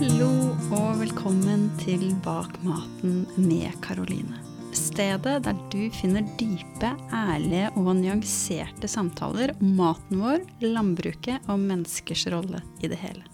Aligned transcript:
Hallo 0.00 0.54
og 0.72 0.94
velkommen 0.96 1.66
til 1.76 2.06
Bak 2.24 2.54
maten 2.64 3.26
med 3.36 3.74
Karoline. 3.84 4.38
Stedet 4.72 5.42
der 5.44 5.58
du 5.68 5.82
finner 5.92 6.24
dype, 6.40 6.94
ærlige 7.12 7.66
og 7.74 7.90
nyanserte 7.98 8.88
samtaler 8.88 9.52
om 9.58 9.74
maten 9.76 10.22
vår, 10.22 10.46
landbruket 10.64 11.44
og 11.52 11.60
menneskers 11.60 12.24
rolle 12.32 12.62
i 12.80 12.88
det 12.88 12.96
hele. 13.02 13.26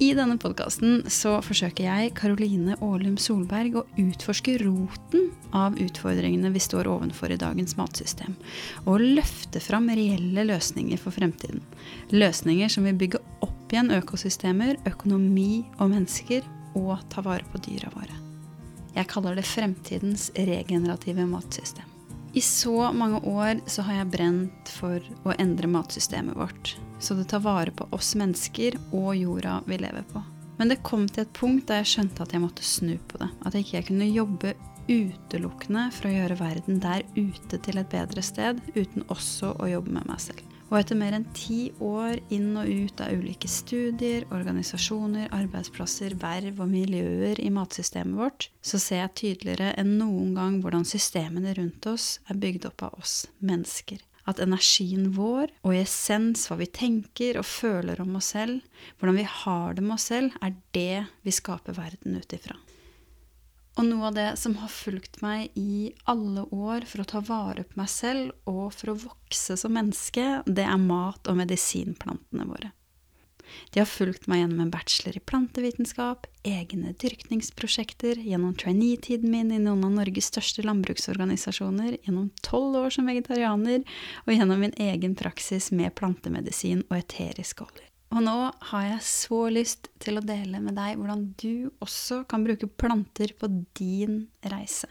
I 0.00 0.14
denne 0.16 0.38
podkasten 0.40 1.02
så 1.12 1.34
forsøker 1.44 1.84
jeg, 1.84 2.14
Karoline 2.16 2.78
Aalum 2.80 3.18
Solberg, 3.20 3.76
å 3.76 3.84
utforske 4.00 4.54
roten 4.62 5.26
av 5.52 5.76
utfordringene 5.76 6.48
vi 6.54 6.62
står 6.64 6.88
ovenfor 6.88 7.34
i 7.34 7.36
dagens 7.42 7.76
matsystem, 7.76 8.38
og 8.86 9.04
løfte 9.04 9.60
fram 9.60 9.92
reelle 9.92 10.46
løsninger 10.48 10.96
for 11.02 11.12
fremtiden. 11.12 11.60
Løsninger 12.16 12.72
som 12.72 12.88
vil 12.88 12.96
bygge 13.04 13.20
igjen 13.74 13.92
økosystemer, 13.94 14.78
økonomi 14.88 15.64
og 15.78 15.92
mennesker, 15.92 16.46
og 16.78 16.98
ta 17.10 17.22
vare 17.26 17.46
på 17.50 17.60
dyra 17.64 17.90
våre. 17.94 18.16
Jeg 18.94 19.06
kaller 19.10 19.38
det 19.38 19.46
fremtidens 19.46 20.30
regenerative 20.34 21.26
matsystem. 21.26 21.86
I 22.32 22.40
så 22.40 22.92
mange 22.92 23.18
år 23.26 23.58
så 23.66 23.82
har 23.82 24.00
jeg 24.00 24.10
brent 24.12 24.70
for 24.70 25.02
å 25.26 25.34
endre 25.42 25.70
matsystemet 25.70 26.38
vårt, 26.38 26.76
så 27.02 27.16
det 27.18 27.26
tar 27.32 27.42
vare 27.42 27.74
på 27.74 27.88
oss 27.96 28.12
mennesker 28.18 28.76
og 28.90 29.16
jorda 29.18 29.56
vi 29.66 29.80
lever 29.82 30.06
på. 30.12 30.22
Men 30.60 30.70
det 30.70 30.82
kom 30.86 31.08
til 31.08 31.24
et 31.24 31.32
punkt 31.34 31.66
da 31.70 31.80
jeg 31.80 31.88
skjønte 31.94 32.22
at 32.22 32.34
jeg 32.36 32.42
måtte 32.42 32.66
snu 32.66 32.92
på 33.08 33.18
det. 33.22 33.30
At 33.48 33.56
jeg 33.56 33.64
ikke 33.64 33.86
kunne 33.88 34.10
jobbe 34.12 34.52
utelukkende 34.90 35.86
for 35.96 36.10
å 36.10 36.14
gjøre 36.14 36.38
verden 36.38 36.82
der 36.82 37.06
ute 37.16 37.58
til 37.64 37.80
et 37.80 37.90
bedre 37.90 38.22
sted, 38.22 38.60
uten 38.76 39.06
også 39.08 39.54
å 39.56 39.70
jobbe 39.70 39.94
med 39.96 40.06
meg 40.10 40.20
selv. 40.22 40.44
Og 40.70 40.76
etter 40.78 40.94
mer 40.94 41.16
enn 41.16 41.26
ti 41.34 41.72
år 41.82 42.20
inn 42.30 42.52
og 42.58 42.68
ut 42.70 43.00
av 43.02 43.10
ulike 43.18 43.48
studier, 43.50 44.22
organisasjoner, 44.30 45.26
arbeidsplasser, 45.34 46.14
verv 46.22 46.62
og 46.62 46.70
miljøer 46.70 47.40
i 47.42 47.50
matsystemet 47.50 48.14
vårt, 48.14 48.46
så 48.62 48.78
ser 48.78 49.02
jeg 49.02 49.16
tydeligere 49.18 49.72
enn 49.82 49.96
noen 49.98 50.36
gang 50.38 50.60
hvordan 50.62 50.86
systemene 50.86 51.56
rundt 51.58 51.90
oss 51.90 52.20
er 52.30 52.38
bygd 52.38 52.70
opp 52.70 52.86
av 52.86 53.02
oss 53.02 53.24
mennesker. 53.42 53.98
At 54.30 54.38
energien 54.38 55.10
vår, 55.16 55.50
og 55.66 55.74
i 55.74 55.82
essens 55.82 56.46
hva 56.46 56.60
vi 56.60 56.70
tenker 56.70 57.40
og 57.40 57.50
føler 57.50 57.98
om 58.04 58.14
oss 58.20 58.30
selv, 58.36 58.62
hvordan 59.00 59.18
vi 59.18 59.26
har 59.26 59.74
det 59.74 59.82
med 59.82 59.96
oss 59.96 60.06
selv, 60.12 60.38
er 60.38 60.54
det 60.76 61.06
vi 61.26 61.34
skaper 61.34 61.74
verden 61.82 62.20
ut 62.20 62.36
ifra. 62.36 62.54
Og 63.80 63.86
noe 63.88 64.10
av 64.10 64.16
det 64.18 64.28
som 64.36 64.58
har 64.60 64.68
fulgt 64.68 65.22
meg 65.24 65.54
i 65.56 65.94
alle 66.10 66.42
år 66.52 66.84
for 66.88 67.00
å 67.00 67.08
ta 67.08 67.22
vare 67.24 67.64
på 67.64 67.78
meg 67.80 67.88
selv 67.88 68.50
og 68.50 68.74
for 68.76 68.92
å 68.92 68.98
vokse 69.06 69.56
som 69.56 69.72
menneske, 69.72 70.42
det 70.44 70.66
er 70.68 70.82
mat- 70.82 71.30
og 71.30 71.38
medisinplantene 71.40 72.44
våre. 72.44 72.74
De 73.72 73.80
har 73.80 73.88
fulgt 73.88 74.28
meg 74.30 74.42
gjennom 74.42 74.60
en 74.66 74.72
bachelor 74.74 75.16
i 75.16 75.24
plantevitenskap, 75.32 76.28
egne 76.46 76.92
dyrkningsprosjekter, 77.00 78.20
gjennom 78.20 78.52
trainee-tiden 78.60 79.32
min 79.32 79.50
i 79.50 79.58
noen 79.64 79.88
av 79.88 79.96
Norges 79.96 80.28
største 80.28 80.62
landbruksorganisasjoner, 80.68 81.96
gjennom 82.04 82.28
tolv 82.46 82.82
år 82.84 82.94
som 82.94 83.08
vegetarianer 83.10 83.80
og 84.26 84.34
gjennom 84.36 84.60
min 84.66 84.76
egen 84.76 85.16
praksis 85.18 85.72
med 85.72 85.96
plantemedisin 85.98 86.84
og 86.90 87.00
eteriske 87.00 87.64
oljer. 87.64 87.89
Og 88.10 88.24
nå 88.26 88.38
har 88.72 88.86
jeg 88.88 89.02
så 89.06 89.40
lyst 89.54 89.90
til 90.02 90.18
å 90.18 90.24
dele 90.26 90.58
med 90.62 90.74
deg 90.78 90.98
hvordan 90.98 91.28
du 91.38 91.70
også 91.84 92.24
kan 92.30 92.42
bruke 92.46 92.66
planter 92.66 93.36
på 93.38 93.50
din 93.78 94.24
reise. 94.50 94.90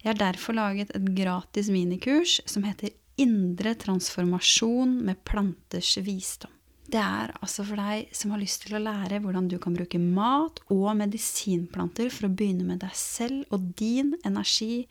Jeg 0.00 0.12
har 0.12 0.20
derfor 0.20 0.56
laget 0.56 0.94
et 0.96 1.10
gratis 1.16 1.68
minikurs 1.72 2.38
som 2.48 2.64
heter 2.64 2.94
Indre 3.20 3.74
transformasjon 3.76 4.94
med 5.04 5.18
planters 5.28 5.90
visdom. 6.00 6.52
Det 6.90 6.98
er 6.98 7.34
altså 7.38 7.66
for 7.68 7.78
deg 7.78 8.08
som 8.16 8.32
har 8.32 8.40
lyst 8.40 8.64
til 8.64 8.78
å 8.78 8.82
lære 8.82 9.20
hvordan 9.22 9.50
du 9.50 9.58
kan 9.62 9.76
bruke 9.76 10.00
mat 10.00 10.62
og 10.72 10.88
medisinplanter 10.98 12.08
for 12.10 12.26
å 12.26 12.32
begynne 12.32 12.66
med 12.66 12.80
deg 12.82 12.96
selv 12.96 13.52
og 13.52 13.68
din 13.78 14.14
energi 14.24 14.86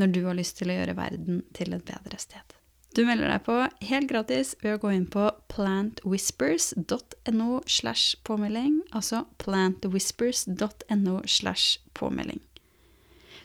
når 0.00 0.14
du 0.16 0.20
har 0.24 0.38
lyst 0.38 0.58
til 0.58 0.72
å 0.72 0.78
gjøre 0.80 0.96
verden 0.98 1.44
til 1.54 1.76
et 1.76 1.84
bedre 1.86 2.18
sted. 2.18 2.56
Du 2.94 3.02
melder 3.02 3.26
deg 3.26 3.42
på 3.42 3.54
helt 3.88 4.06
gratis 4.06 4.52
ved 4.62 4.76
å 4.76 4.80
gå 4.84 4.92
inn 4.94 5.08
på 5.10 5.26
plantwhispers.no 5.50 7.56
slash 7.66 8.14
påmelding, 8.22 8.86
altså 8.94 9.24
plantwhispers.no 9.42 11.16
slash 11.26 11.82
påmelding. 11.98 12.38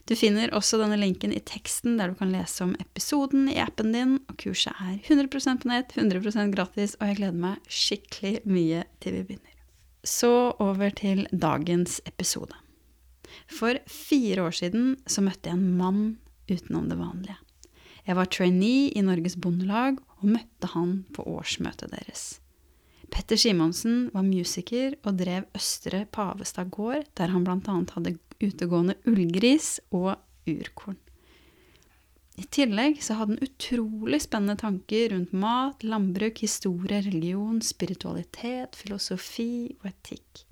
Du 0.06 0.14
finner 0.18 0.54
også 0.58 0.78
denne 0.82 0.98
linken 1.02 1.34
i 1.34 1.42
teksten 1.42 1.98
der 1.98 2.10
du 2.10 2.16
kan 2.18 2.32
lese 2.34 2.64
om 2.66 2.76
episoden 2.82 3.50
i 3.50 3.60
appen 3.62 3.92
din, 3.94 4.20
og 4.30 4.38
kurset 4.42 4.74
er 4.86 4.98
100 5.02 5.30
på 5.34 5.40
nett, 5.70 5.94
100% 5.98 6.54
gratis, 6.54 6.96
og 7.00 7.08
jeg 7.10 7.18
gleder 7.24 7.42
meg 7.42 7.56
skikkelig 7.66 8.42
mye 8.46 8.84
til 9.02 9.12
vi 9.18 9.24
begynner. 9.32 9.56
Så 10.06 10.54
over 10.62 10.90
til 10.94 11.26
dagens 11.34 12.02
episode. 12.06 12.54
For 13.50 13.82
fire 13.90 14.46
år 14.46 14.54
siden 14.62 14.98
så 15.10 15.22
møtte 15.26 15.50
jeg 15.50 15.58
en 15.58 15.78
mann 15.78 16.20
utenom 16.50 16.90
det 16.90 17.02
vanlige. 17.02 17.38
Jeg 18.10 18.18
var 18.18 18.30
trainee 18.34 18.88
i 18.98 19.02
Norges 19.06 19.36
Bondelag 19.38 20.00
og 20.18 20.30
møtte 20.34 20.72
han 20.72 21.04
på 21.14 21.22
årsmøtet 21.30 21.92
deres. 21.94 22.40
Petter 23.14 23.38
Simonsen 23.38 24.08
var 24.16 24.26
musiker 24.26 24.96
og 25.04 25.20
drev 25.20 25.46
Østre 25.58 26.08
Pavestad 26.10 26.72
gård, 26.74 27.06
der 27.18 27.30
han 27.30 27.46
bl.a. 27.46 27.76
hadde 27.94 28.16
utegående 28.42 28.98
ullgris 29.10 29.78
og 29.94 30.16
urkorn. 30.50 30.98
I 32.40 32.48
tillegg 32.50 33.02
så 33.04 33.20
hadde 33.20 33.36
han 33.36 33.46
utrolig 33.46 34.22
spennende 34.24 34.58
tanker 34.58 35.10
rundt 35.14 35.34
mat, 35.36 35.84
landbruk, 35.84 36.42
historie, 36.42 37.04
religion, 37.06 37.60
spiritualitet, 37.62 38.78
filosofi 38.80 39.76
og 39.84 39.90
etikk. 39.92 40.48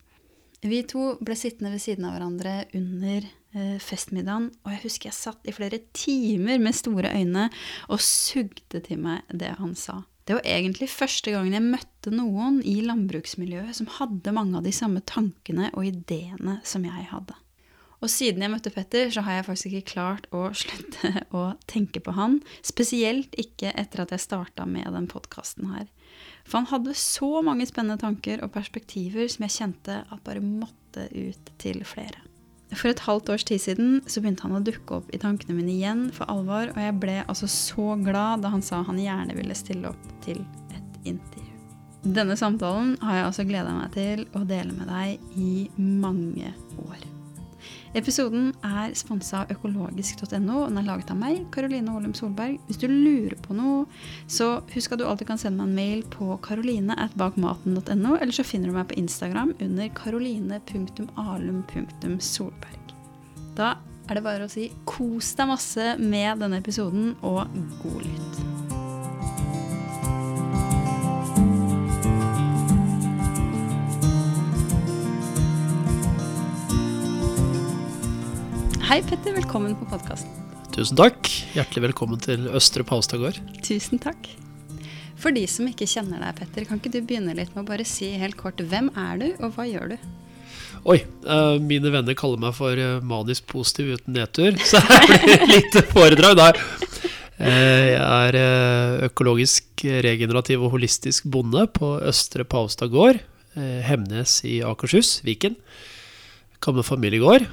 Vi 0.66 0.82
to 0.90 1.16
ble 1.22 1.36
sittende 1.38 1.74
ved 1.76 1.84
siden 1.84 2.08
av 2.08 2.16
hverandre 2.16 2.64
under 2.78 3.28
Eh, 3.58 3.78
festmiddagen, 3.82 4.50
og 4.66 4.74
jeg 4.74 4.84
husker 4.84 5.08
jeg 5.08 5.16
satt 5.18 5.48
i 5.48 5.54
flere 5.56 5.80
timer 5.96 6.60
med 6.62 6.76
store 6.76 7.14
øyne 7.16 7.48
og 7.88 8.04
sugde 8.04 8.82
til 8.84 9.00
meg 9.02 9.24
det 9.32 9.54
han 9.58 9.72
sa. 9.78 10.02
Det 10.28 10.36
var 10.36 10.50
egentlig 10.52 10.90
første 10.92 11.32
gangen 11.32 11.56
jeg 11.56 11.64
møtte 11.64 12.12
noen 12.12 12.60
i 12.68 12.76
landbruksmiljøet 12.84 13.80
som 13.80 13.88
hadde 13.96 14.36
mange 14.36 14.60
av 14.60 14.68
de 14.68 14.74
samme 14.76 15.02
tankene 15.08 15.72
og 15.72 15.88
ideene 15.88 16.60
som 16.68 16.86
jeg 16.86 17.08
hadde. 17.14 17.38
Og 18.04 18.12
siden 18.14 18.44
jeg 18.44 18.52
møtte 18.54 18.74
Petter, 18.76 19.08
så 19.10 19.24
har 19.26 19.40
jeg 19.40 19.48
faktisk 19.48 19.72
ikke 19.72 19.94
klart 19.96 20.28
å 20.36 20.44
slutte 20.52 21.24
å 21.40 21.48
tenke 21.72 22.04
på 22.04 22.14
han. 22.20 22.42
Spesielt 22.68 23.34
ikke 23.42 23.72
etter 23.74 24.04
at 24.04 24.14
jeg 24.14 24.28
starta 24.28 24.68
med 24.70 24.92
den 24.94 25.08
podkasten 25.10 25.72
her. 25.72 25.88
For 26.48 26.62
han 26.62 26.70
hadde 26.72 26.96
så 26.96 27.42
mange 27.44 27.68
spennende 27.68 28.00
tanker 28.02 28.42
og 28.46 28.54
perspektiver 28.56 29.28
som 29.32 29.44
jeg 29.46 29.56
kjente 29.58 30.00
at 30.08 30.24
bare 30.26 30.44
måtte 30.44 31.10
ut 31.12 31.52
til 31.60 31.84
flere. 31.88 32.24
For 32.76 32.92
et 32.92 33.04
halvt 33.06 33.30
års 33.32 33.46
tid 33.48 33.62
siden 33.64 34.00
så 34.12 34.20
begynte 34.20 34.44
han 34.44 34.58
å 34.58 34.64
dukke 34.64 35.00
opp 35.00 35.12
i 35.16 35.20
tankene 35.22 35.56
mine 35.56 35.72
igjen 35.76 36.08
for 36.16 36.28
alvor, 36.32 36.74
og 36.74 36.80
jeg 36.84 36.96
ble 37.00 37.20
altså 37.24 37.48
så 37.52 37.94
glad 38.04 38.44
da 38.44 38.52
han 38.52 38.64
sa 38.66 38.82
han 38.88 39.00
gjerne 39.00 39.36
ville 39.38 39.56
stille 39.56 39.92
opp 39.94 40.10
til 40.26 40.42
et 40.76 40.98
intervju. 41.08 41.54
Denne 42.08 42.38
samtalen 42.40 42.96
har 43.04 43.20
jeg 43.20 43.28
altså 43.30 43.48
gleda 43.48 43.76
meg 43.76 43.96
til 43.96 44.26
å 44.36 44.44
dele 44.48 44.76
med 44.76 44.92
deg 44.92 45.40
i 45.40 45.68
mange 45.76 46.52
år. 46.84 47.17
Episoden 47.98 48.52
er 48.62 48.92
sponsa 48.98 49.40
av 49.42 49.50
økologisk.no, 49.56 50.30
og 50.30 50.68
den 50.70 50.78
er 50.78 50.86
laget 50.86 51.10
av 51.10 51.18
meg, 51.18 51.50
Karoline 51.54 51.90
Aalum 51.90 52.14
Solberg. 52.18 52.60
Hvis 52.68 52.82
du 52.84 52.88
lurer 52.92 53.36
på 53.42 53.54
noe, 53.58 53.86
så 54.30 54.62
husk 54.76 54.92
at 54.94 55.00
du 55.02 55.06
alltid 55.08 55.28
kan 55.32 55.42
sende 55.42 55.58
meg 55.64 55.70
en 55.72 55.80
mail 55.80 56.02
på 56.14 56.26
karoline.bakmaten.no, 56.46 58.12
eller 58.20 58.34
så 58.36 58.44
finner 58.46 58.68
du 58.70 58.74
meg 58.78 58.90
på 58.92 59.00
Instagram 59.02 59.52
under 59.58 59.88
karoline.alum.solberg. 59.98 62.84
Da 63.58 63.68
er 64.08 64.14
det 64.14 64.24
bare 64.28 64.46
å 64.46 64.52
si 64.52 64.66
kos 64.88 65.36
deg 65.40 65.48
masse 65.50 65.86
med 65.98 66.40
denne 66.44 66.58
episoden, 66.62 67.06
og 67.26 67.48
god 67.82 68.02
lytt. 68.06 68.57
Hei, 78.88 79.02
Petter. 79.04 79.34
Velkommen 79.36 79.74
på 79.76 79.84
podkasten. 79.92 80.32
Tusen 80.72 80.96
takk. 80.96 81.28
Hjertelig 81.52 81.90
velkommen 81.90 82.22
til 82.24 82.46
Østre 82.56 82.86
Paustad 82.88 83.20
gård. 83.20 83.36
Tusen 83.60 84.00
takk. 84.00 84.30
For 85.20 85.36
de 85.36 85.42
som 85.52 85.68
ikke 85.68 85.84
kjenner 85.92 86.22
deg, 86.24 86.38
Petter, 86.38 86.64
kan 86.70 86.80
ikke 86.80 86.94
du 86.94 87.02
begynne 87.02 87.36
litt 87.36 87.52
med 87.52 87.66
å 87.66 87.68
bare 87.68 87.84
si 87.84 88.14
helt 88.16 88.38
kort 88.40 88.64
hvem 88.64 88.88
er 88.96 89.20
du, 89.20 89.26
og 89.44 89.58
hva 89.58 89.66
gjør 89.68 89.92
du? 89.92 90.08
Oi. 90.88 91.02
Uh, 91.28 91.60
mine 91.60 91.92
venner 91.92 92.16
kaller 92.16 92.40
meg 92.40 92.56
for 92.56 92.80
uh, 92.80 93.04
manisk 93.04 93.50
positiv 93.52 93.92
uten 93.98 94.16
nedtur, 94.22 94.56
så 94.72 94.80
det 94.88 95.20
blir 95.28 95.46
litt 95.52 95.78
foredrag 95.92 96.40
der. 96.40 96.64
Uh, 97.44 97.84
jeg 97.92 98.00
er 98.00 98.42
økologisk 99.12 99.84
regenerativ 100.08 100.64
og 100.64 100.78
holistisk 100.80 101.28
bonde 101.28 101.68
på 101.76 101.98
Østre 102.08 102.48
Paustad 102.48 102.96
gård. 102.96 103.20
Hemnes 103.58 104.40
i 104.48 104.62
Akershus, 104.64 105.18
Viken. 105.28 105.60
Gammel 106.64 106.88
familiegård. 106.88 107.52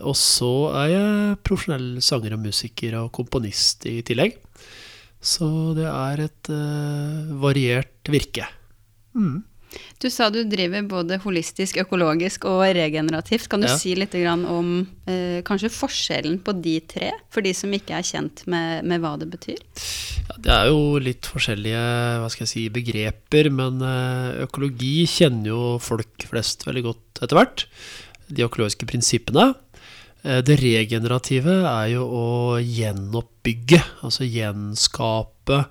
Og 0.00 0.16
så 0.16 0.52
er 0.84 0.88
jeg 0.94 1.38
profesjonell 1.44 2.00
sanger 2.04 2.36
og 2.38 2.44
musiker 2.46 2.96
og 3.02 3.12
komponist 3.12 3.84
i 3.90 3.98
tillegg. 4.06 4.38
Så 5.22 5.46
det 5.76 5.86
er 5.86 6.24
et 6.24 6.50
uh, 6.50 7.32
variert 7.42 8.10
virke. 8.10 8.48
Mm. 9.14 9.42
Du 10.02 10.08
sa 10.12 10.28
du 10.32 10.42
driver 10.48 10.84
både 10.88 11.18
holistisk, 11.22 11.78
økologisk 11.80 12.44
og 12.50 12.64
regenerativt. 12.76 13.48
Kan 13.48 13.62
du 13.62 13.68
Ja. 13.68 13.76
si 13.76 13.94
litt 13.94 14.14
om 14.14 14.86
eh, 15.06 15.40
kanskje 15.42 15.70
forskjellen 15.72 16.40
på 16.44 16.52
de 16.60 16.80
tre, 16.80 17.12
for 17.30 17.40
de 17.40 17.54
som 17.54 17.72
ikke 17.72 17.96
er 17.96 18.02
kjent 18.02 18.46
med, 18.46 18.84
med 18.84 19.00
hva 19.00 19.16
det 19.18 19.30
betyr? 19.30 19.56
Ja, 20.28 20.36
det 20.38 20.52
er 20.52 20.66
jo 20.68 20.98
litt 20.98 21.24
forskjellige 21.24 22.20
hva 22.20 22.28
skal 22.30 22.44
jeg 22.44 22.52
si, 22.52 22.68
begreper, 22.68 23.50
men 23.50 23.80
eh, 23.80 24.44
økologi 24.44 25.06
kjenner 25.06 25.48
jo 25.54 25.78
folk 25.80 26.28
flest 26.28 26.66
veldig 26.66 26.82
godt 26.90 27.22
etter 27.22 27.38
hvert. 27.38 27.66
De 28.28 28.44
økologiske 28.44 28.86
prinsippene. 28.86 29.54
Eh, 30.24 30.42
Det 30.42 30.56
regenerative 30.60 31.54
er 31.66 31.88
jo 31.94 32.06
å 32.06 32.60
gjenoppbygge, 32.62 33.82
altså 34.02 34.26
gjenskape 34.28 35.64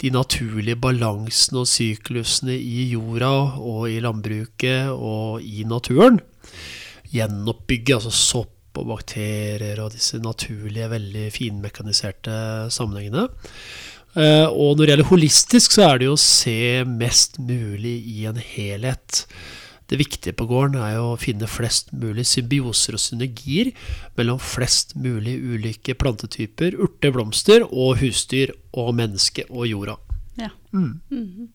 de 0.00 0.10
naturlige 0.14 0.78
balansene 0.80 1.60
og 1.60 1.68
syklusene 1.68 2.54
i 2.56 2.86
jorda 2.94 3.58
og 3.60 3.90
i 3.90 3.98
landbruket 4.00 4.88
og 4.94 5.42
i 5.44 5.66
naturen. 5.68 6.20
Gjenoppbygge, 7.12 7.98
altså 7.98 8.14
sopp 8.14 8.56
og 8.80 8.86
bakterier 8.86 9.80
og 9.82 9.92
disse 9.92 10.20
naturlige, 10.22 10.88
veldig 10.88 11.26
finmekaniserte 11.34 12.70
sammenhengene. 12.70 13.26
Eh, 14.16 14.46
Og 14.46 14.76
når 14.76 14.86
det 14.86 14.92
gjelder 14.94 15.10
holistisk, 15.10 15.72
så 15.72 15.90
er 15.90 15.98
det 15.98 16.06
jo 16.06 16.14
å 16.14 16.18
se 16.18 16.84
mest 16.86 17.38
mulig 17.38 17.98
i 18.06 18.26
en 18.26 18.38
helhet. 18.38 19.26
Det 19.90 19.98
viktige 19.98 20.36
på 20.38 20.46
gården 20.46 20.78
er 20.78 20.94
jo 20.94 21.06
å 21.12 21.20
finne 21.20 21.48
flest 21.50 21.90
mulig 21.90 22.28
symbioser 22.30 22.94
og 22.94 23.02
synergier 23.02 23.72
mellom 24.18 24.38
flest 24.38 24.94
mulig 24.94 25.34
ulike 25.42 25.96
plantetyper, 25.98 26.78
urter, 26.78 27.10
blomster 27.16 27.66
og 27.66 27.98
husdyr 28.02 28.54
og 28.70 28.92
menneske 29.00 29.48
og 29.50 29.66
jorda. 29.66 29.96
Ja. 30.38 30.52
Mm. 30.70 31.00
Mhm. 31.10 31.48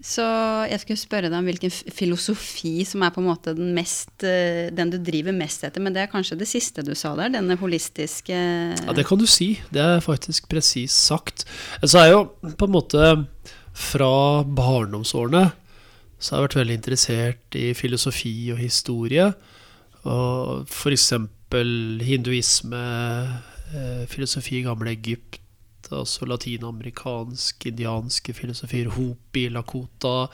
Så 0.00 0.24
jeg 0.64 0.80
skulle 0.80 0.96
spørre 0.96 1.28
deg 1.28 1.36
om 1.36 1.44
hvilken 1.44 1.72
filosofi 1.92 2.86
som 2.88 3.02
er 3.04 3.12
på 3.12 3.20
en 3.20 3.26
måte 3.28 3.52
den, 3.52 3.74
mest, 3.76 4.08
eh, 4.24 4.70
den 4.72 4.88
du 4.88 4.96
driver 4.96 5.34
mest 5.36 5.66
etter, 5.68 5.82
men 5.84 5.92
det 5.92 6.06
er 6.06 6.12
kanskje 6.12 6.38
det 6.40 6.48
siste 6.48 6.80
du 6.86 6.94
sa 6.96 7.12
der, 7.18 7.34
denne 7.34 7.58
holistiske 7.60 8.32
Ja, 8.32 8.94
det 8.96 9.04
kan 9.04 9.20
du 9.20 9.26
si. 9.28 9.58
Det 9.68 9.82
er 9.84 10.00
faktisk 10.00 10.48
presis 10.48 10.96
sagt. 10.96 11.44
Så 11.84 12.00
er 12.00 12.14
jo 12.14 12.22
på 12.56 12.64
en 12.64 12.76
måte 12.78 13.10
fra 13.76 14.40
barndomsårene 14.48 15.50
så 16.20 16.34
har 16.34 16.42
jeg 16.42 16.48
vært 16.50 16.58
veldig 16.60 16.76
interessert 16.76 17.56
i 17.56 17.70
filosofi 17.76 18.34
og 18.52 18.60
historie. 18.60 19.30
Og 20.04 20.68
f.eks. 20.68 21.12
hinduisme, 22.04 22.82
eh, 23.72 24.02
filosofi 24.08 24.58
i 24.60 24.66
gamle 24.66 24.92
Egypt, 24.92 25.40
altså 25.90 26.28
latinamerikansk, 26.28 27.66
indianske 27.66 28.34
filosofier, 28.36 28.92
hopi, 28.94 29.48
lakota, 29.48 30.28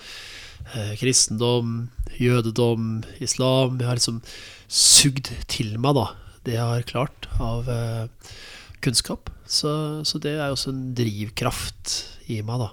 eh, 0.75 0.97
kristendom, 0.99 1.89
jødedom, 2.19 3.05
islam. 3.21 3.79
Jeg 3.79 3.87
har 3.87 3.97
liksom 3.97 4.21
sugd 4.69 5.31
til 5.47 5.79
meg 5.79 5.94
da, 5.94 6.09
det 6.44 6.59
jeg 6.59 6.67
har 6.67 6.91
klart 6.91 7.31
av 7.39 7.71
eh, 7.71 8.09
kunnskap. 8.82 9.31
Så, 9.47 10.03
så 10.03 10.19
det 10.19 10.35
er 10.35 10.50
også 10.50 10.75
en 10.75 10.94
drivkraft 10.99 12.03
i 12.27 12.43
meg, 12.43 12.67
da. 12.67 12.73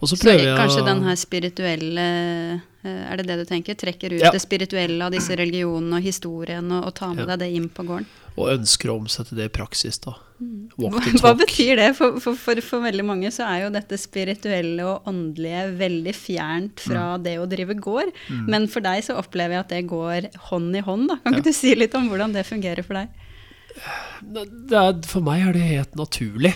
Og 0.00 0.08
så 0.08 0.16
prøver 0.16 0.46
jeg 0.46 0.56
kanskje 0.56 0.80
å 0.82 0.86
den 0.86 1.02
her 1.04 1.16
spirituelle 1.20 2.04
eh, 2.82 3.02
Er 3.12 3.16
det 3.20 3.26
det 3.28 3.36
du 3.42 3.44
tenker? 3.44 3.76
Trekker 3.76 4.14
ut 4.16 4.22
Ja. 4.24 4.30
det 4.32 4.40
spirituelle 4.40 5.04
av 5.04 5.12
disse 5.12 5.36
religionene 5.36 5.98
og 5.98 6.02
historien 6.06 6.70
og, 6.72 6.86
og 6.88 6.94
tar 6.96 7.12
med 7.14 7.26
Ja. 7.28 7.36
deg 7.36 7.38
det 7.44 7.50
inn 7.58 7.68
på 7.68 7.84
gården? 7.84 8.06
Og 8.40 8.48
ønsker 8.54 8.88
å 8.88 8.94
omsette 9.02 9.34
det 9.36 9.44
i 9.50 9.52
praksis, 9.52 9.98
da. 10.00 10.14
Walk 10.78 10.94
Hva, 10.94 11.12
hva 11.20 11.32
betyr 11.36 11.76
det? 11.76 11.88
For, 11.98 12.16
for, 12.22 12.34
for, 12.38 12.60
for 12.64 12.80
veldig 12.80 13.04
mange 13.04 13.28
så 13.34 13.44
er 13.44 13.66
jo 13.66 13.72
dette 13.74 13.98
spirituelle 14.00 14.86
og 14.88 15.04
åndelige 15.10 15.66
veldig 15.76 16.14
fjernt 16.16 16.80
fra 16.80 17.18
Mm. 17.18 17.24
det 17.26 17.34
å 17.42 17.48
drive 17.50 17.74
gård. 17.76 18.12
Men 18.48 18.68
for 18.72 18.80
deg 18.80 19.02
så 19.04 19.18
opplever 19.20 19.58
jeg 19.58 19.64
at 19.66 19.68
det 19.74 19.82
går 19.90 20.30
hånd 20.48 20.76
i 20.76 20.80
hånd. 20.86 21.08
Da. 21.10 21.16
Kan 21.26 21.34
ikke 21.36 21.50
du 21.50 21.52
si 21.52 21.74
litt 21.76 21.94
om 21.98 22.08
hvordan 22.08 22.32
det 22.32 22.46
fungerer 22.48 22.82
for 22.86 22.94
deg? 22.94 23.08
Er, 24.30 24.96
for 25.10 25.20
meg 25.26 25.44
er 25.48 25.52
det 25.58 25.66
helt 25.68 25.94
naturlig. 25.98 26.54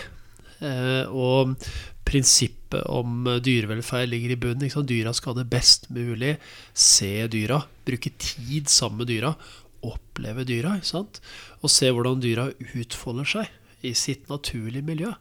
Eh, 0.63 1.03
og 1.11 1.55
prinsippet 2.05 2.85
om 2.91 3.25
dyrevelferd 3.43 4.09
ligger 4.11 4.35
i 4.35 4.39
bunnen. 4.39 4.65
Liksom. 4.67 4.85
Dyra 4.87 5.13
skal 5.15 5.33
ha 5.33 5.41
det 5.41 5.49
best 5.51 5.89
mulig. 5.93 6.35
Se 6.73 7.27
dyra. 7.31 7.63
Bruke 7.87 8.13
tid 8.21 8.69
sammen 8.71 9.03
med 9.03 9.11
dyra. 9.11 9.33
Oppleve 9.85 10.45
dyra. 10.47 10.77
Og 10.79 11.71
se 11.71 11.91
hvordan 11.91 12.23
dyra 12.23 12.49
utfolder 12.75 13.35
seg 13.35 13.85
i 13.85 13.93
sitt 13.97 14.29
naturlige 14.31 14.85
miljø. 14.85 15.11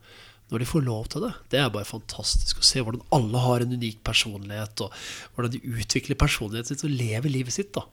Når 0.53 0.61
de 0.61 0.69
får 0.69 0.85
lov 0.85 1.07
til 1.11 1.25
det. 1.25 1.33
Det 1.51 1.59
er 1.59 1.71
bare 1.73 1.89
fantastisk 1.89 2.61
å 2.61 2.67
se 2.69 2.83
hvordan 2.85 3.05
alle 3.17 3.41
har 3.43 3.65
en 3.65 3.73
unik 3.75 4.03
personlighet, 4.05 4.83
og 4.85 4.93
hvordan 5.35 5.55
de 5.55 5.61
utvikler 5.81 6.19
personligheten 6.21 6.77
sin 6.77 6.91
og 6.91 6.99
lever 7.01 7.33
livet 7.33 7.57
sitt. 7.57 7.73
da. 7.75 7.87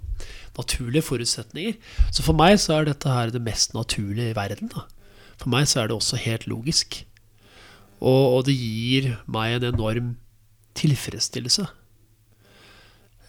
Naturlige 0.58 1.08
forutsetninger. 1.08 1.80
Så 2.12 2.28
for 2.28 2.38
meg 2.38 2.60
så 2.60 2.76
er 2.76 2.92
dette 2.92 3.10
her 3.10 3.32
det 3.32 3.42
mest 3.42 3.74
naturlige 3.74 4.36
i 4.36 4.38
verden. 4.38 4.70
da. 4.76 4.84
For 5.40 5.50
meg 5.50 5.72
så 5.72 5.82
er 5.82 5.90
det 5.90 5.96
også 5.96 6.20
helt 6.22 6.46
logisk. 6.52 7.06
Og, 8.02 8.24
og 8.38 8.46
det 8.48 8.58
gir 8.58 9.12
meg 9.30 9.60
en 9.60 9.70
enorm 9.72 10.12
tilfredsstillelse. 10.78 11.68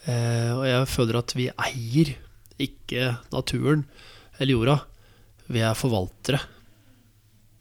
Eh, 0.08 0.50
og 0.56 0.64
jeg 0.66 0.88
føler 0.90 1.20
at 1.20 1.34
vi 1.36 1.50
eier 1.52 2.14
ikke 2.62 3.12
naturen 3.34 3.84
eller 4.38 4.54
jorda. 4.54 4.78
Vi 5.52 5.62
er 5.62 5.78
forvaltere. 5.78 6.40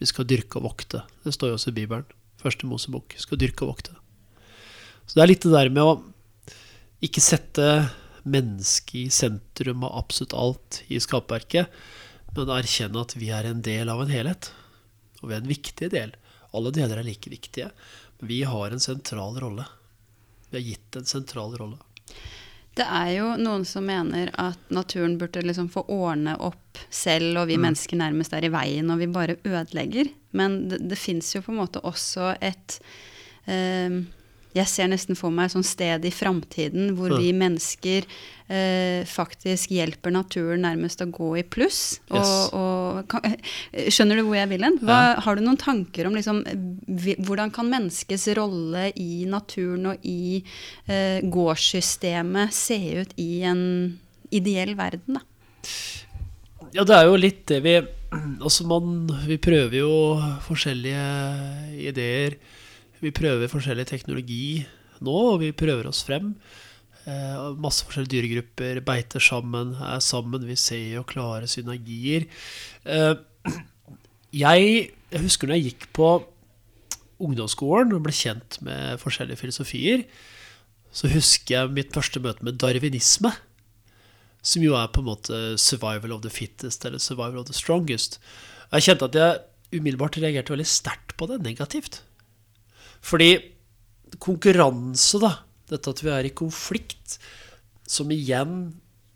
Vi 0.02 0.08
skal 0.10 0.28
dyrke 0.30 0.58
og 0.58 0.70
vokte. 0.72 1.04
Det 1.26 1.34
står 1.36 1.52
jo 1.52 1.58
også 1.60 1.74
i 1.74 1.80
Bibelen. 1.82 2.08
Første 2.42 2.66
Mosebok. 2.66 3.14
Skal 3.22 3.42
dyrke 3.42 3.66
og 3.66 3.76
vokte. 3.76 3.98
Så 5.06 5.18
det 5.18 5.26
er 5.26 5.32
litt 5.34 5.46
det 5.46 5.54
der 5.54 5.70
med 5.74 5.84
å 5.84 6.00
ikke 7.06 7.22
sette 7.22 7.68
mennesket 8.22 8.98
i 9.02 9.06
sentrum 9.14 9.86
av 9.88 9.98
absolutt 10.04 10.36
alt 10.38 10.82
i 10.94 11.00
skapverket, 11.02 11.70
men 12.36 12.52
erkjenne 12.54 13.02
at 13.02 13.16
vi 13.18 13.32
er 13.34 13.50
en 13.50 13.64
del 13.66 13.90
av 13.92 14.04
en 14.04 14.14
helhet. 14.14 14.52
Og 15.22 15.30
vi 15.30 15.36
er 15.36 15.42
en 15.42 15.52
viktig 15.52 15.90
del. 15.94 16.14
Alle 16.54 16.72
deler 16.76 16.98
er 17.00 17.08
like 17.08 17.30
viktige, 17.32 17.70
men 18.20 18.28
vi 18.28 18.42
har 18.44 18.72
en 18.72 18.80
sentral 18.84 19.40
rolle. 19.40 19.66
Vi 20.50 20.58
har 20.58 20.66
gitt 20.68 20.96
en 21.00 21.06
sentral 21.08 21.56
rolle. 21.58 21.78
Det 22.76 22.86
er 22.88 23.10
jo 23.18 23.30
noen 23.36 23.66
som 23.68 23.84
mener 23.86 24.30
at 24.40 24.60
naturen 24.72 25.18
burde 25.20 25.42
liksom 25.44 25.68
få 25.72 25.84
ordne 25.92 26.38
opp 26.40 26.80
selv, 26.90 27.38
og 27.42 27.48
vi 27.48 27.58
Mm. 27.58 27.66
mennesker 27.68 27.98
nærmest 28.00 28.34
er 28.34 28.46
i 28.46 28.52
veien, 28.52 28.90
og 28.92 29.00
vi 29.00 29.08
bare 29.08 29.36
ødelegger. 29.44 30.08
Men 30.32 30.70
det, 30.70 30.80
det 30.88 30.98
fins 30.98 31.34
jo 31.36 31.42
på 31.42 31.52
en 31.52 31.60
måte 31.60 31.82
også 31.84 32.38
et 32.42 32.80
eh, 33.48 33.90
Jeg 34.58 34.68
ser 34.68 34.88
nesten 34.92 35.16
for 35.16 35.32
meg 35.32 35.46
et 35.48 35.54
sånt 35.56 35.66
sted 35.70 36.04
i 36.06 36.12
framtiden 36.12 36.90
hvor 36.98 37.14
vi 37.18 37.30
mennesker 37.38 38.04
eh, 38.52 39.06
faktisk 39.08 39.72
hjelper 39.72 40.12
naturen 40.12 40.66
nærmest 40.66 41.00
å 41.02 41.08
gå 41.08 41.30
i 41.40 41.44
pluss. 41.48 42.00
Og, 42.10 42.18
Yes. 42.20 42.34
og, 42.58 43.08
kan, 43.08 43.38
skjønner 43.88 44.20
du 44.20 44.26
hvor 44.28 44.36
jeg 44.36 44.50
vil 44.52 44.66
hen? 44.68 44.76
Hva- 44.84 45.16
Har 45.24 45.36
du 45.40 45.42
noen 45.46 45.58
tanker 45.62 46.10
om 46.10 46.18
liksom, 46.20 46.44
hvordan 47.24 47.54
kan 47.56 47.70
menneskets 47.72 48.28
rolle 48.36 48.90
i 49.00 49.24
naturen 49.30 49.94
og 49.94 50.04
i 50.04 50.44
eh, 50.88 51.22
gårdssystemet 51.24 52.52
se 52.54 52.78
ut 53.02 53.16
i 53.18 53.42
en 53.48 53.64
ideell 54.32 54.76
verden, 54.80 55.16
da? 55.20 55.24
Ja, 56.76 56.84
det 56.88 56.96
er 56.96 57.08
jo 57.10 57.18
litt 57.20 57.46
det 57.52 57.62
vi 57.66 57.74
Altså, 58.12 58.66
man 58.68 59.08
Vi 59.28 59.38
prøver 59.40 59.78
jo 59.78 59.92
forskjellige 60.44 61.04
ideer. 61.88 62.36
Vi 63.02 63.14
prøver 63.16 63.50
forskjellig 63.50 63.88
teknologi 63.90 64.62
nå, 65.02 65.16
og 65.34 65.40
vi 65.42 65.52
prøver 65.58 65.90
oss 65.90 66.04
frem. 66.06 66.36
Eh, 67.10 67.38
masse 67.58 67.86
forskjellige 67.88 68.14
dyregrupper 68.14 68.82
beiter 68.86 69.24
sammen, 69.24 69.74
er 69.82 70.02
sammen. 70.06 70.46
Vi 70.46 70.58
ser 70.60 71.00
jo 71.00 71.06
klare 71.10 71.50
synergier. 71.50 72.28
Eh, 72.86 73.16
jeg, 74.38 74.92
jeg 75.12 75.24
husker 75.24 75.50
når 75.50 75.58
jeg 75.58 75.72
gikk 75.72 75.88
på 75.98 76.12
ungdomsskolen 77.22 77.94
og 77.96 78.04
ble 78.06 78.14
kjent 78.16 78.60
med 78.66 79.02
forskjellige 79.02 79.42
filosofier, 79.42 80.06
så 80.94 81.10
husker 81.10 81.56
jeg 81.56 81.74
mitt 81.74 81.96
første 81.96 82.22
møte 82.22 82.46
med 82.46 82.60
darwinisme. 82.62 83.34
Som 84.42 84.64
jo 84.66 84.74
er 84.78 84.90
på 84.90 85.02
en 85.02 85.10
måte 85.10 85.58
'survival 85.58 86.14
of 86.14 86.22
the 86.22 86.30
fittest' 86.30 86.86
eller 86.86 86.98
'survival 86.98 87.42
of 87.42 87.46
the 87.46 87.54
strongest'. 87.54 88.18
Jeg 88.72 88.84
kjente 88.84 89.06
at 89.06 89.16
jeg 89.16 89.40
umiddelbart 89.80 90.18
reagerte 90.18 90.54
veldig 90.54 90.68
sterkt 90.68 91.18
på 91.18 91.28
det, 91.28 91.42
negativt. 91.42 92.02
Fordi 93.02 93.32
konkurranse, 94.22 95.22
da, 95.24 95.34
dette 95.72 95.94
at 95.94 96.04
vi 96.04 96.12
er 96.14 96.28
i 96.28 96.36
konflikt, 96.36 97.18
som 97.90 98.12
igjen 98.14 98.74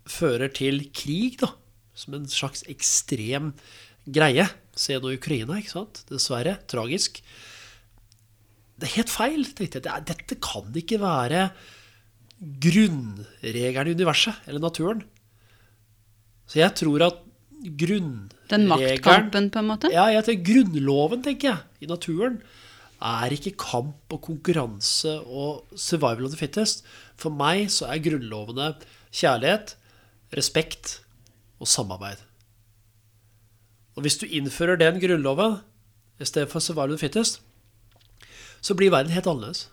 fører 0.09 0.51
til 0.53 0.83
krig, 0.95 1.39
da, 1.41 1.51
som 1.95 2.17
en 2.17 2.27
slags 2.29 2.65
ekstrem 2.71 3.53
greie. 4.05 4.47
Se 4.75 4.97
nå 4.99 5.15
Ukraina, 5.15 5.59
ikke 5.61 5.73
sant? 5.77 6.03
Dessverre. 6.09 6.57
Tragisk. 6.69 7.21
Det 8.75 8.89
er 8.89 8.97
helt 8.97 9.13
feil, 9.13 9.45
tenkte 9.55 9.81
jeg. 9.85 10.07
Dette 10.09 10.37
kan 10.43 10.75
ikke 10.75 10.99
være 10.99 11.47
grunnregelen 12.65 13.93
i 13.93 13.95
universet, 13.95 14.41
eller 14.49 14.63
naturen. 14.63 15.05
Så 16.45 16.59
jeg 16.59 16.75
tror 16.77 17.07
at 17.07 17.21
grunnregelen 17.65 18.31
Den 18.51 18.67
maktkampen, 18.69 19.49
på 19.49 19.61
en 19.61 19.69
måte? 19.71 19.89
Ja, 19.93 20.05
jeg 20.13 20.25
tenker 20.27 20.51
grunnloven, 20.51 21.23
tenker 21.25 21.47
jeg, 21.49 21.61
i 21.81 21.89
naturen, 21.89 22.37
er 23.05 23.33
ikke 23.35 23.55
kamp 23.61 24.13
og 24.13 24.21
konkurranse 24.25 25.19
og 25.21 25.65
survival 25.77 26.25
of 26.27 26.33
the 26.33 26.39
fittest. 26.39 26.83
For 27.19 27.33
meg 27.33 27.69
så 27.73 27.89
er 27.91 28.03
grunnlovene 28.03 28.71
kjærlighet, 29.15 29.75
respekt 30.35 30.99
og 31.61 31.69
samarbeid. 31.69 32.23
Og 33.95 34.03
hvis 34.03 34.17
du 34.19 34.25
innfører 34.27 34.79
den 34.79 34.99
grunnloven 34.99 35.59
i 36.19 36.27
stedet 36.27 36.51
for 36.51 36.59
survival 36.59 36.95
of 36.95 36.99
the 36.99 37.07
fittest, 37.07 37.41
så 38.61 38.75
blir 38.75 38.91
verden 38.91 39.13
helt 39.13 39.27
annerledes. 39.29 39.69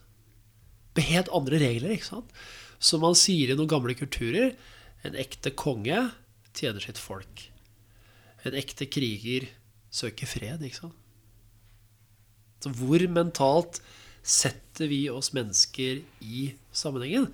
Med 0.95 1.09
helt 1.09 1.31
andre 1.33 1.59
regler, 1.63 1.95
ikke 1.97 2.11
sant? 2.11 2.29
Som 2.83 3.01
man 3.07 3.17
sier 3.17 3.51
i 3.51 3.57
noen 3.57 3.71
gamle 3.71 3.97
kulturer, 3.97 4.53
en 5.03 5.17
ekte 5.19 5.55
konge 5.57 6.11
tjener 6.55 6.85
sitt 6.85 7.01
folk. 7.01 7.47
En 8.45 8.55
ekte 8.59 8.87
kriger 8.91 9.49
søker 9.95 10.29
fred, 10.29 10.63
ikke 10.67 10.83
sant? 10.85 11.02
Så 12.63 12.73
hvor 12.79 13.03
mentalt 13.11 13.81
setter 14.23 14.87
vi 14.91 15.05
oss 15.11 15.33
mennesker 15.35 16.03
i 16.23 16.53
sammenhengen? 16.75 17.29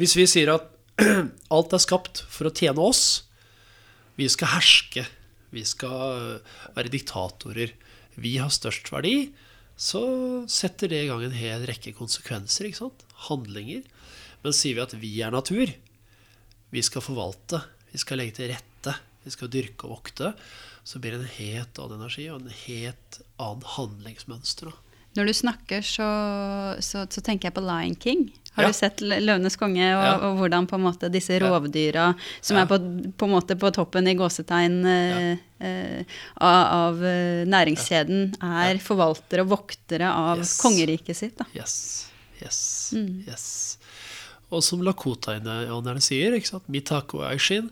Hvis 0.00 0.16
vi 0.18 0.26
sier 0.30 0.56
at 0.56 0.70
alt 1.54 1.74
er 1.74 1.82
skapt 1.82 2.24
for 2.30 2.50
å 2.50 2.54
tjene 2.54 2.82
oss, 2.82 3.24
vi 4.18 4.28
skal 4.30 4.56
herske, 4.58 5.06
vi 5.52 5.64
skal 5.68 6.40
være 6.76 6.92
diktatorer, 6.92 7.72
vi 8.20 8.36
har 8.40 8.52
størst 8.52 8.90
verdi, 8.92 9.30
så 9.78 10.02
setter 10.50 10.90
det 10.92 11.04
i 11.04 11.08
gang 11.08 11.22
en 11.24 11.36
hel 11.36 11.64
rekke 11.68 11.94
konsekvenser, 11.96 12.68
ikke 12.68 12.82
sant? 12.82 13.06
Handlinger. 13.28 13.86
Men 14.42 14.56
sier 14.56 14.76
vi 14.76 14.84
at 14.84 14.94
vi 14.98 15.12
er 15.24 15.32
natur, 15.34 15.70
vi 16.72 16.82
skal 16.84 17.04
forvalte, 17.04 17.62
vi 17.92 18.00
skal 18.00 18.20
legge 18.20 18.38
til 18.40 18.52
rette, 18.52 18.94
vi 19.22 19.32
skal 19.32 19.50
dyrke 19.52 19.86
og 19.86 19.96
vokte, 19.96 20.32
så 20.84 20.98
blir 20.98 21.12
det 21.14 21.20
en 21.20 21.36
helt 21.38 21.78
annen 21.78 22.00
energi 22.00 22.28
og 22.32 22.40
en 22.42 22.54
helt 22.66 23.20
annen 23.38 23.62
handlingsmønster. 23.76 24.72
Når 25.14 25.28
du 25.28 25.32
snakker, 25.36 25.82
så, 25.84 26.06
så, 26.80 27.02
så, 27.12 27.20
tenker 27.20 27.50
jeg 27.50 27.54
på 27.58 27.60
Lion 27.60 27.94
King. 28.00 28.30
Har 28.56 28.64
Ja. 28.64 28.68
du 28.68 28.72
sett 28.76 29.00
'Løvenes 29.00 29.56
konge' 29.60 29.92
og, 29.96 30.04
Ja. 30.04 30.14
og 30.28 30.38
hvordan 30.38 30.66
på 30.68 30.74
en 30.76 30.82
måte 30.86 31.10
disse 31.12 31.38
rovdyra, 31.40 32.14
som 32.40 32.56
Ja. 32.56 32.62
er 32.62 32.66
på, 32.66 32.78
på 33.16 33.24
en 33.28 33.30
måte 33.32 33.56
på 33.60 33.70
toppen 33.72 34.08
i 34.08 34.14
gåsetegn 34.14 34.84
eh, 34.86 35.36
eh, 35.60 36.04
av, 36.40 36.66
av 36.96 37.04
eh, 37.04 37.44
næringskjeden, 37.44 38.36
er 38.42 38.78
forvaltere 38.80 39.40
og 39.44 39.48
voktere 39.52 40.08
av 40.08 40.38
Yes. 40.38 40.58
kongeriket 40.60 41.16
sitt? 41.16 41.36
Da. 41.38 41.44
Yes, 41.54 42.08
yes, 42.42 42.92
Mm. 42.96 43.24
yes. 43.28 43.78
Og 44.50 44.62
som 44.62 44.80
lakotaianerne 44.82 46.00
sier, 46.00 46.32
ikke 46.32 46.48
sant? 46.48 46.68
Mitako 46.68 47.20
Aishin, 47.28 47.70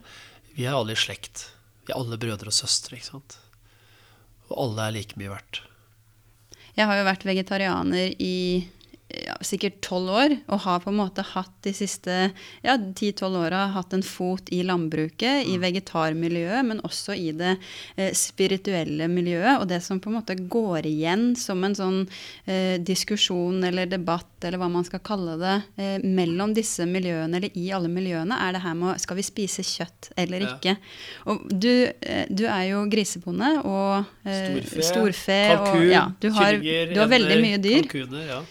vi 0.55 0.65
er 0.65 0.73
alle 0.73 0.91
i 0.93 0.95
slekt. 0.95 1.49
Er 1.91 1.99
alle 1.99 2.17
brødre 2.19 2.47
og 2.47 2.55
søstre, 2.55 2.95
ikke 2.95 3.09
sant? 3.11 3.37
Og 4.49 4.55
alle 4.63 4.87
er 4.87 4.95
like 4.95 5.19
mye 5.19 5.31
verdt. 5.31 5.61
Jeg 6.77 6.87
har 6.87 6.97
jo 6.97 7.07
vært 7.07 7.25
vegetarianer 7.27 8.13
i 8.23 8.35
ja, 9.25 9.35
sikkert 9.45 9.79
tolv 9.85 10.11
år, 10.15 10.35
og 10.51 10.63
har 10.65 10.81
på 10.83 10.91
en 10.91 10.99
måte 10.99 11.25
hatt 11.33 11.53
de 11.65 11.73
siste 11.75 12.15
ja, 12.63 12.75
ti-tolv 12.97 13.41
åra 13.43 13.65
hatt 13.75 13.93
en 13.95 14.03
fot 14.05 14.49
i 14.53 14.61
landbruket, 14.67 15.47
i 15.47 15.57
vegetarmiljøet, 15.61 16.65
men 16.67 16.81
også 16.87 17.15
i 17.17 17.31
det 17.37 17.55
eh, 17.95 18.11
spirituelle 18.17 19.09
miljøet. 19.11 19.59
Og 19.59 19.67
det 19.71 19.81
som 19.85 19.99
på 20.01 20.11
en 20.11 20.19
måte 20.19 20.37
går 20.39 20.87
igjen 20.89 21.31
som 21.39 21.63
en 21.67 21.77
sånn 21.77 21.99
eh, 22.45 22.77
diskusjon 22.81 23.63
eller 23.67 23.89
debatt, 23.91 24.29
eller 24.41 24.61
hva 24.61 24.71
man 24.73 24.87
skal 24.87 25.03
kalle 25.05 25.37
det, 25.41 25.57
eh, 25.81 25.97
mellom 26.03 26.55
disse 26.57 26.87
miljøene, 26.89 27.37
eller 27.37 27.57
i 27.57 27.67
alle 27.75 27.91
miljøene, 27.91 28.37
er 28.47 28.55
det 28.55 28.63
her 28.65 28.77
med 28.77 29.01
skal 29.01 29.19
vi 29.19 29.27
spise 29.27 29.65
kjøtt 29.65 30.11
eller 30.19 30.47
ikke. 30.47 30.77
Og 31.31 31.45
du, 31.51 31.73
eh, 32.01 32.25
du 32.29 32.45
er 32.47 32.71
jo 32.71 32.85
grisebonde 32.91 33.53
og 33.65 34.05
eh, 34.25 34.61
Storfe, 34.61 34.87
storfe 34.87 35.37
kalkun, 35.51 35.77
og 35.81 35.91
ja, 35.91 36.07
du 36.21 36.31
har, 36.35 36.57
kyllinger, 36.57 36.95
du 36.95 36.99
har 37.03 37.11
veldig 37.11 37.37
mye 37.45 37.61
dyr. 37.61 37.85
Kalkuner, 37.91 38.25
ja. 38.29 38.41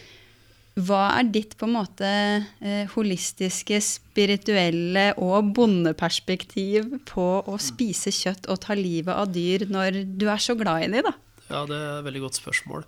Hva 0.87 1.03
er 1.19 1.31
ditt 1.35 1.57
på 1.61 1.67
en 1.67 1.75
måte 1.75 2.09
eh, 2.09 2.85
holistiske, 2.95 3.81
spirituelle 3.85 5.11
og 5.21 5.51
bondeperspektiv 5.57 6.95
på 7.11 7.27
å 7.45 7.57
spise 7.61 8.13
kjøtt 8.15 8.49
og 8.53 8.63
ta 8.65 8.77
livet 8.79 9.13
av 9.13 9.33
dyr 9.35 9.67
når 9.69 10.05
du 10.17 10.29
er 10.31 10.41
så 10.41 10.57
glad 10.59 10.87
i 10.87 10.93
dem, 10.93 11.11
da? 11.11 11.17
ja, 11.51 11.65
det 11.67 11.77
er 11.77 11.97
et 11.99 12.07
veldig 12.07 12.23
godt 12.27 12.39
spørsmål. 12.39 12.85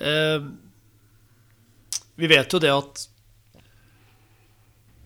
Eh, 0.00 0.48
vi 2.20 2.28
vet 2.28 2.52
jo 2.52 2.60
det 2.60 2.72
at 2.74 3.06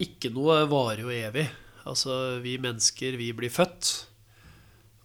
ikke 0.04 0.32
noe 0.34 0.64
varer 0.70 1.04
jo 1.04 1.12
evig. 1.14 1.46
Altså, 1.86 2.40
vi 2.42 2.56
mennesker, 2.58 3.18
vi 3.20 3.30
blir 3.36 3.52
født, 3.52 3.92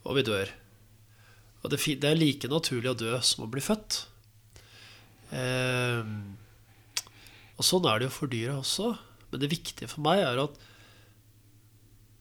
og 0.07 0.17
vi 0.17 0.25
dør. 0.25 0.49
Og 1.61 1.71
det, 1.73 1.81
det 2.01 2.09
er 2.09 2.17
like 2.17 2.49
naturlig 2.49 2.93
å 2.93 2.97
dø 2.97 3.17
som 3.25 3.45
å 3.45 3.51
bli 3.51 3.61
født. 3.61 3.99
Eh, 5.35 6.01
og 7.59 7.67
sånn 7.67 7.87
er 7.91 7.99
det 7.99 8.07
jo 8.07 8.15
for 8.15 8.31
dyra 8.31 8.57
også. 8.61 8.93
Men 9.29 9.41
det 9.43 9.51
viktige 9.51 9.89
for 9.91 10.03
meg 10.05 10.23
er 10.23 10.39
at 10.41 10.55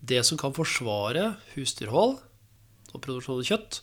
det 0.09 0.21
som 0.27 0.39
kan 0.41 0.55
forsvare 0.55 1.37
husdyrhold 1.55 2.19
og 2.19 3.03
produksjon 3.05 3.41
av 3.41 3.47
kjøtt, 3.47 3.79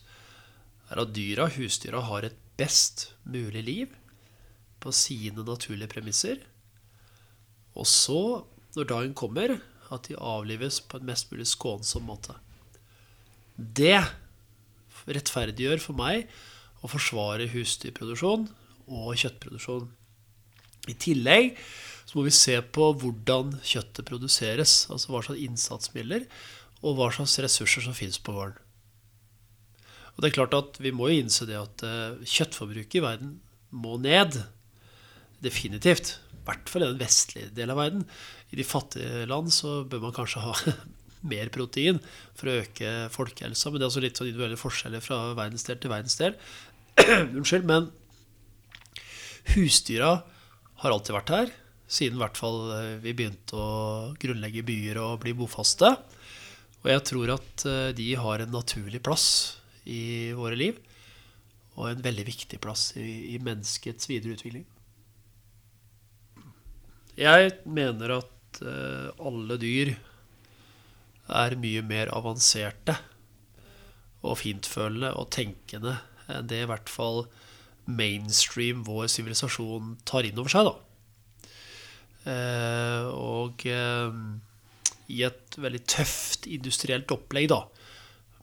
er 0.92 1.00
at 1.02 1.14
dyra, 1.16 1.48
husdyra, 1.56 2.02
har 2.06 2.26
et 2.28 2.36
best 2.60 3.08
mulig 3.26 3.64
liv 3.66 3.96
på 4.82 4.92
sine 4.94 5.44
naturlige 5.46 5.90
premisser. 5.90 6.44
Og 7.76 7.88
så, 7.88 8.44
når 8.76 8.90
dagen 8.92 9.16
kommer, 9.18 9.58
at 9.92 10.08
de 10.08 10.18
avlives 10.18 10.80
på 10.82 10.98
en 10.98 11.08
mest 11.08 11.30
mulig 11.32 11.48
skånsom 11.50 12.06
måte. 12.08 12.36
Det 13.56 13.98
rettferdiggjør 15.06 15.82
for 15.82 15.98
meg 15.98 16.26
å 16.82 16.90
forsvare 16.90 17.48
husdyrproduksjon 17.52 18.48
og 18.86 19.14
kjøttproduksjon. 19.20 19.86
I 20.86 20.98
tillegg 21.00 21.56
så 22.06 22.18
må 22.18 22.26
vi 22.26 22.34
se 22.34 22.54
på 22.74 22.90
hvordan 23.00 23.56
kjøttet 23.66 24.06
produseres, 24.06 24.84
altså 24.92 25.10
hva 25.10 25.24
slags 25.26 25.42
innsatsmidler 25.42 26.28
og 26.84 26.98
hva 26.98 27.10
slags 27.14 27.34
ressurser 27.42 27.86
som 27.86 27.96
finnes 27.96 28.20
på 28.22 28.34
gården. 28.36 28.60
Og 30.16 30.22
det 30.22 30.30
er 30.30 30.36
klart 30.38 30.54
at 30.56 30.78
Vi 30.80 30.94
må 30.96 31.10
jo 31.10 31.20
innse 31.20 31.44
det 31.48 31.58
at 31.58 31.82
eh, 31.84 32.20
kjøttforbruket 32.24 33.00
i 33.00 33.04
verden 33.04 33.34
må 33.74 33.98
ned. 34.00 34.38
Definitivt. 35.44 36.14
I 36.32 36.44
hvert 36.46 36.70
fall 36.70 36.86
i 36.86 36.88
den 36.92 37.02
vestlige 37.02 37.50
delen 37.52 37.74
av 37.74 37.82
verden. 37.82 38.06
I 38.54 38.60
de 38.60 38.64
fattige 38.64 39.26
land 39.28 39.52
så 39.52 39.82
bør 39.84 40.06
man 40.06 40.14
kanskje 40.16 40.44
ha 40.44 40.54
mer 41.32 41.50
protein 41.52 41.98
for 42.38 42.48
å 42.48 42.56
øke 42.62 42.94
folkehelsa. 43.12 43.68
Men 43.68 43.82
det 43.82 43.84
er 43.84 43.90
også 43.90 44.04
litt 44.06 44.20
sånn 44.20 44.30
individuelle 44.30 44.60
forskjeller 44.60 45.04
fra 45.04 45.20
verdensdel 45.36 45.82
til 45.82 45.92
verdensdel. 45.92 46.38
Unnskyld, 47.36 47.68
men 47.68 47.90
husdyra 49.52 50.14
har 50.82 50.92
alltid 50.92 51.16
vært 51.16 51.32
her. 51.34 51.54
Siden 51.86 52.18
i 52.18 52.22
hvert 52.24 52.38
fall 52.40 52.60
eh, 52.74 52.92
vi 53.02 53.14
begynte 53.16 53.58
å 53.58 54.14
grunnlegge 54.20 54.64
byer 54.66 55.00
og 55.02 55.20
bli 55.22 55.34
bofaste. 55.38 55.92
Og 56.82 56.90
jeg 56.90 57.04
tror 57.08 57.36
at 57.36 57.66
eh, 57.68 57.92
de 57.96 58.08
har 58.18 58.42
en 58.42 58.54
naturlig 58.54 59.02
plass 59.06 59.28
i 59.86 60.32
våre 60.36 60.58
liv. 60.58 60.80
Og 61.76 61.90
en 61.90 62.02
veldig 62.02 62.26
viktig 62.26 62.58
plass 62.62 62.90
i, 62.98 63.36
i 63.36 63.38
menneskets 63.42 64.10
videre 64.10 64.36
utvikling. 64.36 64.66
Jeg 67.16 67.54
mener 67.64 68.18
at 68.18 68.60
eh, 68.60 69.08
alle 69.16 69.56
dyr 69.60 69.94
er 71.26 71.56
mye 71.58 71.82
mer 71.82 72.10
avanserte 72.14 72.94
og 74.26 74.38
fintfølende 74.42 75.14
og 75.18 75.30
tenkende 75.34 75.96
enn 76.30 76.48
det 76.50 76.64
i 76.64 76.68
hvert 76.68 76.90
fall 76.90 77.24
mainstream 77.86 78.82
vår 78.86 79.08
sivilisasjon 79.12 79.96
tar 80.08 80.26
inn 80.28 80.38
over 80.42 80.52
seg, 80.52 80.68
da. 80.68 80.74
Eh, 82.26 83.08
og 83.14 83.66
eh, 83.70 84.16
i 85.14 85.22
et 85.26 85.58
veldig 85.62 85.82
tøft 85.86 86.48
industrielt 86.50 87.12
opplegg, 87.14 87.50
da, 87.52 87.62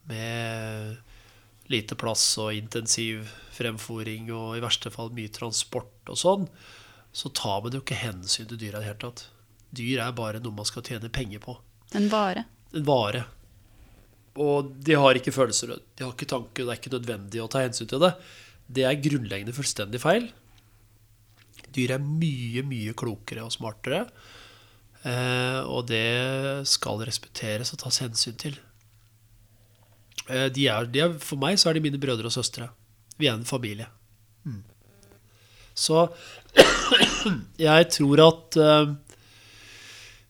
med 0.09 1.01
lite 1.71 1.95
plass 1.99 2.25
og 2.41 2.55
intensiv 2.55 3.27
fremfòring 3.55 4.31
og 4.35 4.57
i 4.57 4.63
verste 4.63 4.91
fall 4.93 5.13
mye 5.15 5.31
transport 5.33 6.11
og 6.11 6.19
sånn, 6.19 6.47
så 7.13 7.29
tar 7.35 7.61
man 7.63 7.75
jo 7.75 7.83
ikke 7.83 7.99
hensyn 7.99 8.49
til 8.49 8.59
dyra 8.59 8.79
i 8.79 8.83
det 8.83 8.89
hele 8.89 9.03
tatt. 9.05 9.27
Dyr 9.73 10.01
er 10.05 10.17
bare 10.17 10.41
noe 10.41 10.55
man 10.55 10.67
skal 10.69 10.85
tjene 10.85 11.11
penger 11.13 11.41
på. 11.43 11.55
En 11.97 12.09
vare. 12.09 12.45
En 12.73 12.85
vare. 12.87 13.23
Og 14.41 14.71
de 14.81 14.95
har 14.97 15.17
ikke 15.17 15.33
følelser, 15.33 15.75
de 15.77 16.05
har 16.05 16.13
ikke 16.15 16.29
tanker, 16.29 16.65
det 16.65 16.73
er 16.73 16.79
ikke 16.79 16.93
nødvendig 16.95 17.41
å 17.43 17.49
ta 17.51 17.61
hensyn 17.61 17.89
til 17.89 18.01
det. 18.01 18.15
Det 18.67 18.85
er 18.87 19.01
grunnleggende 19.03 19.55
fullstendig 19.55 20.01
feil. 20.01 20.29
Dyr 21.73 21.95
er 21.95 22.05
mye, 22.05 22.63
mye 22.67 22.93
klokere 22.97 23.45
og 23.45 23.53
smartere. 23.53 24.05
Eh, 25.03 25.61
og 25.67 25.87
det 25.89 26.63
skal 26.69 27.01
respekteres 27.03 27.73
og 27.73 27.81
tas 27.83 27.99
hensyn 28.05 28.37
til. 28.39 28.55
Eh, 30.29 30.47
de 30.53 30.67
er, 30.71 30.87
de 30.87 31.03
er, 31.03 31.17
for 31.19 31.41
meg 31.41 31.59
så 31.59 31.69
er 31.69 31.77
de 31.77 31.83
mine 31.83 31.99
brødre 32.01 32.29
og 32.29 32.35
søstre. 32.35 32.69
Vi 33.19 33.27
er 33.27 33.35
en 33.35 33.47
familie. 33.47 33.89
Mm. 34.47 34.61
Så 35.75 36.05
jeg 37.67 37.89
tror 37.95 38.21
at 38.27 38.57
uh, 38.61 38.93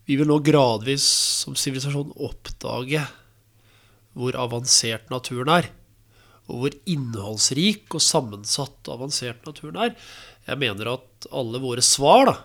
vi 0.07 0.15
vil 0.19 0.29
nå 0.29 0.39
gradvis 0.43 1.05
som 1.43 1.57
sivilisasjon 1.59 2.15
oppdage 2.15 3.03
hvor 4.13 4.37
avansert 4.39 5.09
naturen 5.11 5.51
er. 5.51 5.69
Og 6.51 6.59
hvor 6.59 6.77
innholdsrik 6.89 7.93
og 7.95 8.03
sammensatt 8.03 8.89
avansert 8.91 9.45
naturen 9.47 9.79
er. 9.79 9.93
Jeg 10.47 10.59
mener 10.59 10.91
at 10.97 11.27
alle 11.31 11.61
våre 11.63 11.83
svar 11.85 12.27
da, 12.27 12.35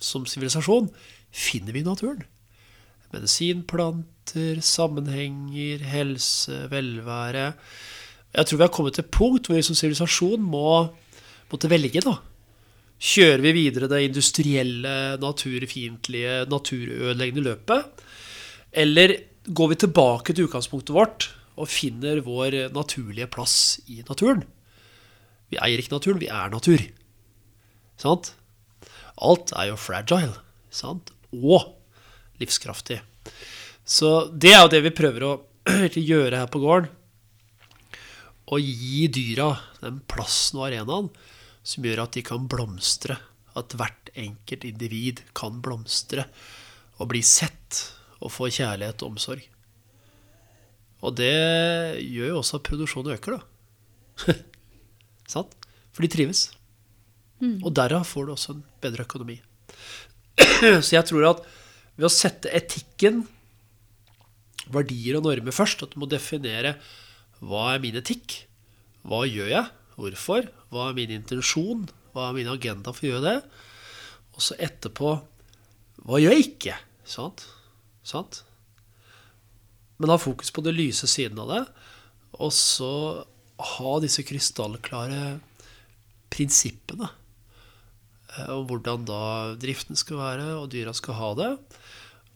som 0.00 0.24
sivilisasjon 0.28 0.88
finner 1.32 1.76
vi 1.76 1.82
i 1.82 1.86
naturen. 1.86 2.22
Medisinplanter, 3.12 4.62
sammenhenger, 4.64 5.84
helse, 5.92 6.64
velvære. 6.72 7.52
Jeg 8.32 8.48
tror 8.48 8.58
vi 8.58 8.64
har 8.64 8.72
kommet 8.72 8.96
til 8.96 9.04
et 9.04 9.12
punkt 9.12 9.48
hvor 9.48 9.58
vi 9.58 9.66
som 9.66 9.76
sivilisasjon 9.76 10.40
må 10.40 10.88
måtte 11.52 11.68
velge. 11.68 12.00
da. 12.00 12.16
Kjører 13.02 13.42
vi 13.44 13.52
videre 13.52 13.90
det 13.90 14.00
industrielle, 14.06 15.18
naturfiendtlige, 15.20 16.46
naturødeleggende 16.48 17.44
løpet? 17.44 18.02
Eller 18.72 19.16
går 19.44 19.72
vi 19.72 19.80
tilbake 19.82 20.32
til 20.32 20.48
utgangspunktet 20.48 20.94
vårt 20.96 21.28
og 21.56 21.70
finner 21.70 22.22
vår 22.24 22.56
naturlige 22.74 23.28
plass 23.32 23.56
i 23.86 24.00
naturen? 24.08 24.44
Vi 25.52 25.60
eier 25.60 25.80
ikke 25.82 25.92
naturen, 25.92 26.20
vi 26.22 26.30
er 26.32 26.52
natur. 26.52 26.80
Sant? 28.00 28.32
Alt 29.20 29.52
er 29.52 29.68
jo 29.68 29.78
fragile. 29.80 30.38
Sant? 30.72 31.12
Og 31.36 31.74
livskraftig. 32.40 33.02
Så 33.84 34.30
det 34.32 34.54
er 34.54 34.62
jo 34.64 34.72
det 34.72 34.82
vi 34.86 34.94
prøver 34.96 35.26
å 35.28 35.34
gjøre 36.10 36.40
her 36.40 36.50
på 36.50 36.62
gården. 36.62 36.88
Å 38.52 38.58
gi 38.58 39.06
dyra 39.12 39.52
den 39.82 40.00
plassen 40.10 40.58
og 40.60 40.68
arenaen 40.70 41.12
som 41.62 41.84
gjør 41.86 42.06
at 42.06 42.16
de 42.16 42.24
kan 42.26 42.48
blomstre. 42.50 43.18
At 43.58 43.76
hvert 43.76 44.10
enkelt 44.16 44.64
individ 44.64 45.22
kan 45.36 45.60
blomstre 45.64 46.26
og 46.96 47.10
bli 47.12 47.20
sett 47.26 47.84
og 48.22 48.32
få 48.32 48.48
kjærlighet 48.52 49.02
og 49.04 49.14
omsorg. 49.14 49.51
Og 51.02 51.16
det 51.18 51.34
gjør 52.06 52.32
jo 52.32 52.40
også 52.40 52.60
at 52.60 52.66
produksjonen 52.68 53.16
øker, 53.16 53.38
da. 53.38 54.34
Sant? 55.34 55.54
For 55.92 56.04
de 56.04 56.10
trives. 56.12 56.46
Mm. 57.42 57.58
Og 57.64 57.72
derav 57.74 58.06
får 58.06 58.28
du 58.28 58.34
også 58.36 58.54
en 58.54 58.64
bedre 58.82 59.06
økonomi. 59.06 59.40
Så 60.84 60.94
jeg 60.94 61.04
tror 61.08 61.28
at 61.32 61.42
ved 61.98 62.06
å 62.08 62.12
sette 62.12 62.52
etikken, 62.54 63.24
verdier 64.72 65.18
og 65.18 65.26
normer 65.26 65.54
først, 65.54 65.82
at 65.82 65.94
du 65.94 66.00
må 66.00 66.08
definere 66.08 66.76
hva 67.42 67.72
er 67.72 67.82
min 67.82 67.98
etikk, 67.98 68.44
hva 69.02 69.24
gjør 69.26 69.50
jeg, 69.50 69.66
hvorfor, 69.98 70.46
hva 70.70 70.88
er 70.88 70.96
min 70.96 71.12
intensjon, 71.18 71.88
hva 72.14 72.28
er 72.28 72.38
min 72.38 72.50
agenda 72.52 72.94
for 72.94 73.08
å 73.08 73.10
gjøre 73.10 73.26
det, 73.26 73.36
og 74.32 74.44
så 74.46 74.56
etterpå 74.62 75.16
hva 76.06 76.18
gjør 76.22 76.34
jeg 76.34 76.46
ikke? 76.46 76.78
Sant? 77.06 77.44
Sant? 78.06 78.42
Men 80.02 80.10
ha 80.10 80.18
fokus 80.18 80.50
på 80.50 80.64
det 80.66 80.74
lyse 80.74 81.06
siden 81.06 81.38
av 81.38 81.52
det, 81.52 81.62
og 82.42 82.50
så 82.54 82.92
ha 83.62 83.92
disse 84.02 84.24
krystallklare 84.26 85.36
prinsippene 86.32 87.10
Og 88.50 88.62
hvordan 88.70 89.04
da 89.06 89.22
driften 89.60 89.98
skal 90.00 90.18
være, 90.18 90.46
og 90.56 90.70
dyra 90.72 90.94
skal 90.96 91.18
ha 91.18 91.28
det. 91.38 91.50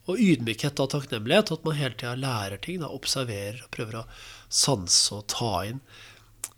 Og 0.06 0.20
ydmykhet 0.20 0.78
og 0.84 0.90
takknemlighet, 0.92 1.54
at 1.56 1.64
man 1.64 1.78
hele 1.78 1.96
tida 1.96 2.12
lærer 2.20 2.60
ting, 2.62 2.82
da, 2.82 2.92
observerer 2.92 3.64
og 3.64 3.72
prøver 3.74 4.02
å 4.02 4.08
sanse 4.52 5.16
og 5.16 5.24
ta 5.32 5.64
inn. 5.70 5.80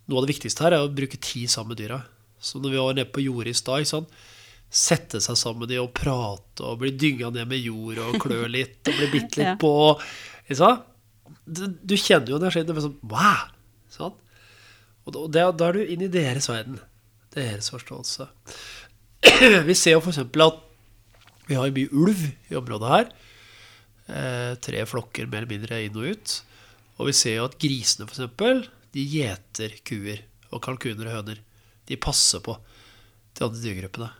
Noe 0.08 0.20
av 0.20 0.26
det 0.26 0.34
viktigste 0.34 0.66
her 0.66 0.74
er 0.74 0.84
å 0.84 0.90
bruke 0.92 1.20
tid 1.22 1.48
sammen 1.52 1.72
med 1.72 1.80
dyra. 1.84 2.02
Så 2.42 2.60
når 2.60 2.74
vi 2.74 2.82
var 2.82 2.98
nede 2.98 3.14
på 3.14 3.22
jordet 3.24 3.54
i 3.54 3.60
stad, 3.62 3.86
sånn, 3.88 4.10
sette 4.68 5.22
seg 5.24 5.38
sammen 5.38 5.64
med 5.64 5.72
dem 5.72 5.86
og 5.86 5.94
prate 5.96 6.66
og 6.66 6.82
bli 6.82 6.92
dynga 6.98 7.30
ned 7.32 7.48
med 7.48 7.62
jord 7.62 8.02
og 8.04 8.18
klø 8.20 8.42
litt 8.52 8.90
og 8.90 8.98
bli 8.98 9.08
bitt 9.14 9.36
litt 9.40 9.56
på 9.62 9.72
du, 11.44 11.94
kjenner 11.96 12.32
jo 12.32 12.38
energien. 12.40 12.66
Det 12.68 12.76
er 12.76 12.86
sånn 12.86 12.98
wow! 13.10 13.48
Sånn. 13.92 14.16
Og 15.08 15.30
da, 15.32 15.48
da, 15.50 15.68
er 15.68 15.78
du 15.78 15.92
inn 15.94 16.04
i 16.04 16.12
deres 16.12 16.48
verden. 16.50 16.80
Deres 17.34 17.70
forståelse. 17.72 18.28
Vi 19.68 19.76
ser 19.78 19.96
jo 19.96 20.02
f.eks. 20.02 20.20
at 20.24 20.64
vi 21.48 21.56
har 21.56 21.70
mye 21.72 21.88
ulv 21.96 22.22
i 22.52 22.56
området 22.58 22.88
her. 22.92 23.06
Eh, 24.08 24.50
tre 24.60 24.82
flokker 24.84 25.28
mer 25.28 25.46
eller 25.46 25.54
mindre 25.54 25.78
inn 25.80 25.96
og 25.96 26.10
ut. 26.12 26.34
Og 27.00 27.08
vi 27.08 27.14
ser 27.16 27.38
jo 27.38 27.46
at 27.48 27.56
grisene, 27.62 28.04
f.eks., 28.04 28.68
de 28.92 29.04
gjeter 29.04 29.78
kuer 29.86 30.20
og 30.52 30.60
kalkuner 30.64 31.08
og 31.08 31.14
høner. 31.18 31.40
De 31.88 31.96
passer 31.96 32.42
på 32.44 32.58
de 33.38 33.46
andre 33.46 33.62
dyregruppene. 33.62 34.10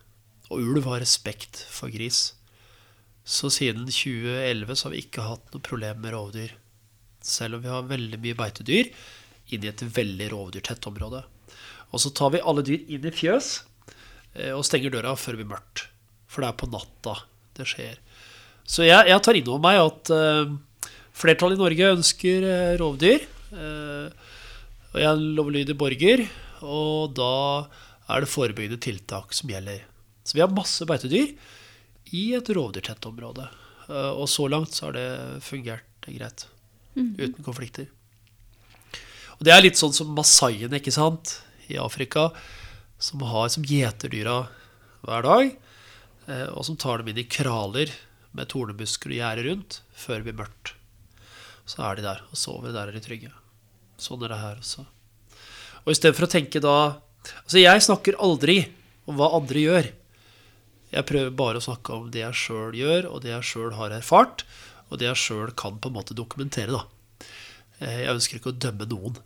Og 0.49 0.65
ulv 0.65 0.89
har 0.89 1.03
respekt 1.05 1.61
for 1.69 1.93
gris. 1.93 2.31
Så 3.29 3.51
siden 3.53 3.85
2011 3.85 4.77
så 4.79 4.89
har 4.89 4.95
vi 4.95 5.05
ikke 5.05 5.27
hatt 5.27 5.53
noen 5.53 5.65
problemer 5.69 6.01
med 6.01 6.15
rovdyr. 6.17 6.55
Selv 7.29 7.59
om 7.59 7.65
vi 7.65 7.73
har 7.73 7.89
veldig 7.89 8.21
mye 8.25 8.39
beitedyr 8.39 8.93
inn 9.55 9.65
i 9.65 9.71
et 9.71 9.83
veldig 9.83 10.31
rovdyrtett 10.33 10.89
område. 10.91 11.23
Og 11.93 12.03
så 12.03 12.13
tar 12.13 12.35
vi 12.35 12.45
alle 12.45 12.65
dyr 12.67 12.85
inn 12.93 13.07
i 13.09 13.15
fjøs 13.15 13.53
eh, 14.35 14.53
og 14.53 14.65
stenger 14.67 14.93
døra 14.93 15.15
før 15.17 15.37
det 15.37 15.43
blir 15.43 15.53
mørkt. 15.55 15.87
For 16.29 16.45
det 16.45 16.51
er 16.51 16.59
på 16.61 16.71
natta 16.73 17.15
det 17.59 17.67
skjer. 17.69 18.01
Så 18.69 18.85
jeg, 18.85 19.09
jeg 19.09 19.25
tar 19.25 19.39
inn 19.39 19.49
over 19.49 19.63
meg 19.65 19.81
at 19.81 20.11
uh, 20.13 20.51
flertallet 21.17 21.57
i 21.57 21.63
Norge 21.63 21.93
ønsker 21.97 22.45
uh, 22.45 22.75
rovdyr. 22.81 23.25
Uh, 23.49 24.13
og 24.93 24.99
jeg 25.01 25.09
er 25.09 25.15
en 25.15 25.31
lovlydig 25.39 25.77
borger, 25.81 26.25
og 26.65 27.15
da 27.17 27.33
er 28.13 28.25
det 28.25 28.31
forebyggende 28.33 28.81
tiltak 28.85 29.33
som 29.37 29.53
gjelder. 29.53 29.83
Så 30.25 30.37
vi 30.37 30.45
har 30.45 30.53
masse 30.53 30.85
beitedyr 30.89 31.33
i 32.17 32.23
et 32.37 32.53
rovdyrtett 32.57 33.09
område. 33.09 33.49
Og 33.89 34.27
så 34.29 34.45
langt 34.53 34.75
så 34.77 34.89
har 34.89 34.97
det 34.97 35.09
fungert 35.45 36.09
greit. 36.09 36.45
Mm. 36.97 37.15
Uten 37.19 37.45
konflikter. 37.47 37.89
Og 39.39 39.47
det 39.47 39.55
er 39.55 39.63
litt 39.63 39.79
sånn 39.79 39.95
som 39.95 40.11
masaiene 40.17 40.81
ikke 40.81 40.95
sant, 40.95 41.39
i 41.69 41.77
Afrika, 41.79 42.31
som, 42.99 43.23
har, 43.29 43.51
som 43.53 43.67
gjeter 43.67 44.11
dyra 44.11 44.41
hver 45.05 45.27
dag. 45.27 45.51
Eh, 46.29 46.49
og 46.53 46.65
som 46.67 46.79
tar 46.81 47.01
dem 47.01 47.13
inn 47.13 47.23
i 47.23 47.29
kraler 47.29 47.93
med 48.37 48.51
tornebusker 48.51 49.13
og 49.13 49.21
gjerde 49.21 49.45
rundt 49.47 49.81
før 49.97 50.21
det 50.21 50.29
blir 50.29 50.41
mørkt. 50.41 50.75
Så 51.69 51.85
er 51.85 51.99
de 51.99 52.07
der 52.07 52.25
og 52.29 52.41
sover. 52.41 52.73
Der 52.73 52.89
er 52.89 52.97
de 52.97 53.05
trygge. 53.05 53.31
Sånn 54.01 54.23
er 54.25 54.33
det 54.33 54.41
her 54.41 54.63
også. 54.63 54.87
Og 55.85 55.93
istedenfor 55.93 56.29
å 56.29 56.33
tenke 56.33 56.65
da 56.65 56.79
Altså, 57.29 57.59
jeg 57.59 57.83
snakker 57.85 58.17
aldri 58.25 58.55
om 59.11 59.19
hva 59.19 59.27
andre 59.37 59.61
gjør. 59.61 59.89
Jeg 60.95 61.05
prøver 61.05 61.33
bare 61.37 61.61
å 61.61 61.65
snakke 61.65 61.93
om 61.93 62.07
det 62.15 62.23
jeg 62.23 62.39
sjøl 62.41 62.77
gjør, 62.79 63.09
og 63.11 63.21
det 63.25 63.35
jeg 63.35 63.49
sjøl 63.51 63.75
har 63.77 63.93
erfart, 63.93 64.47
og 64.89 65.01
det 65.01 65.11
jeg 65.11 65.23
sjøl 65.25 65.53
kan 65.59 65.79
på 65.81 65.91
en 65.91 65.99
måte 65.99 66.17
dokumentere. 66.17 66.73
da. 66.75 67.27
Eh, 67.81 68.05
jeg 68.05 68.15
ønsker 68.15 68.39
ikke 68.39 68.55
å 68.55 68.61
dømme 68.67 68.89
noen. 68.91 69.19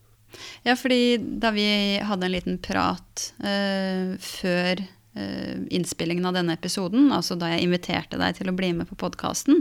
Ja, 0.64 0.75
fordi 0.81 1.18
da 1.18 1.53
vi 1.53 1.66
hadde 2.01 2.27
en 2.27 2.33
liten 2.33 2.59
prat 2.64 3.27
uh, 3.44 4.16
før 4.16 4.81
Eh, 5.14 5.57
innspillingen 5.68 6.25
av 6.27 6.33
denne 6.33 6.55
episoden, 6.57 7.11
altså 7.12 7.35
da 7.37 7.51
jeg 7.51 7.66
inviterte 7.66 8.16
deg 8.16 8.38
til 8.38 8.48
å 8.48 8.55
bli 8.57 8.70
med 8.72 8.88
på 8.88 8.96
podkasten, 8.96 9.59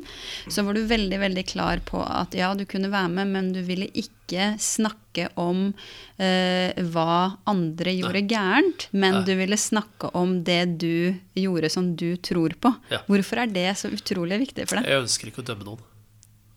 så 0.48 0.64
var 0.64 0.78
du 0.78 0.86
veldig 0.88 1.18
veldig 1.20 1.44
klar 1.50 1.82
på 1.84 2.00
at 2.00 2.38
ja, 2.40 2.54
du 2.56 2.64
kunne 2.64 2.88
være 2.88 3.12
med, 3.12 3.34
men 3.34 3.50
du 3.52 3.60
ville 3.68 3.90
ikke 3.92 4.54
snakke 4.64 5.28
om 5.36 5.74
eh, 6.16 6.72
hva 6.94 7.18
andre 7.52 7.98
gjorde 7.98 8.22
Nei. 8.22 8.30
gærent, 8.32 8.88
men 8.96 9.20
Nei. 9.20 9.26
du 9.28 9.34
ville 9.42 9.60
snakke 9.60 10.14
om 10.16 10.38
det 10.48 10.62
du 10.80 11.20
gjorde 11.36 11.74
som 11.76 11.92
du 12.00 12.14
tror 12.16 12.56
på. 12.56 12.72
Ja. 12.94 13.04
Hvorfor 13.12 13.44
er 13.44 13.52
det 13.52 13.74
så 13.84 13.92
utrolig 13.92 14.40
viktig 14.48 14.70
for 14.72 14.80
deg? 14.80 14.88
Jeg 14.88 15.04
ønsker 15.04 15.34
ikke 15.34 15.44
å 15.44 15.50
dømme 15.52 15.68
noen. 15.68 15.84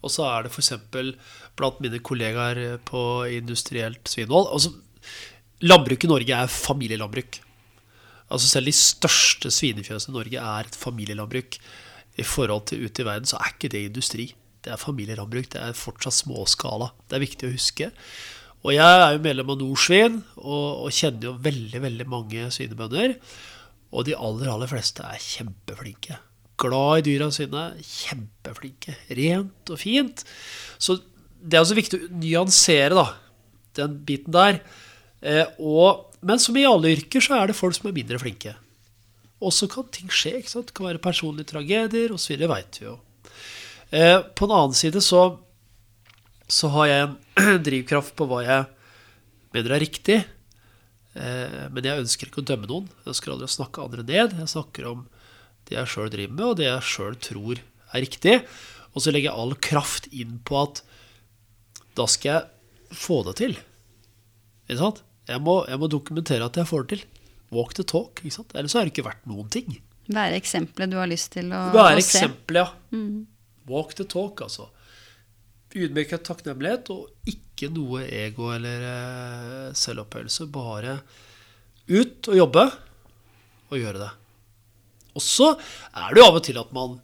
Og 0.05 0.13
så 0.13 0.27
er 0.29 0.45
det 0.45 0.53
f.eks. 0.53 0.73
blant 1.57 1.81
mine 1.85 2.01
kollegaer 2.05 2.79
på 2.85 3.01
industrielt 3.33 4.05
svinhold 4.11 4.51
altså, 4.53 4.75
Landbruk 5.65 6.05
i 6.05 6.11
Norge 6.11 6.37
er 6.37 6.51
familielandbruk. 6.51 7.39
Altså 8.35 8.49
Selv 8.51 8.69
de 8.69 8.75
største 8.77 9.53
svinefjøsene 9.55 10.13
i 10.13 10.17
Norge 10.19 10.41
er 10.43 10.69
et 10.69 10.77
familielandbruk. 10.77 11.57
I 12.21 12.27
forhold 12.27 12.67
til 12.69 12.85
ute 12.85 13.03
i 13.03 13.07
verden 13.07 13.29
så 13.29 13.39
er 13.41 13.55
ikke 13.55 13.71
det 13.73 13.85
industri. 13.89 14.27
Det 14.65 14.73
er 14.75 14.81
familielandbruk. 14.81 15.49
Det 15.55 15.63
er 15.63 15.79
fortsatt 15.79 16.19
småskala. 16.19 16.91
Det 17.09 17.17
er 17.17 17.25
viktig 17.25 17.49
å 17.49 17.55
huske. 17.55 17.91
Og 18.65 18.73
jeg 18.75 19.01
er 19.01 19.15
jo 19.15 19.25
medlem 19.25 19.51
av 19.53 19.61
Norsvin 19.61 20.21
og, 20.41 20.69
og 20.87 20.95
kjenner 20.97 21.31
jo 21.31 21.35
veldig 21.47 21.83
veldig 21.85 22.07
mange 22.09 22.47
svinebønder. 22.55 23.19
Og 23.95 24.09
de 24.09 24.17
aller, 24.17 24.51
aller 24.51 24.71
fleste 24.71 25.05
er 25.07 25.21
kjempeflinke. 25.21 26.19
Glad 26.61 27.03
i 27.03 27.07
dyra 27.11 27.31
sine. 27.35 27.67
Kjempeflinke. 27.83 28.97
Rent 29.19 29.75
og 29.75 29.81
fint. 29.81 30.25
Så 30.79 30.99
det 31.45 31.59
er 31.59 31.65
også 31.65 31.77
viktig 31.77 32.01
å 32.01 32.11
nyansere 32.23 32.97
da, 32.97 33.07
den 33.81 33.97
biten 34.07 34.35
der. 34.35 34.61
Eh, 35.25 35.47
og 35.59 36.15
men 36.25 36.41
som 36.41 36.57
i 36.57 36.65
alle 36.65 36.95
yrker 36.95 37.21
så 37.21 37.37
er 37.37 37.51
det 37.51 37.59
folk 37.59 37.77
som 37.77 37.91
er 37.91 37.97
mindre 37.97 38.19
flinke. 38.21 38.55
Og 39.45 39.53
så 39.53 39.69
kan 39.69 39.91
ting 39.93 40.09
skje. 40.09 40.39
ikke 40.39 40.53
sant? 40.53 40.71
Det 40.71 40.77
kan 40.77 40.89
være 40.89 41.03
personlige 41.05 41.51
tragedier 41.53 42.15
osv. 42.15 42.39
Det 42.41 42.49
veit 42.49 42.79
vi 42.81 42.87
jo. 42.87 42.95
Eh, 43.93 44.21
på 44.33 44.49
en 44.49 44.55
annen 44.57 44.77
side 44.77 45.03
så, 45.05 45.25
så 46.49 46.71
har 46.79 46.89
jeg 46.89 47.11
en 47.11 47.61
drivkraft 47.69 48.15
på 48.17 48.29
hva 48.31 48.41
jeg 48.47 48.65
mener 49.55 49.77
er 49.77 49.85
riktig. 49.85 50.23
Eh, 51.13 51.61
men 51.75 51.91
jeg 51.91 52.07
ønsker 52.07 52.31
ikke 52.31 52.41
å 52.41 52.49
dømme 52.49 52.71
noen. 52.71 52.89
Jeg 53.03 53.13
ønsker 53.13 53.35
aldri 53.35 53.51
å 53.51 53.57
snakke 53.59 53.85
andre 53.85 54.07
ned. 54.07 54.39
Jeg 54.41 54.53
snakker 54.55 54.89
om 54.95 55.05
det 55.69 55.79
jeg 55.79 55.91
sjøl 55.95 56.11
driver 56.13 56.35
med, 56.37 56.45
og 56.51 56.57
det 56.61 56.67
jeg 56.69 56.87
sjøl 56.91 57.17
tror 57.25 57.61
er 57.95 58.05
riktig. 58.05 58.35
Og 58.95 59.03
så 59.03 59.11
legger 59.15 59.31
jeg 59.31 59.41
all 59.43 59.55
kraft 59.65 60.07
inn 60.15 60.37
på 60.47 60.59
at 60.61 60.83
da 61.99 62.07
skal 62.11 62.31
jeg 62.37 62.99
få 62.99 63.21
det 63.29 63.37
til. 63.41 63.57
Ikke 64.69 64.81
sant? 64.81 65.03
Jeg 65.29 65.41
må, 65.41 65.61
jeg 65.71 65.81
må 65.81 65.89
dokumentere 65.91 66.47
at 66.47 66.59
jeg 66.61 66.69
får 66.69 66.85
det 66.85 66.99
til. 66.99 67.05
Walk 67.55 67.75
the 67.79 67.85
talk. 67.87 68.21
ikke 68.23 68.35
sant? 68.35 68.55
Ellers 68.59 68.75
er 68.77 68.87
det 68.87 68.93
ikke 68.95 69.07
vært 69.09 69.27
noen 69.31 69.51
ting. 69.53 69.77
Være 70.11 70.37
eksempelet 70.37 70.91
du 70.93 70.99
har 71.01 71.09
lyst 71.09 71.31
til 71.33 71.49
å, 71.55 71.61
Være 71.73 71.97
å 71.97 72.03
se. 72.03 72.19
eksempel, 72.19 72.59
ja. 72.61 72.67
Mm. 72.93 73.23
Walk 73.71 73.95
the 73.97 74.05
talk, 74.11 74.43
altså. 74.45 74.67
Ydmykhet, 75.75 76.23
takknemlighet, 76.29 76.91
og 76.95 77.31
ikke 77.31 77.71
noe 77.75 78.05
ego 78.07 78.51
eller 78.55 78.85
eh, 78.91 79.71
selvopphøyelse. 79.75 80.47
Bare 80.55 80.99
ut 81.89 82.29
og 82.31 82.37
jobbe, 82.39 82.67
og 83.73 83.81
gjøre 83.81 84.03
det. 84.05 84.11
Og 85.15 85.23
så 85.23 85.53
er 85.55 86.13
det 86.13 86.21
jo 86.21 86.27
av 86.29 86.39
og 86.41 86.45
til 86.47 86.61
at 86.61 86.71
man 86.75 86.97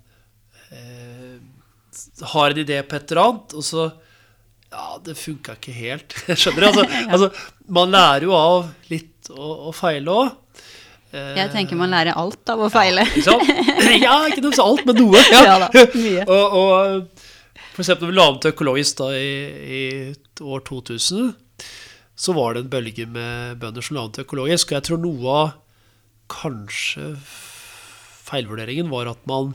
eh, 0.71 1.39
har 2.35 2.53
en 2.53 2.63
idé 2.63 2.81
på 2.87 2.99
et 2.99 3.13
eller 3.13 3.27
annet, 3.27 3.59
og 3.59 3.67
så 3.67 3.91
Ja, 4.71 5.01
det 5.03 5.17
funka 5.19 5.57
ikke 5.57 5.73
helt. 5.75 6.15
Skjønner 6.39 6.63
du? 6.63 6.67
Altså, 6.69 6.85
altså, 7.11 7.57
man 7.75 7.91
lærer 7.91 8.29
jo 8.29 8.37
av 8.39 8.69
litt 8.93 9.31
å, 9.35 9.49
å 9.67 9.73
feile 9.75 10.15
òg. 10.15 10.37
Jeg 11.11 11.51
tenker 11.51 11.75
man 11.75 11.91
lærer 11.91 12.15
alt 12.15 12.53
av 12.53 12.61
å 12.63 12.69
feile. 12.71 13.03
Ikke? 13.19 13.35
Ja, 14.05 14.21
ikke 14.29 14.45
nødvendigvis 14.45 14.63
alt, 14.63 14.85
men 14.87 15.01
noe. 15.01 15.23
Ja 15.33 15.57
da, 15.65 15.71
mye. 15.75 16.23
og, 16.23 16.55
og 16.61 17.27
for 17.73 17.83
eksempel 17.83 18.07
når 18.07 18.13
vi 18.13 18.19
la 18.21 18.29
om 18.31 18.39
til 18.39 18.55
økologisk 18.55 19.01
da 19.01 19.09
i, 19.17 19.33
i 19.81 19.83
år 20.45 20.63
2000, 20.69 21.33
så 22.21 22.35
var 22.37 22.55
det 22.55 22.63
en 22.65 22.73
bølge 22.75 23.07
med 23.11 23.59
bønder 23.63 23.85
som 23.85 23.97
la 23.97 24.05
om 24.07 24.15
til 24.15 24.27
økologisk. 24.27 24.71
Og 24.71 24.79
jeg 24.79 24.87
tror 24.87 25.03
noe 25.03 25.37
av 25.41 25.53
kanskje 26.31 27.15
feilvurderingen 28.31 28.91
var 28.93 29.11
at 29.11 29.27
man 29.29 29.55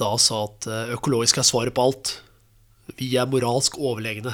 da 0.00 0.14
sa 0.20 0.44
at 0.46 0.68
eh, 0.68 0.92
økologisk 0.96 1.40
er 1.40 1.46
svaret 1.46 1.76
på 1.76 1.88
alt. 1.88 2.14
Vi 2.98 3.12
er 3.20 3.28
moralsk 3.30 3.76
overlegne. 3.78 4.32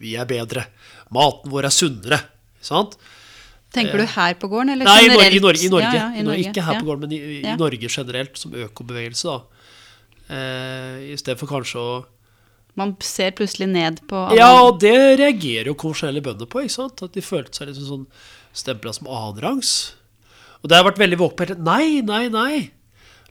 Vi 0.00 0.16
er 0.18 0.26
bedre. 0.28 0.66
Maten 1.14 1.52
vår 1.52 1.68
er 1.68 1.74
sunnere. 1.74 2.18
Sant? 2.64 2.96
Tenker 3.74 3.98
du 3.98 4.06
her 4.06 4.36
på 4.38 4.48
gården, 4.50 4.74
eller 4.74 4.86
Nei, 4.86 5.00
i 5.06 5.10
Norge. 5.10 5.30
I 5.34 5.42
Norge, 5.42 5.62
i 5.66 5.70
Norge. 5.72 5.90
Ja, 5.90 6.02
ja, 6.02 6.08
i 6.20 6.24
Norge. 6.26 6.48
Ikke 6.48 6.62
her 6.62 6.76
ja. 6.76 6.82
på 6.82 6.88
gården, 6.88 7.06
men 7.06 7.14
i, 7.14 7.20
i. 7.40 7.54
Norge 7.58 7.90
generelt, 7.90 8.38
som 8.38 8.54
økobevegelse. 8.54 9.34
da. 9.34 9.70
Eh, 10.34 11.00
I 11.12 11.16
stedet 11.20 11.40
for 11.42 11.50
kanskje 11.50 11.80
å 11.82 11.94
Man 12.74 12.96
ser 13.06 13.34
plutselig 13.38 13.68
ned 13.70 14.00
på 14.10 14.18
alle 14.18 14.38
Ja, 14.38 14.64
og 14.64 14.80
det 14.82 14.94
reagerer 15.20 15.68
jo 15.70 15.76
kommersielle 15.78 16.22
bønder 16.24 16.48
på. 16.50 16.64
ikke 16.64 16.74
sant? 16.74 17.02
At 17.06 17.14
de 17.14 17.22
følte 17.22 17.54
seg 17.54 17.70
litt 17.70 17.78
sånn 17.78 18.08
stempla 18.54 18.94
som 18.94 19.10
annenrangs. 19.10 19.94
Og 20.64 20.70
det 20.70 20.78
har 20.78 20.86
vært 20.86 21.02
veldig 21.02 21.20
våkent 21.20 21.60
Nei, 21.60 22.00
nei, 22.00 22.24
nei. 22.32 22.72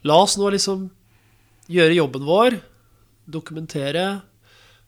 La 0.06 0.20
oss 0.22 0.38
nå 0.38 0.52
liksom 0.54 0.92
gjøre 1.72 1.98
jobben 1.98 2.28
vår. 2.28 2.60
Dokumentere. 3.26 4.22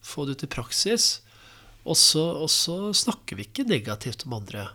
Få 0.06 0.28
det 0.28 0.38
ut 0.38 0.46
i 0.46 0.52
praksis. 0.54 1.08
Og 1.86 1.98
så, 1.98 2.26
snakker 2.94 3.40
vi 3.40 3.48
ikke 3.48 3.66
negativt 3.70 4.28
om 4.28 4.38
andre. 4.38 4.68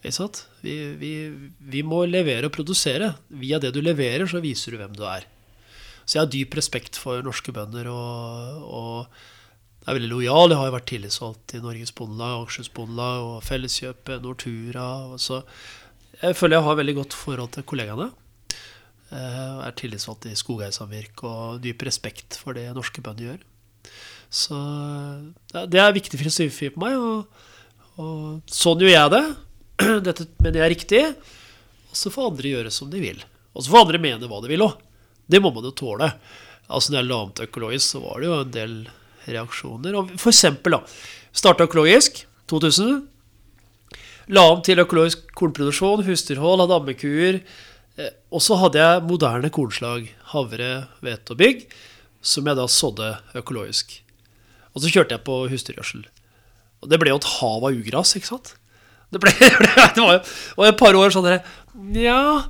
Ikke 0.00 0.16
sant? 0.16 0.44
Vi, 0.64 0.76
vi, 0.96 1.12
vi 1.60 1.82
må 1.84 2.06
levere 2.08 2.48
og 2.48 2.54
produsere. 2.56 3.12
Via 3.28 3.60
det 3.60 3.74
du 3.76 3.82
leverer, 3.84 4.24
så 4.28 4.40
viser 4.40 4.72
du 4.72 4.80
hvem 4.80 4.96
du 4.96 5.04
er. 5.08 5.28
Så 6.04 6.16
jeg 6.16 6.22
har 6.22 6.32
dyp 6.32 6.56
respekt 6.56 6.96
for 6.98 7.20
norske 7.22 7.52
bønder 7.54 7.90
og, 7.92 8.64
og 8.64 9.84
er 9.84 9.96
veldig 9.96 10.10
lojal. 10.10 10.52
Jeg 10.52 10.60
har 10.60 10.70
jo 10.70 10.76
vært 10.76 10.88
tillitsvalgt 10.90 11.54
i 11.56 11.60
Norges 11.64 11.92
Bondelag, 11.96 12.40
Akershus 12.40 12.72
Bondelag 12.72 13.26
og 13.26 13.44
Felleskjøpet, 13.46 14.24
Nortura. 14.24 14.88
Og 15.12 15.20
så 15.22 15.42
jeg 16.20 16.36
føler 16.36 16.58
jeg 16.58 16.66
har 16.66 16.80
veldig 16.80 16.96
godt 17.00 17.16
forhold 17.16 17.52
til 17.54 17.66
kollegaene. 17.68 18.10
Jeg 19.10 19.62
er 19.66 19.76
tillitsvalgt 19.78 20.28
i 20.30 20.36
Skogeiersamvirket 20.38 21.24
og 21.26 21.62
dyp 21.64 21.82
respekt 21.88 22.36
for 22.38 22.54
det 22.54 22.68
norske 22.76 23.02
bønder 23.02 23.32
gjør. 23.32 23.40
Så 24.30 24.56
det 25.72 25.80
er 25.82 25.96
viktig 25.96 26.20
filosofi 26.20 26.68
på 26.70 26.82
meg, 26.84 26.94
og, 26.94 27.24
og 27.98 28.52
sånn 28.52 28.84
gjør 28.84 28.94
jeg 28.94 29.14
det. 29.16 29.24
Dette 30.06 30.28
mener 30.38 30.60
jeg 30.60 30.66
er 30.66 30.74
riktig. 30.76 31.02
Og 31.90 31.98
så 31.98 32.12
får 32.14 32.30
andre 32.30 32.54
gjøre 32.54 32.72
som 32.74 32.92
de 32.92 33.02
vil. 33.02 33.24
Og 33.50 33.64
så 33.64 33.72
får 33.72 33.88
andre 33.88 34.02
mene 34.02 34.30
hva 34.30 34.38
de 34.44 34.52
vil 34.52 34.66
òg. 34.68 34.78
Det 35.30 35.40
må 35.42 35.50
man 35.54 35.66
jo 35.66 35.74
tåle. 35.74 36.12
Altså 36.70 36.92
Når 36.92 37.00
jeg 37.00 37.08
la 37.08 37.20
om 37.24 37.32
økologisk, 37.46 37.86
så 37.86 38.02
var 38.04 38.20
det 38.20 38.28
jo 38.28 38.36
en 38.38 38.54
del 38.54 38.76
reaksjoner. 39.26 39.96
Og 39.98 40.12
for 40.20 40.30
eksempel, 40.30 40.76
da. 40.78 40.84
Starta 41.34 41.66
økologisk 41.66 42.22
2000. 42.50 43.00
La 44.30 44.44
om 44.52 44.60
til 44.62 44.78
økologisk 44.82 45.24
kornproduksjon, 45.38 46.04
husdyrhold, 46.06 46.62
hadde 46.62 46.76
ammekuer. 46.78 47.40
Eh, 47.98 48.12
Og 48.30 48.42
så 48.44 48.58
hadde 48.60 48.78
jeg 48.78 49.02
moderne 49.08 49.50
kornslag. 49.50 50.06
Havre, 50.34 50.70
hvete 51.02 51.34
og 51.34 51.40
bygg. 51.40 51.64
Som 52.22 52.46
jeg 52.46 52.58
da 52.58 52.66
sådde 52.70 53.10
økologisk. 53.40 53.96
Og 54.74 54.82
så 54.84 54.92
kjørte 54.92 55.16
jeg 55.16 55.24
på 55.26 55.36
husdyrgjødsel. 55.50 56.04
Og 56.80 56.88
det 56.92 56.98
ble 57.00 57.10
jo 57.12 57.18
et 57.20 57.30
hav 57.40 57.64
av 57.66 57.74
ugras, 57.74 58.14
ikke 58.16 58.30
sant? 58.30 58.54
Det 59.10 59.18
ble, 59.20 59.32
det 59.40 59.98
var 59.98 60.14
jo 60.14 60.20
og 60.54 60.66
et 60.68 60.78
par 60.78 60.94
år 60.94 61.10
sånn 61.10 61.26
derre 61.26 61.42
Ja, 61.98 62.44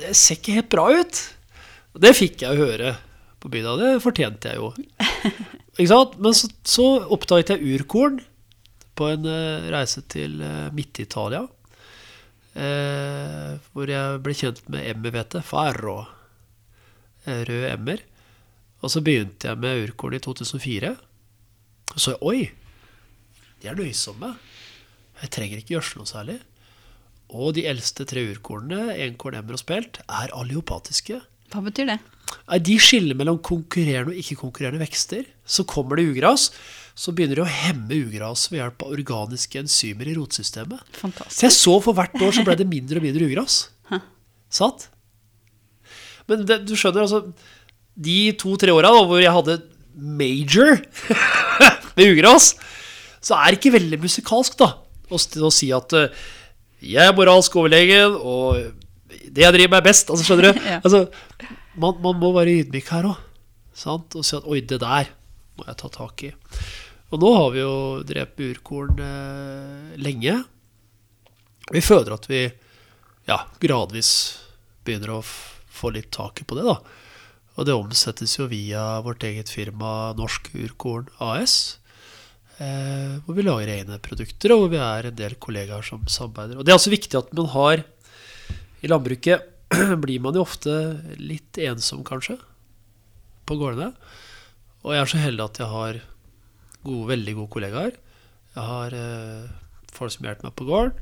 det 0.00 0.14
ser 0.16 0.38
ikke 0.38 0.54
helt 0.56 0.70
bra 0.72 0.86
ut. 0.96 1.20
Og 1.92 2.00
det 2.02 2.14
fikk 2.16 2.46
jeg 2.46 2.56
høre 2.58 2.94
på 3.44 3.50
bygda. 3.52 3.74
Det 3.82 3.90
fortjente 4.02 4.54
jeg 4.54 4.62
jo. 4.62 4.70
Ikke 5.74 5.90
sant? 5.90 6.16
Men 6.22 6.34
så, 6.38 6.48
så 6.64 6.86
oppdaget 7.12 7.52
jeg 7.52 7.76
urkorn 7.76 8.20
på 8.94 9.08
en 9.10 9.26
eh, 9.26 9.68
reise 9.74 10.02
til 10.10 10.40
uh, 10.42 10.70
Midt-Italia. 10.74 11.44
eh, 12.54 13.58
hvor 13.74 13.90
jeg 13.90 14.20
ble 14.22 14.34
kjent 14.38 14.60
med 14.70 14.86
emmerhvete. 14.92 15.42
Farro. 15.42 16.06
eh, 17.26 17.42
rød 17.48 17.64
emmer. 17.72 17.98
Og 18.82 18.90
så 18.92 19.00
begynte 19.00 19.48
jeg 19.48 19.58
med 19.58 19.88
urkorn 19.88 20.14
i 20.14 20.20
2004. 20.22 20.94
Og 21.94 22.00
så 22.00 22.16
oi, 22.20 22.50
de 23.62 23.68
er 23.68 23.74
nøysomme. 23.78 24.34
Jeg 25.22 25.30
trenger 25.30 25.58
ikke 25.58 25.74
gjødsle 25.74 26.02
noe 26.02 26.10
særlig. 26.10 26.38
Og 27.34 27.54
de 27.56 27.64
eldste 27.66 28.04
tre 28.04 28.20
urkornene, 28.30 28.94
enkorn, 29.06 29.38
emmer 29.38 29.56
og 29.56 29.62
spelt, 29.62 29.98
er 30.04 30.34
aleopatiske. 30.36 31.20
Hva 31.50 31.62
betyr 31.64 31.88
det? 31.94 31.98
De 32.66 32.76
skiller 32.82 33.16
mellom 33.16 33.38
konkurrerende 33.44 34.12
og 34.12 34.20
ikke-konkurrerende 34.20 34.82
vekster. 34.82 35.24
Så 35.46 35.64
kommer 35.64 35.96
det 35.96 36.10
ugras, 36.12 36.50
så 36.94 37.10
begynner 37.14 37.42
å 37.42 37.48
hemme 37.50 37.96
ugras 38.06 38.46
ved 38.52 38.60
hjelp 38.60 38.84
av 38.86 38.92
organiske 38.94 39.58
enzymer 39.64 40.10
i 40.10 40.14
rotsystemet. 40.14 40.82
Så 41.26 41.48
jeg 41.48 41.54
så 41.56 41.74
for 41.82 41.96
hvert 41.98 42.14
år 42.22 42.36
så 42.36 42.44
ble 42.46 42.54
det 42.60 42.68
mindre 42.70 43.00
og 43.00 43.06
mindre 43.06 43.26
ugras. 43.26 43.56
Satt? 43.90 44.04
Sant? 44.54 44.88
Men 46.30 46.44
det, 46.48 46.60
du 46.64 46.72
skjønner, 46.78 47.04
altså 47.04 47.34
De 48.00 48.32
to-tre 48.40 48.72
åra 48.72 48.92
hvor 48.94 49.18
jeg 49.20 49.34
hadde 49.34 49.58
major 49.94 50.78
med 51.98 52.14
ugras, 52.14 52.54
så 53.22 53.36
er 53.38 53.52
det 53.52 53.60
ikke 53.60 53.74
veldig 53.76 53.98
musikalsk, 54.02 54.56
da, 54.58 54.70
å, 55.10 55.18
å 55.18 55.50
si 55.54 55.68
at 55.74 55.94
eh, 55.98 56.24
jeg 56.84 57.10
er 57.10 57.14
moralsk 57.16 57.54
overlegen, 57.60 58.16
og 58.18 58.58
det 59.30 59.44
jeg 59.44 59.54
driver 59.54 59.74
med, 59.74 59.78
er 59.78 59.86
best. 59.86 60.10
Altså, 60.10 60.26
skjønner 60.26 60.50
du? 60.50 60.62
Ja. 60.72 60.80
Altså, 60.80 61.04
man, 61.80 62.00
man 62.02 62.18
må 62.22 62.32
være 62.34 62.56
ydmyk 62.62 62.90
her 62.94 63.10
òg. 63.12 63.20
Og 63.84 64.20
si 64.22 64.36
at 64.38 64.46
oi, 64.46 64.60
det 64.62 64.80
der 64.82 65.10
må 65.58 65.66
jeg 65.68 65.78
ta 65.80 65.90
tak 65.94 66.26
i. 66.26 66.32
Og 67.14 67.20
nå 67.22 67.30
har 67.30 67.52
vi 67.54 67.60
jo 67.62 67.74
drept 68.02 68.34
burkorn 68.40 68.96
urkorn 68.98 69.02
eh, 69.06 69.98
lenge. 70.02 70.32
Vi 71.70 71.82
føler 71.84 72.16
at 72.16 72.24
vi 72.26 72.40
ja, 73.28 73.36
gradvis 73.62 74.10
begynner 74.82 75.12
å 75.14 75.20
få 75.22 75.92
litt 75.94 76.10
taket 76.14 76.48
på 76.50 76.58
det, 76.58 76.64
da. 76.66 76.80
Og 77.54 77.68
det 77.68 77.76
omsettes 77.76 78.34
jo 78.34 78.48
via 78.50 78.98
vårt 79.06 79.22
eget 79.22 79.52
firma 79.52 80.10
Norsk 80.18 80.50
Urkorn 80.58 81.06
AS. 81.22 81.78
Eh, 82.58 83.14
hvor 83.22 83.38
vi 83.38 83.44
lager 83.46 83.70
egne 83.70 84.00
produkter, 84.02 84.50
og 84.50 84.64
hvor 84.64 84.72
vi 84.74 84.80
er 84.82 85.08
en 85.08 85.18
del 85.20 85.36
kollegaer 85.38 85.86
som 85.86 86.02
samarbeider. 86.10 86.58
Og 86.58 86.66
det 86.66 86.74
er 86.74 86.80
også 86.80 86.94
viktig 86.94 87.18
at 87.20 87.30
man 87.34 87.50
har 87.54 87.84
I 88.82 88.90
landbruket 88.90 89.46
blir 90.04 90.18
man 90.22 90.34
jo 90.34 90.42
ofte 90.42 90.74
litt 91.22 91.62
ensom, 91.62 92.02
kanskje, 92.06 92.40
på 93.46 93.56
gårdene. 93.62 93.92
Og 94.82 94.96
jeg 94.96 95.04
er 95.04 95.14
så 95.14 95.22
heldig 95.22 95.46
at 95.46 95.62
jeg 95.62 95.70
har 95.70 96.02
gode, 96.84 97.08
veldig 97.14 97.34
gode 97.40 97.52
kollegaer. 97.56 97.96
Jeg 98.54 98.68
har 98.70 98.94
eh, 98.98 99.48
folk 99.94 100.14
som 100.14 100.28
hjelper 100.28 100.48
meg 100.48 100.56
på 100.58 100.68
gården. 100.68 100.94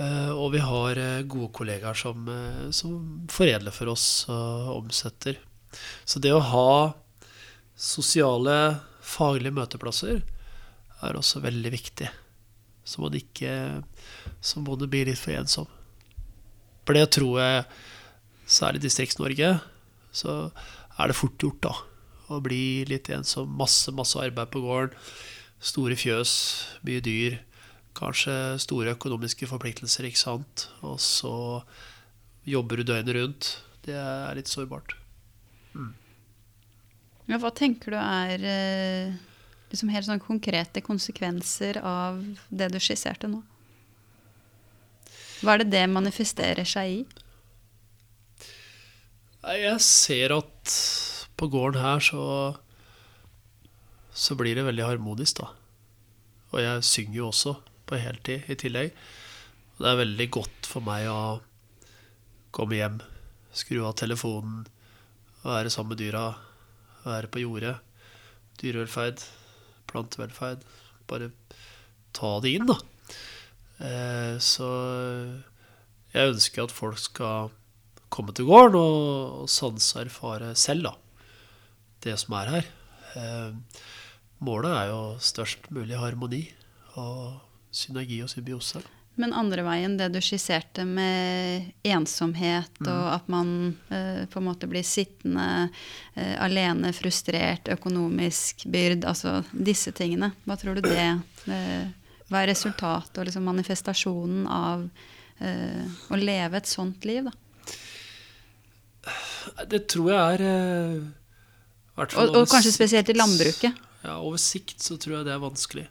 Eh, 0.00 0.30
og 0.32 0.54
vi 0.54 0.62
har 0.64 1.00
eh, 1.00 1.24
gode 1.28 1.50
kollegaer 1.56 1.98
som, 1.98 2.28
som 2.72 3.26
foredler 3.32 3.74
for 3.74 3.92
oss 3.92 4.06
og 4.32 4.78
omsetter. 4.78 5.40
Så 6.04 6.22
det 6.22 6.32
å 6.34 6.44
ha 6.44 6.72
sosiale, 7.78 8.56
faglige 9.02 9.56
møteplasser 9.56 10.22
er 11.02 11.18
også 11.18 11.42
veldig 11.44 11.72
viktig. 11.74 12.08
Så 12.84 13.02
man 13.02 13.14
ikke 13.16 13.82
som 14.42 14.64
bonde 14.66 14.88
bli 14.90 15.04
litt 15.06 15.20
for 15.20 15.34
ensom. 15.36 15.68
For 16.82 16.98
det 16.98 17.12
tror 17.14 17.38
jeg, 17.38 17.64
særlig 18.50 18.82
i 18.82 18.86
Distrikts-Norge, 18.86 19.54
så 20.12 20.34
er 20.98 21.08
det 21.08 21.16
fort 21.16 21.38
gjort, 21.40 21.62
da. 21.62 21.74
Å 22.30 22.38
bli 22.42 22.84
litt 22.88 23.10
ensom. 23.12 23.50
Masse, 23.58 23.92
masse 23.94 24.18
arbeid 24.20 24.52
på 24.52 24.62
gården. 24.64 24.94
Store 25.62 25.96
fjøs, 25.98 26.32
mye 26.86 27.02
dyr. 27.04 27.38
Kanskje 27.98 28.34
store 28.62 28.94
økonomiske 28.96 29.46
forpliktelser, 29.50 30.08
ikke 30.08 30.22
sant. 30.22 30.66
Og 30.86 30.98
så 31.02 31.34
jobber 32.48 32.80
du 32.80 32.88
døgnet 32.88 33.16
rundt. 33.18 33.52
Det 33.86 33.96
er 33.98 34.38
litt 34.38 34.50
sårbart. 34.50 34.96
Ja, 37.30 37.38
hva 37.38 37.52
tenker 37.54 37.94
du 37.94 37.98
er 37.98 38.42
eh, 38.44 39.14
liksom 39.70 39.90
helt 39.94 40.08
sånn 40.08 40.22
konkrete 40.22 40.82
konsekvenser 40.84 41.78
av 41.86 42.18
det 42.50 42.72
du 42.74 42.78
skisserte 42.82 43.30
nå? 43.30 43.40
Hva 45.42 45.56
er 45.56 45.62
det 45.62 45.72
det 45.72 45.86
manifesterer 45.90 46.66
seg 46.68 46.98
i? 46.98 47.00
Jeg 49.42 49.78
ser 49.82 50.34
at 50.36 50.74
på 51.42 51.50
gården 51.50 51.82
her 51.82 51.98
så 51.98 52.22
så 54.12 54.36
blir 54.36 54.54
det 54.54 54.66
veldig 54.66 54.84
harmonisk, 54.84 55.40
da. 55.40 55.48
Og 56.52 56.60
jeg 56.60 56.84
synger 56.84 57.16
jo 57.16 57.28
også 57.30 57.54
på 57.88 57.96
heltid 57.96 58.50
i 58.52 58.56
tillegg. 58.60 58.92
Og 59.72 59.84
det 59.84 59.88
er 59.88 60.00
veldig 60.02 60.26
godt 60.36 60.68
for 60.68 60.84
meg 60.84 61.08
å 61.08 61.40
komme 62.52 62.76
hjem, 62.76 62.98
skru 63.56 63.80
av 63.88 63.96
telefonen, 63.96 64.66
være 65.42 65.72
sammen 65.72 65.94
med 65.94 66.02
dyra, 66.02 66.26
være 67.06 67.32
på 67.32 67.42
jordet. 67.42 67.74
Dyrevelferd, 68.60 69.24
plantevelferd. 69.90 70.60
Bare 71.08 71.32
ta 72.14 72.36
det 72.44 72.52
inn, 72.52 72.68
da. 72.68 72.76
Eh, 73.82 74.36
så 74.44 74.68
jeg 76.12 76.34
ønsker 76.36 76.68
at 76.68 76.76
folk 76.76 77.00
skal 77.00 77.50
komme 78.12 78.36
til 78.36 78.46
gården 78.46 78.76
og, 78.76 79.48
sanse 79.50 79.96
og 79.96 80.04
erfare 80.04 80.52
selv, 80.52 80.92
da. 80.92 81.01
Det 82.02 82.16
som 82.18 82.34
er 82.40 82.50
her. 82.56 82.72
Eh, 83.18 83.78
målet 84.42 84.74
er 84.74 84.90
jo 84.90 85.02
størst 85.22 85.70
mulig 85.70 85.98
harmoni 85.98 86.42
og 86.98 87.38
synergi 87.72 88.20
og 88.24 88.30
symbiose. 88.32 88.82
Men 89.20 89.34
andre 89.36 89.60
veien, 89.66 89.98
det 90.00 90.08
du 90.14 90.20
skisserte 90.24 90.86
med 90.88 91.66
ensomhet 91.84 92.78
mm. 92.80 92.88
og 92.88 93.08
at 93.12 93.26
man 93.32 93.50
eh, 93.92 94.22
på 94.32 94.40
en 94.40 94.46
måte 94.46 94.68
blir 94.70 94.86
sittende 94.88 95.68
eh, 96.14 96.36
alene, 96.40 96.94
frustrert, 96.96 97.68
økonomisk 97.74 98.64
byrd, 98.72 99.04
altså 99.08 99.42
disse 99.52 99.92
tingene. 99.96 100.32
Hva 100.48 100.56
tror 100.56 100.80
du 100.80 100.86
det 100.86 101.10
eh, 101.52 101.90
Hva 102.32 102.40
er 102.40 102.48
resultatet 102.54 103.20
og 103.20 103.28
liksom 103.28 103.44
manifestasjonen 103.44 104.46
av 104.48 104.88
eh, 105.44 105.84
å 106.08 106.16
leve 106.16 106.62
et 106.62 106.70
sånt 106.70 107.04
liv, 107.04 107.28
da? 107.28 107.36
Det 109.68 109.84
tror 109.92 110.08
jeg 110.08 110.38
er 110.38 110.46
eh, 110.48 111.02
og, 111.96 112.36
og 112.36 112.48
kanskje 112.48 112.72
spesielt 112.72 113.10
i 113.12 113.16
landbruket? 113.16 113.78
Ja, 114.02 114.16
over 114.18 114.40
sikt 114.40 114.82
så 114.82 114.96
tror 115.00 115.18
jeg 115.18 115.28
det 115.28 115.34
er 115.34 115.42
vanskelig. 115.42 115.86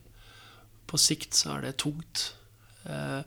På 0.89 0.99
sikt 0.99 1.37
så 1.37 1.55
er 1.55 1.67
det 1.67 1.77
tungt. 1.83 2.31
Eh, 2.89 3.21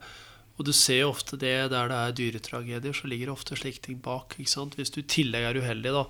og 0.55 0.67
du 0.69 0.73
ser 0.77 1.03
jo 1.03 1.11
ofte 1.11 1.39
det 1.41 1.55
der 1.73 1.91
det 1.91 1.99
er 1.99 2.17
dyretragedier, 2.19 2.95
så 2.95 3.11
ligger 3.11 3.31
det 3.31 3.35
ofte 3.35 3.59
slike 3.59 3.83
ting 3.87 4.01
bak. 4.03 4.37
ikke 4.39 4.51
sant? 4.51 4.77
Hvis 4.79 4.93
du 4.95 5.01
i 5.01 5.09
tillegg 5.09 5.49
er 5.49 5.61
uheldig 5.63 5.95
da, 5.97 6.05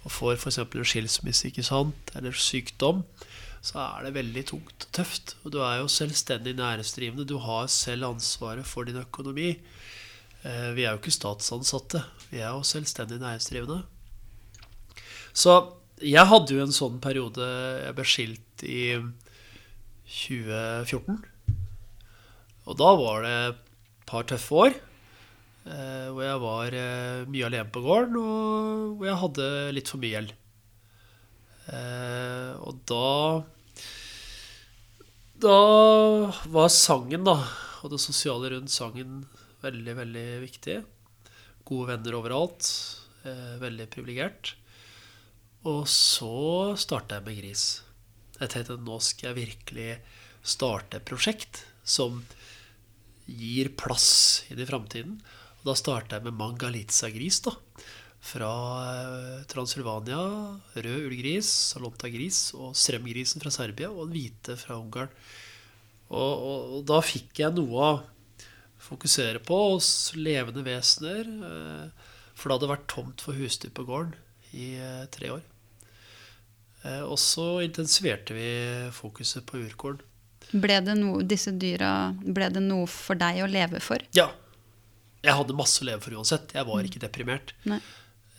og 0.00 0.14
får 0.14 0.38
f.eks. 0.38 0.58
en 0.62 0.84
skilsmisse 0.86 1.50
eller 1.50 2.32
sykdom, 2.32 3.02
så 3.60 3.80
er 3.82 4.06
det 4.06 4.14
veldig 4.14 4.44
tungt 4.48 4.86
og 4.86 4.92
tøft. 4.96 5.36
Og 5.44 5.52
du 5.52 5.58
er 5.60 5.80
jo 5.82 5.88
selvstendig 5.88 6.54
næringsdrivende. 6.56 7.28
Du 7.28 7.38
har 7.38 7.66
selv 7.66 8.06
ansvaret 8.06 8.66
for 8.66 8.84
din 8.84 8.96
økonomi. 8.96 9.50
Eh, 10.44 10.70
vi 10.76 10.84
er 10.84 10.94
jo 10.94 11.00
ikke 11.00 11.12
statsansatte. 11.12 12.02
Vi 12.30 12.40
er 12.40 12.54
jo 12.54 12.62
selvstendig 12.64 13.18
næringsdrivende. 13.20 13.82
Så 15.32 15.79
jeg 16.00 16.28
hadde 16.30 16.56
jo 16.56 16.64
en 16.64 16.72
sånn 16.74 17.00
periode 17.02 17.44
Jeg 17.84 17.96
ble 17.96 18.06
skilt 18.08 18.64
i 18.64 18.84
2014. 20.10 21.18
Og 22.70 22.78
da 22.78 22.90
var 22.98 23.26
det 23.26 23.34
et 23.50 23.60
par 24.10 24.26
tøffe 24.28 24.62
år. 24.66 24.76
Eh, 25.70 26.06
hvor 26.08 26.24
jeg 26.24 26.40
var 26.40 26.74
eh, 26.76 27.24
mye 27.30 27.48
alene 27.48 27.68
på 27.72 27.82
gården, 27.84 28.16
og 28.16 28.94
hvor 28.96 29.08
jeg 29.10 29.20
hadde 29.22 29.48
litt 29.76 29.90
for 29.92 30.02
mye 30.02 30.14
gjeld. 30.14 30.32
Eh, 31.70 32.52
og 32.64 32.80
da 32.90 33.08
Da 35.40 35.58
var 36.52 36.72
sangen, 36.72 37.24
da, 37.24 37.36
og 37.80 37.92
det 37.92 38.00
sosiale 38.02 38.50
rundt 38.52 38.72
sangen 38.72 39.22
veldig, 39.62 39.94
veldig 40.00 40.26
viktig. 40.42 40.80
Gode 41.64 41.94
venner 41.94 42.16
overalt. 42.18 42.66
Veldig 43.60 43.86
privilegert. 43.92 44.54
Og 45.68 45.84
så 45.92 46.72
starta 46.80 47.18
jeg 47.18 47.26
med 47.26 47.40
gris. 47.42 47.64
Jeg 48.40 48.48
tenkte 48.48 48.78
at 48.78 48.84
nå 48.86 48.96
skal 49.04 49.30
jeg 49.30 49.40
virkelig 49.42 49.90
starte 50.40 50.96
et 50.96 51.08
prosjekt 51.08 51.66
som 51.84 52.22
gir 53.28 53.68
plass 53.76 54.46
inn 54.48 54.62
i 54.62 54.68
framtiden. 54.68 55.18
Og 55.60 55.66
da 55.68 55.74
starta 55.76 56.16
jeg 56.16 56.24
med 56.24 56.38
Mangalitsa-gris. 56.38 57.42
da. 57.44 57.52
Fra 58.20 58.52
eh, 58.92 59.44
Transylvania, 59.48 60.20
rød 60.76 61.06
ullgris, 61.08 61.48
salonta-gris 61.74 62.50
og 62.56 62.74
strømgrisen 62.76 63.40
fra 63.40 63.52
Serbia 63.52 63.88
og 63.92 64.08
den 64.08 64.16
hvite 64.16 64.56
fra 64.60 64.76
Ungarn. 64.80 65.12
Og, 66.10 66.32
og, 66.32 66.58
og, 66.74 66.80
da 66.88 66.98
fikk 67.04 67.40
jeg 67.44 67.56
noe 67.56 67.84
å 67.84 67.92
fokusere 68.80 69.40
på 69.44 69.60
hos 69.74 70.10
levende 70.16 70.64
vesener. 70.64 71.28
Eh, 71.28 72.10
for 72.32 72.48
det 72.48 72.56
hadde 72.56 72.72
vært 72.72 72.90
tomt 72.92 73.24
for 73.24 73.36
husdyr 73.36 73.72
på 73.76 73.84
gården 73.88 74.16
i 74.56 74.72
eh, 74.80 75.08
tre 75.12 75.36
år. 75.36 75.49
Eh, 76.82 77.02
og 77.04 77.18
så 77.20 77.60
intensiverte 77.64 78.36
vi 78.36 78.50
fokuset 78.96 79.44
på 79.46 79.60
urkorn. 79.60 80.00
Ble 80.50 80.80
det 80.82 80.96
noe, 80.98 81.22
disse 81.28 81.52
dyra, 81.54 82.10
ble 82.20 82.48
det 82.50 82.62
noe 82.64 82.88
for 82.90 83.18
deg 83.18 83.42
å 83.44 83.48
leve 83.50 83.82
for? 83.84 84.02
Ja. 84.16 84.30
Jeg 85.20 85.36
hadde 85.36 85.56
masse 85.56 85.82
å 85.84 85.86
leve 85.86 86.00
for 86.02 86.16
uansett. 86.16 86.54
Jeg 86.56 86.66
var 86.66 86.86
ikke 86.86 87.02
deprimert. 87.02 87.52
Nei. 87.68 87.78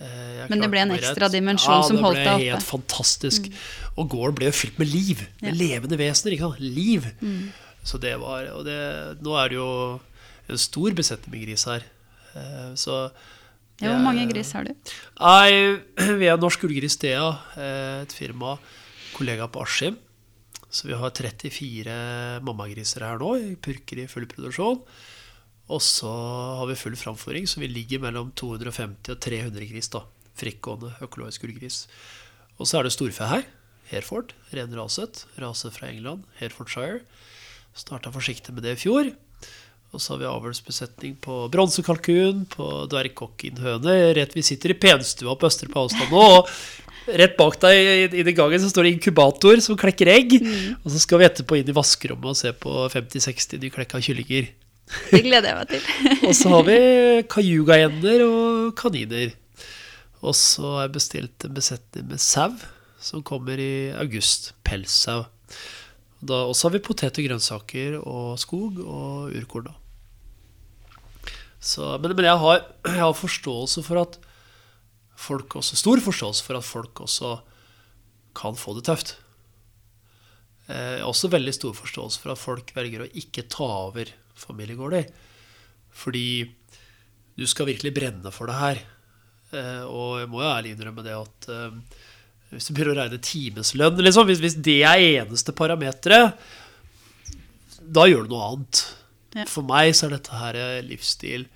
Eh, 0.01 0.45
Men 0.49 0.63
det 0.63 0.69
ble 0.73 0.81
en 0.81 0.95
ekstra 0.95 1.29
dimensjon 1.29 1.77
ja, 1.77 1.87
som 1.87 1.99
holdt 2.01 2.17
deg 2.17 2.25
oppe? 2.25 2.31
Ja, 2.31 2.37
det 2.37 2.47
ble 2.47 2.55
helt 2.55 2.67
fantastisk. 2.67 3.49
Mm. 3.51 3.59
Og 4.01 4.15
gården 4.15 4.39
ble 4.39 4.49
jo 4.49 4.55
fylt 4.57 4.79
med 4.81 4.89
liv. 4.89 5.21
Med 5.43 5.53
ja. 5.53 5.57
levende 5.59 5.99
vesener. 6.01 6.35
ikke 6.35 6.49
sant? 6.49 6.63
Liv. 6.81 7.05
Mm. 7.21 7.51
Så 7.85 7.97
det 8.01 8.15
var 8.21 8.49
Og 8.55 8.65
det, 8.65 8.79
nå 9.25 9.37
er 9.37 9.53
det 9.53 9.57
jo 9.57 9.69
en 10.51 10.61
stor 10.61 10.97
besetning 10.97 11.33
med 11.33 11.45
gris 11.45 11.67
her. 11.69 11.85
Så 12.77 12.97
ja, 13.81 13.95
hvor 13.95 14.05
mange 14.05 14.27
gris 14.29 14.53
har 14.55 14.67
du? 14.67 14.71
Nei, 15.17 15.81
vi 16.21 16.29
er 16.29 16.39
Norsk 16.41 16.63
Ullgris 16.67 16.97
DA, 17.01 17.27
eh, 17.57 18.01
et 18.05 18.15
firma, 18.15 18.55
kollega 19.15 19.49
på 19.51 19.63
Askim. 19.65 19.99
Så 20.71 20.87
vi 20.87 20.95
har 20.95 21.11
34 21.11 21.95
mammagriser 22.47 23.03
her 23.03 23.19
nå, 23.19 23.33
purker 23.63 23.99
i 23.99 24.07
full 24.11 24.27
produksjon. 24.31 24.79
Og 25.71 25.81
så 25.83 26.11
har 26.59 26.67
vi 26.67 26.79
full 26.79 26.95
framføring, 26.99 27.47
så 27.47 27.61
vi 27.63 27.69
ligger 27.71 28.03
mellom 28.03 28.31
250 28.39 29.13
og 29.13 29.19
300 29.23 29.67
gris. 29.71 29.91
da, 29.91 30.05
Frittgående 30.39 30.93
økologisk 31.03 31.43
ullgris. 31.47 31.85
Og 32.57 32.67
så 32.67 32.79
er 32.79 32.87
det 32.87 32.95
storfe 32.95 33.27
her. 33.27 33.43
Hereford, 33.91 34.31
ren 34.55 34.71
raset. 34.77 35.25
Raset 35.39 35.75
fra 35.75 35.89
England. 35.91 36.23
Herefordshire. 36.39 37.01
Starta 37.75 38.11
forsiktig 38.11 38.55
med 38.55 38.63
det 38.67 38.77
i 38.77 38.81
fjor. 38.83 39.11
Og 39.91 39.99
så 39.99 40.13
har 40.13 40.21
vi 40.21 40.29
avlsbesetning 40.29 41.17
på 41.19 41.45
bronsekalkun, 41.51 42.45
på 42.53 42.67
dvergkokkinhøne. 42.91 43.95
Rett 44.15 44.37
vi 44.37 44.43
sitter 44.45 44.71
i 44.71 44.79
penstua 44.79 45.35
på 45.35 45.49
Østre 45.49 45.67
Pausland 45.71 46.13
nå. 46.13 46.21
Og 46.37 47.17
rett 47.19 47.35
bak 47.35 47.57
deg 47.65 48.13
i 48.15 48.23
den 48.23 48.37
gangen 48.37 48.61
så 48.63 48.69
står 48.71 48.87
det 48.87 48.93
inkubator 48.95 49.59
som 49.63 49.79
klekker 49.79 50.13
egg. 50.13 50.37
Mm. 50.39 50.77
Og 50.79 50.93
så 50.93 51.01
skal 51.03 51.19
vi 51.19 51.27
etterpå 51.27 51.59
inn 51.59 51.71
i 51.73 51.75
vaskerommet 51.75 52.31
og 52.31 52.39
se 52.39 52.53
på 52.55 52.85
50-60 52.93 53.59
nyklekka 53.65 53.99
kyllinger. 54.07 54.47
Det 55.11 55.21
gleder 55.25 55.51
jeg 55.51 55.59
meg 55.59 55.73
til. 55.73 55.91
og 56.29 56.33
så 56.39 56.53
har 56.55 56.65
vi 56.67 56.79
kajugaender 57.35 58.25
og 58.29 58.71
kaniner. 58.79 59.35
Og 60.21 60.37
så 60.37 60.77
har 60.77 60.87
jeg 60.87 60.95
bestilt 61.01 61.47
en 61.47 61.55
besetning 61.57 62.07
med 62.13 62.21
sau, 62.21 62.55
som 63.01 63.25
kommer 63.27 63.59
i 63.59 63.91
august. 63.97 64.53
Pelssau. 64.63 65.25
Og 66.21 66.55
så 66.55 66.67
har 66.67 66.77
vi 66.77 66.85
potet 66.85 67.17
og 67.17 67.27
grønnsaker 67.27 67.99
og 67.99 68.37
skog 68.39 68.77
og 68.85 69.33
urkorn. 69.35 69.71
da. 69.71 69.80
Så, 71.61 71.93
men, 72.01 72.15
men 72.17 72.27
jeg, 72.27 72.41
har, 72.41 72.61
jeg, 72.89 72.99
har, 72.99 73.17
forståelse 73.17 73.83
for 73.85 74.01
at 74.01 74.19
folk 75.21 75.59
også 75.59 75.77
Stor 75.77 76.01
forståelse 76.01 76.45
for 76.45 76.57
at 76.57 76.65
folk 76.65 77.03
også 77.05 77.35
kan 78.37 78.55
få 78.57 78.73
det 78.77 78.85
tøft. 78.87 79.17
Eh, 80.71 80.97
jeg 80.97 81.03
har 81.03 81.09
også 81.09 81.29
veldig 81.33 81.53
stor 81.53 81.75
forståelse 81.75 82.21
for 82.21 82.33
at 82.33 82.41
folk 82.41 82.71
velger 82.75 83.03
å 83.03 83.11
ikke 83.19 83.45
ta 83.51 83.67
over 83.89 84.09
familiegårder. 84.39 85.09
Fordi 85.91 86.47
du 87.35 87.43
skal 87.49 87.69
virkelig 87.69 87.93
brenne 87.95 88.31
for 88.33 88.49
det 88.49 88.57
her. 88.57 88.81
Eh, 89.51 89.83
og 89.83 90.21
jeg 90.21 90.31
må 90.31 90.41
jo 90.41 90.53
ærlig 90.53 90.73
innrømme 90.75 91.03
det 91.05 91.17
at 91.17 91.49
eh, 91.51 91.99
hvis 92.51 92.67
du 92.67 92.73
begynner 92.73 92.95
å 92.95 93.01
regne 93.03 93.21
timeslønn 93.23 94.01
liksom, 94.03 94.27
hvis, 94.27 94.41
hvis, 94.43 94.57
det 94.63 94.81
er 94.87 95.03
eneste 95.21 95.53
parameteret, 95.55 96.39
da 97.81 98.07
gjør 98.07 98.27
du 98.27 98.33
noe 98.33 98.47
annet. 98.47 98.83
Ja. 99.35 99.45
For 99.47 99.65
meg 99.67 99.93
så 99.95 100.07
er 100.07 100.17
dette 100.17 100.35
her 100.35 100.57
livsstil 100.85 101.47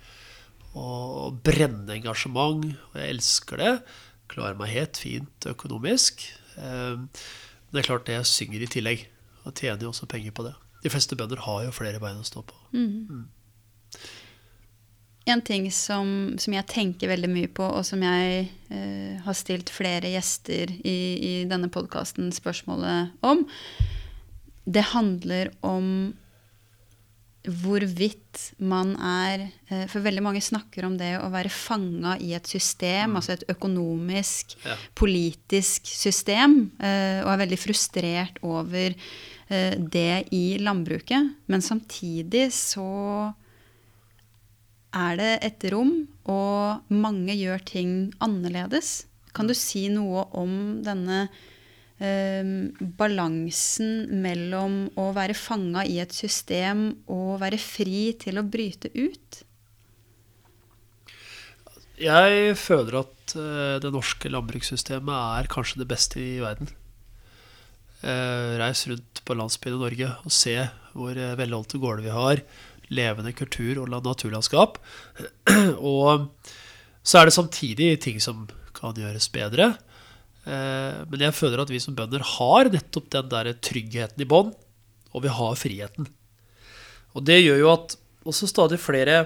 og 0.76 1.40
brennende 1.44 1.96
engasjement. 1.96 2.66
Og 2.92 3.00
jeg 3.00 3.16
elsker 3.16 3.62
det. 3.62 3.72
Klarer 4.32 4.58
meg 4.58 4.74
helt 4.74 5.00
fint 5.00 5.48
økonomisk. 5.48 6.26
Ehm, 6.60 7.08
men 7.08 7.72
det 7.76 7.82
er 7.82 7.90
klart 7.90 8.06
det 8.08 8.18
jeg 8.18 8.32
synger 8.32 8.64
i 8.64 8.70
tillegg. 8.70 9.06
Og 9.46 9.54
tjener 9.54 9.86
jo 9.86 9.92
også 9.92 10.08
penger 10.10 10.34
på 10.36 10.46
det. 10.48 10.54
De 10.84 10.92
fleste 10.92 11.16
bønder 11.18 11.40
har 11.46 11.64
jo 11.66 11.74
flere 11.74 12.00
bein 12.02 12.20
å 12.20 12.26
stå 12.26 12.42
på. 12.46 12.58
Mm. 12.76 13.06
Mm. 13.10 13.26
En 15.26 15.42
ting 15.42 15.64
som, 15.74 16.08
som, 16.38 16.54
jeg 16.54 16.68
tenker 16.70 17.10
veldig 17.10 17.30
mye 17.32 17.48
på, 17.50 17.64
og 17.66 17.82
som 17.86 18.02
jeg 18.04 18.44
eh, 18.70 19.16
har 19.24 19.34
stilt 19.34 19.72
flere 19.74 20.12
gjester 20.12 20.70
i, 20.70 20.98
i 21.18 21.32
denne 21.50 21.70
podkasten 21.72 22.28
spørsmålet 22.34 23.16
om, 23.26 23.42
det 24.66 24.84
handler 24.92 25.50
om 25.66 25.88
hvorvidt 27.46 28.40
man 28.58 28.94
er 28.98 29.46
eh, 29.70 29.84
For 29.90 30.04
veldig 30.04 30.22
mange 30.24 30.42
snakker 30.44 30.86
om 30.88 30.96
det 30.98 31.14
å 31.20 31.30
være 31.32 31.52
fanga 31.52 32.16
i 32.22 32.32
et 32.36 32.48
system, 32.50 33.12
mm. 33.12 33.16
altså 33.20 33.34
et 33.36 33.46
økonomisk, 33.52 34.56
ja. 34.66 34.76
politisk 34.98 35.88
system, 35.88 36.58
eh, 36.80 37.22
og 37.24 37.32
er 37.32 37.42
veldig 37.44 37.60
frustrert 37.60 38.40
over 38.46 38.92
eh, 38.92 39.74
det 39.78 40.28
i 40.36 40.44
landbruket. 40.62 41.34
Men 41.50 41.64
samtidig 41.64 42.48
så 42.56 42.86
er 44.96 45.18
det 45.20 45.32
et 45.44 45.68
rom, 45.72 46.06
og 46.30 46.92
mange 46.92 47.36
gjør 47.36 47.64
ting 47.68 47.92
annerledes. 48.24 49.04
Kan 49.36 49.50
du 49.50 49.54
si 49.56 49.86
noe 49.92 50.24
om 50.36 50.80
denne 50.84 51.26
balansen 51.96 54.02
mellom 54.20 54.74
å 55.00 55.06
være 55.16 55.32
fanga 55.32 55.80
i 55.88 55.94
et 56.02 56.12
system 56.12 56.90
og 57.08 57.38
være 57.40 57.56
fri 57.56 58.10
til 58.20 58.36
å 58.36 58.44
bryte 58.44 58.90
ut? 58.92 59.38
Jeg 61.96 62.56
føler 62.60 62.98
at 63.00 63.34
uh, 63.38 63.76
det 63.80 63.90
norske 63.92 64.28
landbrukssystemet 64.28 65.40
er 65.40 65.48
kanskje 65.52 65.80
det 65.80 65.88
beste 65.88 66.20
i 66.20 66.36
verden. 66.42 66.68
Uh, 68.02 68.60
reis 68.60 68.84
rundt 68.90 69.22
på 69.24 69.36
landsbyen 69.38 69.78
i 69.78 69.80
Norge 69.80 70.10
og 70.28 70.34
se 70.34 70.58
hvor 70.92 71.16
uh, 71.16 71.32
velholdte 71.40 71.80
gårder 71.80 72.04
vi 72.04 72.12
har. 72.12 72.44
Levende 72.92 73.32
kultur 73.32 73.80
og 73.80 73.88
naturlandskap. 73.94 74.76
og 75.80 76.28
så 77.00 77.22
er 77.22 77.30
det 77.30 77.38
samtidig 77.38 77.90
ting 78.04 78.20
som 78.20 78.44
kan 78.76 78.98
gjøres 78.98 79.30
bedre. 79.32 79.72
Eh, 80.46 80.98
men 81.10 81.24
jeg 81.26 81.34
føler 81.34 81.62
at 81.62 81.72
vi 81.72 81.80
som 81.82 81.96
bønder 81.98 82.22
har 82.36 82.70
nettopp 82.70 83.10
den 83.14 83.30
der 83.32 83.50
tryggheten 83.58 84.22
i 84.22 84.28
bånn, 84.30 84.52
og 85.10 85.24
vi 85.24 85.32
har 85.32 85.58
friheten. 85.58 86.08
Og 87.16 87.24
det 87.26 87.40
gjør 87.40 87.62
jo 87.62 87.72
at 87.72 87.96
også 88.26 88.48
stadig 88.50 88.78
flere 88.82 89.24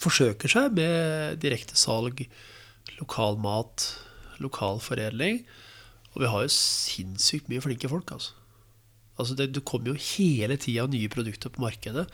forsøker 0.00 0.50
seg 0.52 0.74
med 0.76 1.38
direkte 1.40 1.78
salg, 1.78 2.26
lokal 2.98 3.38
mat, 3.40 3.86
lokal 4.42 4.82
foredling. 4.84 5.44
Og 6.14 6.24
vi 6.24 6.32
har 6.32 6.44
jo 6.44 6.52
sinnssykt 6.52 7.48
mye 7.52 7.62
flinke 7.64 7.88
folk, 7.92 8.10
altså. 8.12 8.34
altså 9.20 9.36
det, 9.36 9.50
det 9.56 9.64
kommer 9.68 9.92
jo 9.92 10.06
hele 10.16 10.56
tida 10.60 10.86
nye 10.90 11.12
produkter 11.12 11.52
på 11.52 11.64
markedet 11.64 12.06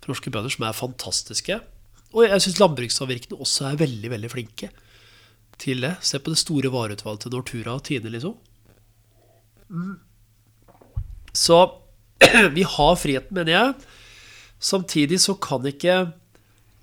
for 0.00 0.10
norske 0.10 0.32
bønder 0.32 0.54
som 0.54 0.66
er 0.66 0.78
fantastiske. 0.78 1.58
Og 2.10 2.26
jeg 2.26 2.42
syns 2.42 2.58
landbrukssamvirkene 2.58 3.38
også 3.38 3.68
er 3.68 3.82
veldig, 3.84 4.10
veldig 4.16 4.30
flinke 4.32 4.70
til 5.60 5.84
det. 5.84 5.96
Se 6.04 6.20
på 6.20 6.32
det 6.32 6.40
store 6.40 6.72
vareutvalget 6.72 7.26
til 7.26 7.34
Nortura 7.34 7.76
og 7.76 7.84
Tine, 7.86 8.12
liksom. 8.12 8.36
Så 11.36 11.58
vi 12.56 12.64
har 12.66 12.98
friheten, 13.00 13.36
mener 13.36 13.52
jeg. 13.52 13.74
Samtidig 14.60 15.20
så 15.22 15.36
kan 15.40 15.64
ikke 15.68 16.02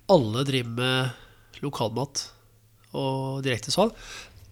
alle 0.08 0.44
drive 0.48 0.72
med 0.78 1.62
lokalmat 1.62 2.24
og 2.96 3.44
direktesalg. 3.44 3.94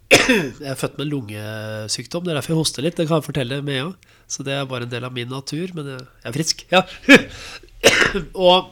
Jeg 0.17 0.71
er 0.71 0.79
født 0.79 1.01
med 1.01 1.09
lungesykdom, 1.11 2.23
det 2.23 2.31
er 2.31 2.37
derfor 2.39 2.53
jeg 2.53 2.61
hoster 2.61 2.85
litt. 2.85 2.95
Det 2.95 3.09
kan 3.09 3.19
jeg 3.19 3.27
fortelle 3.27 3.57
med 3.67 3.75
en 3.75 3.89
gang. 3.89 4.13
Så 4.31 4.45
det 4.47 4.55
er 4.55 4.69
bare 4.71 4.87
en 4.87 4.93
del 4.93 5.03
av 5.07 5.15
min 5.15 5.27
natur, 5.31 5.73
men 5.75 5.89
jeg 5.91 6.05
er 6.29 6.35
frisk. 6.37 6.63
Ja. 6.71 6.85
og 8.47 8.71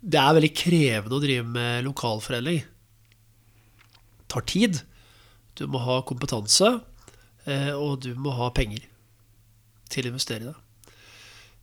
det 0.00 0.18
er 0.18 0.34
veldig 0.34 0.50
krevende 0.56 1.14
å 1.14 1.22
drive 1.22 1.46
med 1.46 1.86
lokalforedling 1.86 2.58
tar 4.30 4.46
tid. 4.48 4.80
Du 5.58 5.66
må 5.70 5.82
ha 5.84 6.00
kompetanse, 6.06 6.78
eh, 7.44 7.72
og 7.74 8.00
du 8.06 8.14
må 8.18 8.34
ha 8.38 8.50
penger 8.54 8.86
til 9.90 10.06
å 10.06 10.12
investere 10.14 10.46
i 10.46 10.50
det. 10.50 10.58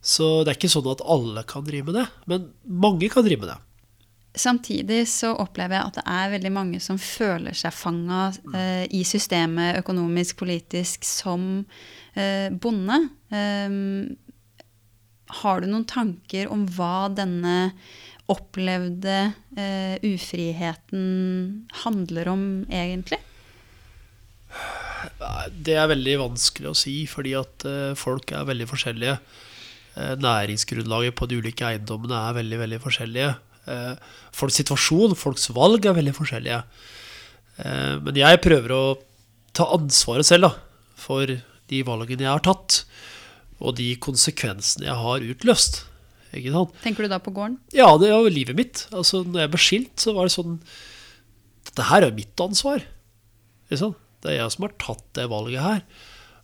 Så 0.04 0.44
det 0.44 0.52
er 0.52 0.60
ikke 0.60 0.70
sånn 0.70 0.92
at 0.92 1.02
alle 1.02 1.42
kan 1.48 1.64
drive 1.66 1.88
med 1.88 1.98
det, 1.98 2.06
men 2.30 2.52
mange 2.68 3.08
kan 3.10 3.26
drive 3.26 3.42
med 3.42 3.50
det. 3.52 3.58
Samtidig 4.38 5.00
så 5.10 5.32
opplever 5.40 5.74
jeg 5.74 5.88
at 5.88 5.96
det 5.98 6.04
er 6.14 6.32
veldig 6.36 6.50
mange 6.54 6.78
som 6.84 7.00
føler 7.00 7.56
seg 7.58 7.74
fanga 7.74 8.28
eh, 8.54 8.84
i 8.94 9.02
systemet 9.08 9.80
økonomisk, 9.80 10.36
politisk, 10.44 11.06
som 11.08 11.64
eh, 12.14 12.46
bonde. 12.52 13.00
Eh, 13.34 13.78
har 15.42 15.60
du 15.60 15.66
noen 15.68 15.88
tanker 15.88 16.52
om 16.52 16.68
hva 16.76 17.08
denne 17.12 17.72
opplevde 18.28 19.16
uh, 19.56 19.96
ufriheten 20.04 21.04
handler 21.84 22.28
om, 22.34 22.44
egentlig? 22.68 23.20
Det 25.64 25.76
er 25.78 25.90
veldig 25.90 26.16
vanskelig 26.24 26.70
å 26.70 26.76
si, 26.76 27.00
fordi 27.08 27.34
at 27.38 27.66
uh, 27.68 27.96
folk 27.98 28.32
er 28.36 28.48
veldig 28.48 28.68
forskjellige. 28.68 29.16
Uh, 29.96 30.14
næringsgrunnlaget 30.20 31.16
på 31.16 31.28
de 31.30 31.40
ulike 31.40 31.66
eiendommene 31.70 32.20
er 32.28 32.38
veldig, 32.42 32.62
veldig 32.66 32.80
forskjellige. 32.84 33.34
folks 34.32 34.56
situasjon, 34.56 35.12
folks 35.12 35.50
valg 35.52 35.84
er 35.84 35.92
veldig 35.92 36.14
forskjellige. 36.16 36.62
men 38.00 38.16
jeg 38.16 38.40
prøver 38.40 38.72
å 38.72 38.96
ta 39.52 39.66
ansvaret 39.74 40.24
selv 40.24 40.46
da, 40.46 40.50
for 40.96 41.26
de 41.28 41.82
valgene 41.84 42.24
jeg 42.24 42.32
har 42.32 42.40
tatt, 42.46 42.78
og 43.60 43.76
de 43.76 43.90
konsekvensene 44.00 44.86
jeg 44.86 44.96
har 44.96 45.26
utløst. 45.34 45.82
Ikke 46.36 46.52
sant? 46.52 46.76
Tenker 46.84 47.06
du 47.06 47.12
da 47.12 47.20
på 47.22 47.32
gården? 47.34 47.56
Ja, 47.76 47.88
det 48.00 48.10
var 48.12 48.28
livet 48.32 48.58
mitt. 48.58 48.84
Altså, 48.92 49.22
når 49.24 49.44
jeg 49.44 49.52
ble 49.54 49.62
skilt, 49.64 49.94
så 50.02 50.14
var 50.16 50.28
det 50.28 50.34
sånn 50.36 50.60
Dette 51.68 51.88
her 51.88 52.04
er 52.04 52.14
mitt 52.16 52.40
ansvar. 52.40 52.84
Liksom. 53.72 53.94
Det 54.24 54.32
er 54.32 54.40
jeg 54.40 54.54
som 54.54 54.64
har 54.66 54.76
tatt 54.82 55.04
det 55.16 55.28
valget 55.30 55.62
her. 55.64 55.82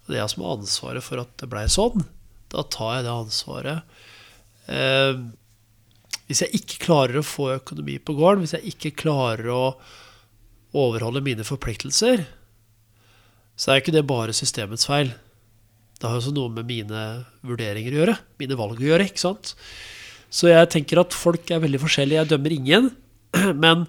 Det 0.06 0.16
er 0.16 0.22
jeg 0.22 0.34
som 0.34 0.44
har 0.44 0.58
ansvaret 0.58 1.04
for 1.04 1.22
at 1.22 1.32
det 1.40 1.48
blei 1.50 1.64
sånn. 1.72 2.04
Da 2.52 2.64
tar 2.70 2.98
jeg 2.98 3.06
det 3.06 3.14
ansvaret. 3.14 3.96
Eh, 4.70 5.16
hvis 6.28 6.44
jeg 6.44 6.60
ikke 6.60 6.82
klarer 6.86 7.20
å 7.20 7.26
få 7.26 7.50
økonomi 7.56 7.98
på 8.00 8.16
gården, 8.16 8.44
hvis 8.44 8.54
jeg 8.56 8.74
ikke 8.74 8.94
klarer 9.04 9.50
å 9.52 9.64
overholde 10.74 11.24
mine 11.24 11.46
forpliktelser, 11.46 12.24
så 13.56 13.70
er 13.70 13.82
ikke 13.82 13.94
det 13.94 14.06
bare 14.08 14.34
systemets 14.36 14.88
feil. 14.88 15.12
Det 16.00 16.10
har 16.10 16.18
også 16.18 16.34
noe 16.34 16.50
med 16.52 16.66
mine 16.68 17.02
vurderinger 17.46 17.94
å 17.94 18.00
gjøre. 18.00 18.16
Mine 18.42 18.58
valg 18.58 18.80
å 18.80 18.88
gjøre. 18.88 19.06
ikke 19.08 19.22
sant? 19.22 19.54
Så 20.34 20.50
jeg 20.50 20.70
tenker 20.72 21.00
at 21.00 21.14
folk 21.14 21.50
er 21.54 21.62
veldig 21.62 21.80
forskjellige. 21.84 22.24
Jeg 22.24 22.32
dømmer 22.32 22.56
ingen. 22.56 22.90
Men 23.64 23.86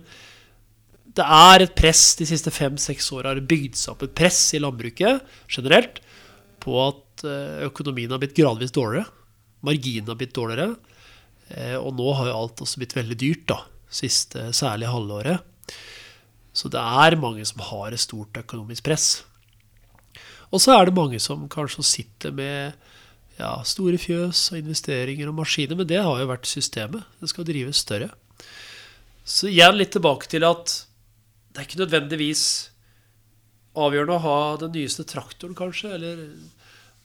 det 1.16 1.26
er 1.26 1.64
et 1.64 1.76
press 1.78 2.14
de 2.20 2.28
siste 2.28 2.52
fem-seks 2.54 3.08
åra 3.16 3.32
har 3.34 3.42
bygd 3.48 3.78
seg 3.80 3.94
opp 3.94 4.04
et 4.06 4.16
press 4.18 4.40
i 4.56 4.60
landbruket 4.60 5.24
generelt 5.48 6.02
på 6.64 6.76
at 6.82 7.24
eh, 7.28 7.64
økonomien 7.70 8.12
har 8.12 8.20
blitt 8.22 8.36
gradvis 8.36 8.74
dårligere. 8.76 9.08
Marginen 9.66 10.12
har 10.12 10.20
blitt 10.20 10.36
dårligere. 10.36 10.76
Eh, 11.50 11.78
og 11.78 11.94
nå 11.98 12.10
har 12.20 12.30
jo 12.30 12.40
alt 12.42 12.64
også 12.66 12.82
blitt 12.82 12.96
veldig 12.98 13.18
dyrt, 13.22 13.46
da. 13.54 13.62
Siste, 13.96 14.50
særlig 14.56 14.90
halvåret. 14.92 15.74
Så 16.56 16.72
det 16.72 16.82
er 16.82 17.20
mange 17.20 17.46
som 17.48 17.64
har 17.70 17.94
et 17.94 18.02
stort 18.02 18.38
økonomisk 18.42 18.86
press. 18.88 19.08
Og 20.56 20.62
så 20.64 20.76
er 20.78 20.88
det 20.88 20.96
mange 20.96 21.20
som 21.20 21.50
kanskje 21.52 21.84
sitter 21.84 22.32
med 22.36 22.76
ja, 23.36 23.52
store 23.68 24.00
fjøs 24.00 24.48
og 24.54 24.62
investeringer 24.62 25.28
og 25.28 25.36
maskiner, 25.42 25.76
men 25.76 25.90
det 25.90 26.00
har 26.00 26.22
jo 26.22 26.30
vært 26.30 26.48
systemet. 26.48 27.04
Det 27.20 27.32
skal 27.32 27.48
drives 27.48 27.82
større. 27.84 28.14
Så 29.28 29.50
igjen 29.52 29.76
litt 29.76 29.92
tilbake 29.96 30.30
til 30.32 30.46
at 30.48 30.72
det 31.52 31.60
er 31.60 31.68
ikke 31.68 31.82
nødvendigvis 31.82 32.46
avgjørende 33.76 34.16
å 34.16 34.24
ha 34.24 34.40
den 34.62 34.74
nyeste 34.78 35.04
traktoren, 35.08 35.58
kanskje. 35.58 35.92
Eller 35.98 36.22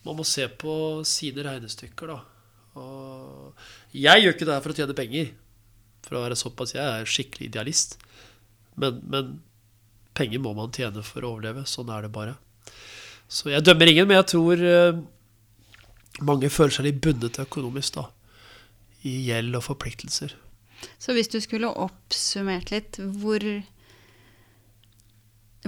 man 0.07 0.19
må 0.19 0.27
se 0.27 0.47
på 0.47 0.75
sine 1.09 1.45
regnestykker, 1.47 2.13
da. 2.13 2.21
Og 2.79 3.97
jeg 3.97 4.23
gjør 4.23 4.37
ikke 4.37 4.47
det 4.47 4.55
her 4.55 4.65
for 4.65 4.75
å 4.75 4.79
tjene 4.79 4.99
penger. 4.99 5.33
For 6.07 6.17
å 6.17 6.23
være 6.23 6.39
såpass 6.39 6.77
Jeg 6.77 6.87
er 6.87 7.11
skikkelig 7.11 7.51
idealist. 7.51 7.99
Men, 8.81 9.03
men 9.11 9.35
penger 10.17 10.43
må 10.43 10.55
man 10.57 10.71
tjene 10.75 11.03
for 11.07 11.25
å 11.25 11.35
overleve. 11.35 11.67
Sånn 11.69 11.91
er 11.93 12.07
det 12.07 12.15
bare. 12.15 12.37
Så 13.31 13.53
jeg 13.53 13.63
dømmer 13.63 13.91
ingen, 13.91 14.09
men 14.11 14.19
jeg 14.19 14.31
tror 14.33 14.63
eh, 14.67 15.01
mange 16.27 16.51
føler 16.51 16.75
seg 16.75 16.89
litt 16.89 17.03
bundet 17.05 17.39
økonomisk 17.43 18.01
da, 18.01 18.09
i 19.07 19.21
gjeld 19.29 19.55
og 19.55 19.69
forpliktelser. 19.69 20.35
Så 21.01 21.15
hvis 21.17 21.31
du 21.31 21.39
skulle 21.43 21.71
oppsummert 21.71 22.73
litt, 22.73 22.99
hvor, 23.21 23.45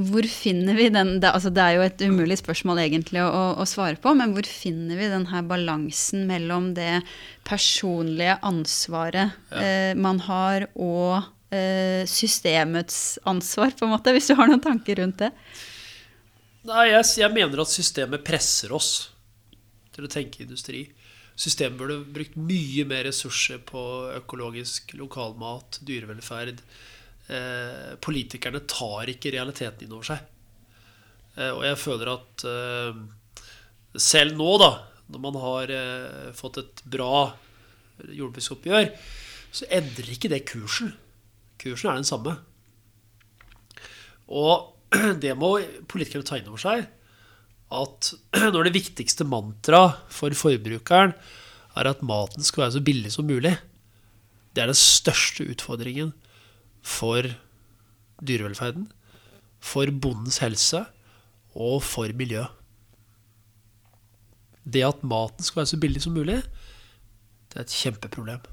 hvor 0.08 0.28
finner 0.32 0.78
vi 0.78 0.88
den 0.92 1.14
det, 1.22 1.30
altså 1.30 1.52
det, 1.54 1.62
er 1.62 1.76
jo 1.76 1.86
et 1.86 2.04
umulig 2.08 2.40
spørsmål 2.40 2.82
egentlig 2.82 3.22
å, 3.22 3.44
å, 3.60 3.66
svare 3.68 4.00
på, 4.02 4.14
men 4.18 4.34
hvor 4.34 4.48
finner 4.48 4.98
vi 4.98 5.10
den 5.12 5.28
her 5.30 5.44
balansen 5.46 6.26
mellom 6.30 6.72
det 6.78 7.04
personlige 7.48 8.40
ansvaret 8.42 9.36
ja. 9.52 9.62
eh, 9.62 9.92
man 9.94 10.18
har, 10.26 10.66
og 10.74 11.20
eh, 11.54 12.08
systemets 12.10 13.20
ansvar, 13.28 13.76
på 13.76 13.86
en 13.86 13.94
måte, 13.94 14.16
hvis 14.16 14.32
du 14.32 14.38
har 14.40 14.50
noen 14.50 14.64
tanker 14.64 15.04
rundt 15.04 15.22
det? 15.22 15.30
Nei, 16.62 16.82
jeg, 16.92 17.06
jeg, 17.18 17.34
mener 17.34 17.64
at 17.64 17.72
systemet 17.72 18.22
presser 18.22 18.70
oss 18.74 18.90
til 19.92 20.06
å 20.06 20.10
tenke 20.10 20.44
industri. 20.44 20.84
Systemet 21.34 21.78
burde 21.80 21.96
brukt 22.14 22.36
mye 22.38 22.84
mer 22.86 23.08
ressurser 23.08 23.58
på 23.66 23.82
økologisk 24.14 24.92
lokalmat, 24.94 25.80
dyrevelferd. 25.82 26.62
Eh, 27.32 27.94
politikerne 28.04 28.62
tar 28.70 29.10
ikke 29.10 29.32
realiteten 29.34 29.88
inn 29.88 29.96
over 29.96 30.12
seg. 30.12 30.22
Eh, 31.34 31.50
og 31.50 31.64
jeg 31.66 31.80
føler 31.82 32.12
at 32.12 32.44
eh, 32.46 33.02
selv 33.98 34.38
nå, 34.38 34.52
da, 34.62 34.70
når 35.10 35.24
man 35.24 35.38
har 35.42 35.72
eh, 35.74 36.28
fått 36.36 36.60
et 36.62 36.84
bra 36.94 37.32
jordbruksoppgjør, 38.06 38.92
så 39.52 39.68
endrer 39.72 40.14
ikke 40.14 40.30
det 40.32 40.44
kursen. 40.48 40.94
Kursen 41.60 41.90
er 41.90 41.98
den 41.98 42.08
samme. 42.08 42.36
Og 44.30 44.71
det 45.24 45.34
må 45.38 45.54
politikerne 45.90 46.26
ta 46.26 46.38
inn 46.38 46.50
over 46.50 46.62
seg. 46.62 46.86
At 47.72 48.12
når 48.54 48.68
det 48.68 48.76
viktigste 48.76 49.26
mantra 49.28 49.84
for 50.12 50.34
forbrukeren 50.36 51.14
er 51.72 51.88
at 51.88 52.02
maten 52.04 52.44
skal 52.44 52.66
være 52.66 52.76
så 52.76 52.84
billig 52.84 53.12
som 53.14 53.28
mulig, 53.28 53.54
det 54.52 54.62
er 54.62 54.68
den 54.68 54.76
største 54.76 55.46
utfordringen 55.48 56.12
for 56.84 57.24
dyrevelferden, 58.22 58.90
for 59.62 59.88
bondens 60.02 60.42
helse 60.42 60.84
og 61.54 61.80
for 61.86 62.12
miljø. 62.18 62.44
Det 64.62 64.84
at 64.86 65.02
maten 65.02 65.44
skal 65.44 65.62
være 65.62 65.72
så 65.72 65.80
billig 65.80 66.02
som 66.04 66.14
mulig, 66.14 66.42
det 67.52 67.58
er 67.58 67.64
et 67.64 67.78
kjempeproblem. 67.80 68.44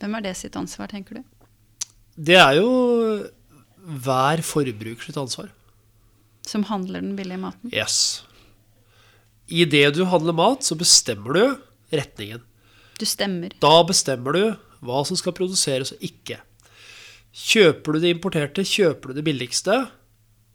Hvem 0.00 0.16
er 0.18 0.24
det 0.24 0.36
sitt 0.38 0.56
ansvar, 0.58 0.90
tenker 0.90 1.18
du? 1.18 1.22
Det 2.14 2.36
er 2.38 2.58
jo 2.58 2.70
hver 3.84 4.42
forbruker 4.44 5.04
sitt 5.04 5.18
ansvar. 5.20 5.50
Som 6.44 6.66
handler 6.68 7.04
den 7.04 7.14
billige 7.16 7.40
maten? 7.40 7.72
Yes. 7.72 8.24
I 9.48 9.64
det 9.68 9.86
du 9.96 10.04
handler 10.08 10.36
mat, 10.36 10.64
så 10.64 10.76
bestemmer 10.76 11.36
du 11.36 11.44
retningen. 11.94 12.42
Du 12.98 13.06
stemmer. 13.08 13.54
Da 13.60 13.76
bestemmer 13.86 14.36
du 14.36 14.44
hva 14.84 15.04
som 15.08 15.18
skal 15.18 15.36
produseres 15.36 15.94
og 15.94 16.04
ikke. 16.04 16.40
Kjøper 17.34 17.96
du 17.96 18.04
det 18.04 18.12
importerte, 18.14 18.64
kjøper 18.64 19.10
du 19.10 19.18
det 19.18 19.26
billigste, 19.26 19.80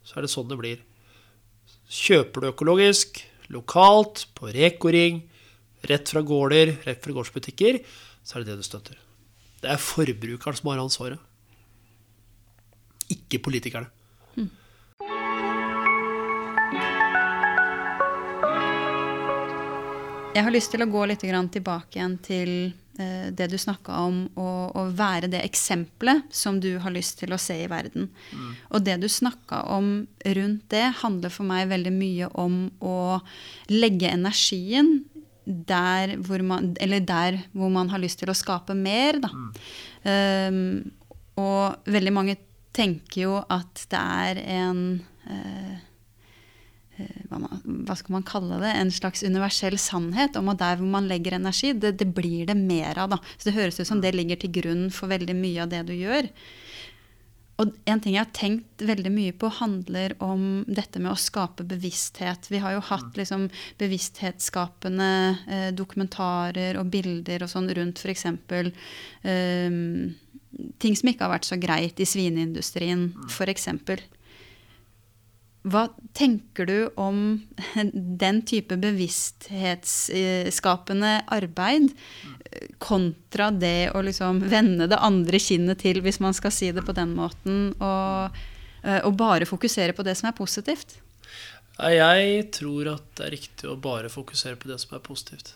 så 0.06 0.18
er 0.18 0.26
det 0.26 0.32
sånn 0.32 0.48
det 0.50 0.60
blir. 0.62 0.84
Kjøper 1.90 2.46
du 2.46 2.52
økologisk, 2.54 3.20
lokalt, 3.52 4.28
på 4.38 4.52
Reko-ring, 4.54 5.24
rett 5.90 6.12
fra 6.12 6.24
gårder, 6.26 6.78
rett 6.86 7.02
fra 7.04 7.16
gårdsbutikker, 7.18 7.82
så 8.24 8.38
er 8.38 8.46
det 8.46 8.54
det 8.54 8.62
du 8.62 8.68
støtter. 8.68 9.00
Det 9.60 9.74
er 9.74 9.82
forbrukeren 9.82 10.56
som 10.56 10.72
har 10.72 10.80
ansvaret. 10.80 11.20
Ikke 13.10 13.41
politikerne. 13.41 13.89
Jeg 20.39 20.45
har 20.45 20.53
lyst 20.53 20.70
til 20.72 20.86
å 20.86 20.88
gå 20.88 21.01
litt 21.10 21.20
tilbake 21.20 21.97
igjen 21.97 22.14
til 22.24 22.49
eh, 23.01 23.28
det 23.34 23.49
du 23.49 23.57
snakka 23.60 23.97
om, 24.05 24.22
å, 24.38 24.49
å, 24.78 24.84
være 24.93 25.28
det 25.28 25.41
eksempelet 25.41 26.30
som 26.32 26.62
du 26.62 26.78
har 26.80 26.93
lyst 26.93 27.18
til 27.20 27.34
å 27.34 27.39
se 27.41 27.57
i 27.64 27.68
verden. 27.68 28.07
Mm. 28.32 28.51
Og 28.70 28.86
det 28.86 28.99
du 29.01 29.10
snakka 29.10 29.64
om 29.74 30.05
rundt 30.38 30.70
det, 30.70 30.86
handler 31.01 31.34
for 31.34 31.49
meg 31.49 31.72
veldig 31.74 31.91
mye 31.95 32.30
om 32.39 32.62
å 32.80 33.20
legge 33.74 34.14
energien 34.14 35.01
der 35.43 36.14
hvor 36.22 36.45
man, 36.45 36.76
eller 36.80 37.01
der 37.01 37.41
hvor 37.51 37.74
man 37.74 37.89
har 37.89 37.99
lyst 37.99 38.22
til 38.22 38.30
å 38.30 38.38
skape 38.38 38.78
mer. 38.78 39.20
Da. 39.26 39.34
Mm. 39.34 39.49
Um, 40.05 41.18
og 41.41 41.89
veldig 41.89 42.14
mange 42.14 42.38
tenker 42.80 43.22
jo 43.28 43.38
at 43.52 43.86
det 43.92 44.00
er 44.00 44.42
en 44.58 44.84
uh, 45.30 45.78
hva, 47.30 47.96
skal 47.96 48.16
man 48.18 48.26
kalle 48.28 48.60
det, 48.62 48.72
en 48.76 48.92
slags 48.94 49.24
universell 49.24 49.78
sannhet 49.80 50.38
om 50.40 50.52
at 50.52 50.62
der 50.62 50.80
hvor 50.80 50.90
man 50.98 51.08
legger 51.10 51.38
energi, 51.38 51.74
det, 51.74 51.96
det 52.02 52.10
blir 52.16 52.50
det 52.50 52.58
mer 52.60 53.00
av. 53.00 53.14
Da. 53.14 53.22
Så 53.38 53.50
det 53.50 53.58
høres 53.60 53.80
ut 53.80 53.88
som 53.88 54.02
det 54.04 54.16
ligger 54.16 54.40
til 54.42 54.54
grunn 54.60 54.90
for 54.94 55.12
veldig 55.12 55.38
mye 55.38 55.64
av 55.64 55.72
det 55.72 55.86
du 55.90 55.96
gjør. 55.96 56.30
Og 57.60 57.74
en 57.92 58.00
ting 58.00 58.14
jeg 58.16 58.24
har 58.24 58.36
tenkt 58.36 58.84
veldig 58.88 59.12
mye 59.12 59.34
på, 59.36 59.50
handler 59.52 60.14
om 60.24 60.64
dette 60.64 61.02
med 61.02 61.12
å 61.12 61.20
skape 61.20 61.66
bevissthet. 61.68 62.48
Vi 62.48 62.62
har 62.64 62.78
jo 62.78 62.86
hatt 62.88 63.20
liksom 63.20 63.50
bevissthetsskapende 63.82 65.10
eh, 65.44 65.68
dokumentarer 65.76 66.80
og 66.80 66.88
bilder 66.94 67.44
og 67.44 67.52
sånn 67.52 67.68
rundt 67.76 68.00
f.eks. 68.00 68.26
Eh, 69.28 69.76
ting 70.82 70.95
som 70.97 71.10
ikke 71.12 71.24
har 71.26 71.36
vært 71.36 71.50
så 71.50 71.58
greit 71.62 72.00
i 72.02 72.08
svineindustrien, 72.08 73.02
f.eks. 73.30 73.68
Hva 75.70 75.84
tenker 76.16 76.66
du 76.70 76.89
om 77.00 77.18
den 78.24 78.38
type 78.47 78.76
bevissthetsskapende 78.80 81.14
arbeid 81.36 81.86
kontra 82.82 83.52
det 83.52 83.91
å 83.93 84.02
liksom 84.06 84.39
vende 84.50 84.88
det 84.89 84.97
andre 85.04 85.39
kinnet 85.41 85.80
til, 85.84 86.02
hvis 86.06 86.20
man 86.24 86.34
skal 86.38 86.52
si 86.56 86.72
det 86.74 86.84
på 86.88 86.93
den 86.97 87.12
måten, 87.18 87.58
og, 87.78 88.32
eh, 88.84 89.02
og 89.06 89.18
bare 89.20 89.45
fokusere 89.50 89.93
på 89.93 90.04
det 90.08 90.16
som 90.18 90.28
er 90.32 90.36
positivt? 90.38 90.89
Jeg 91.80 92.52
tror 92.56 92.84
at 92.95 93.06
det 93.16 93.24
er 93.26 93.36
riktig 93.38 93.66
å 93.70 93.80
bare 93.80 94.10
fokusere 94.12 94.56
på 94.60 94.68
det 94.72 94.80
som 94.82 94.91
er 94.97 95.06
positivt. 95.06 95.47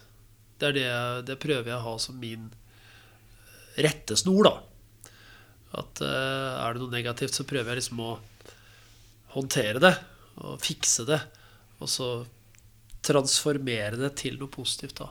Det, 0.59 0.65
er 0.69 0.75
det, 0.77 0.91
det 1.27 1.41
prøver 1.41 1.69
jeg 1.71 1.79
å 1.79 1.87
ha 1.89 1.95
som 1.99 2.15
min 2.19 2.43
rettesnor, 3.75 4.43
da. 4.47 4.53
At 5.79 6.03
eh, 6.05 6.53
er 6.59 6.75
det 6.75 6.83
noe 6.83 6.93
negativt, 6.93 7.35
så 7.35 7.47
prøver 7.49 7.73
jeg 7.73 7.81
liksom 7.81 8.01
å 8.03 8.13
håndtere 9.33 9.81
det 9.81 9.93
og 10.43 10.61
fikse 10.61 11.05
det. 11.07 11.19
Og 11.81 11.89
så 11.89 12.09
transformere 13.03 13.99
det 13.99 14.13
til 14.21 14.37
noe 14.39 14.51
positivt, 14.51 15.01
da. 15.01 15.09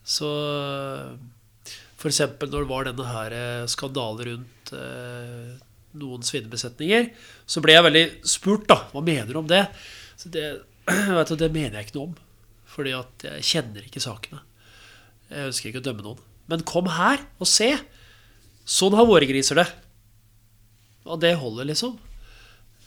Så 0.00 0.30
f.eks. 2.00 2.22
når 2.40 2.56
det 2.56 2.70
var 2.70 2.88
denne 2.88 3.10
her 3.10 3.36
eh, 3.36 3.68
skandalen 3.70 4.30
rundt 4.30 4.72
eh, 4.76 5.52
noen 6.00 6.24
svinebesetninger, 6.24 7.10
så 7.44 7.62
ble 7.62 7.76
jeg 7.76 7.86
veldig 7.86 8.04
spurt, 8.32 8.66
da. 8.70 8.80
Hva 8.94 9.04
mener 9.04 9.32
du 9.32 9.42
om 9.42 9.50
det? 9.50 9.66
Så 10.18 10.32
det, 10.32 10.46
du, 10.88 11.36
det 11.36 11.52
mener 11.52 11.78
jeg 11.78 11.90
ikke 11.90 11.98
noe 12.00 12.10
om. 12.10 12.18
Fordi 12.70 12.94
at 12.96 13.26
jeg 13.26 13.46
kjenner 13.46 13.86
ikke 13.86 14.02
sakene. 14.02 14.42
Jeg 15.30 15.50
ønsker 15.50 15.70
ikke 15.70 15.82
å 15.82 15.88
dømme 15.90 16.06
noen. 16.06 16.26
Men 16.50 16.66
kom 16.66 16.88
her 16.90 17.22
og 17.38 17.48
se. 17.50 17.72
Sånn 18.68 18.94
har 18.96 19.08
våre 19.08 19.28
griser 19.28 19.58
det. 19.60 19.66
Og 21.08 21.20
det 21.22 21.34
holder, 21.40 21.68
liksom. 21.70 21.96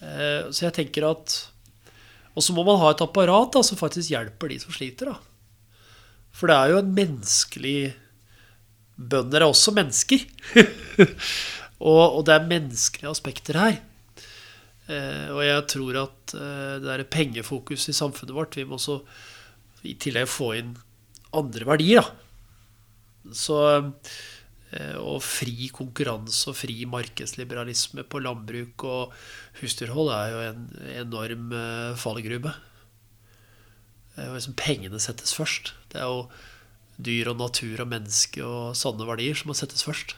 Eh, 0.04 0.50
så 0.52 0.68
jeg 0.68 0.76
tenker 0.76 1.06
at 1.08 1.36
Og 2.34 2.44
så 2.44 2.54
må 2.56 2.64
man 2.66 2.80
ha 2.82 2.90
et 2.92 3.02
apparat 3.04 3.54
da, 3.54 3.62
som 3.64 3.78
faktisk 3.78 4.10
hjelper 4.10 4.50
de 4.50 4.60
som 4.62 4.74
sliter. 4.74 5.12
da. 5.14 5.18
For 6.34 6.50
det 6.50 6.58
er 6.58 6.74
jo 6.74 6.80
en 6.82 6.96
menneskelig 6.98 7.94
Bønder 8.94 9.42
er 9.42 9.50
også 9.50 9.74
mennesker. 9.74 10.22
og, 11.90 12.04
og, 12.04 12.20
det 12.28 12.36
er 12.36 12.50
menneskelige 12.50 13.10
aspekter 13.10 13.58
her. 13.58 13.80
Eh, 14.86 15.30
og 15.34 15.42
jeg 15.42 15.64
tror 15.74 15.98
at 16.04 16.34
eh, 16.38 16.76
det 16.78 16.86
der 16.86 17.06
pengefokus 17.10 17.88
i 17.90 17.96
samfunnet 17.96 18.36
vårt 18.36 18.58
Vi 18.60 18.66
må 18.68 18.78
også 18.78 19.00
i 19.88 19.96
tillegg 20.00 20.30
få 20.30 20.52
inn 20.60 20.76
andre 21.34 21.66
verdier. 21.68 22.06
da. 22.06 23.34
Så 23.34 23.58
og 25.02 25.22
fri 25.26 25.70
konkurranse 25.74 26.50
og 26.52 26.58
fri 26.58 26.84
markedsliberalisme 26.90 28.06
på 28.10 28.22
landbruk 28.24 28.86
og 28.90 29.14
husdyrhold 29.60 30.10
er 30.16 30.32
jo 30.34 30.42
en 30.48 30.64
enorm 31.04 31.54
eh, 31.58 32.00
fallgrube. 32.00 32.54
Liksom 34.18 34.54
pengene 34.58 35.00
settes 35.02 35.34
først. 35.34 35.74
Det 35.90 36.02
er 36.02 36.10
jo 36.10 36.28
dyr 37.02 37.32
og 37.32 37.40
natur 37.40 37.82
og 37.82 37.90
menneske 37.90 38.44
og 38.46 38.76
sanne 38.78 39.08
verdier 39.08 39.38
som 39.38 39.50
må 39.50 39.56
settes 39.58 39.86
først. 39.86 40.14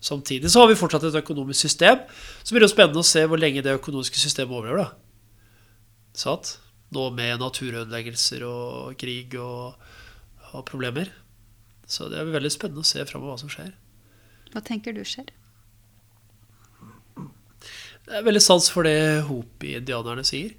Samtidig 0.00 0.50
så 0.52 0.62
har 0.62 0.70
vi 0.70 0.78
fortsatt 0.78 1.04
et 1.08 1.18
økonomisk 1.20 1.66
system. 1.66 2.04
Så 2.44 2.54
blir 2.54 2.64
det 2.64 2.70
jo 2.70 2.74
spennende 2.74 3.02
å 3.02 3.06
se 3.06 3.24
hvor 3.28 3.40
lenge 3.40 3.64
det 3.64 3.76
økonomiske 3.76 4.20
systemet 4.20 4.56
overlever. 4.56 4.84
da. 4.84 5.36
Satt? 6.16 6.56
Nå 6.94 7.08
med 7.16 7.40
naturødeleggelser 7.42 8.44
og 8.46 8.96
krig 9.00 9.34
og, 9.40 9.74
og 10.52 10.66
problemer. 10.68 11.10
Så 11.86 12.08
det 12.10 12.18
er 12.18 12.30
veldig 12.34 12.50
spennende 12.50 12.82
å 12.82 12.88
se 12.88 13.04
framover 13.06 13.36
hva 13.36 13.42
som 13.44 13.50
skjer. 13.52 13.70
Hva 14.52 14.62
tenker 14.66 14.94
du 14.96 15.02
skjer? 15.06 15.30
Det 18.06 18.14
er 18.14 18.26
veldig 18.26 18.42
sans 18.42 18.66
for 18.70 18.86
det 18.86 19.22
Hopi-indianerne 19.26 20.22
sier. 20.26 20.54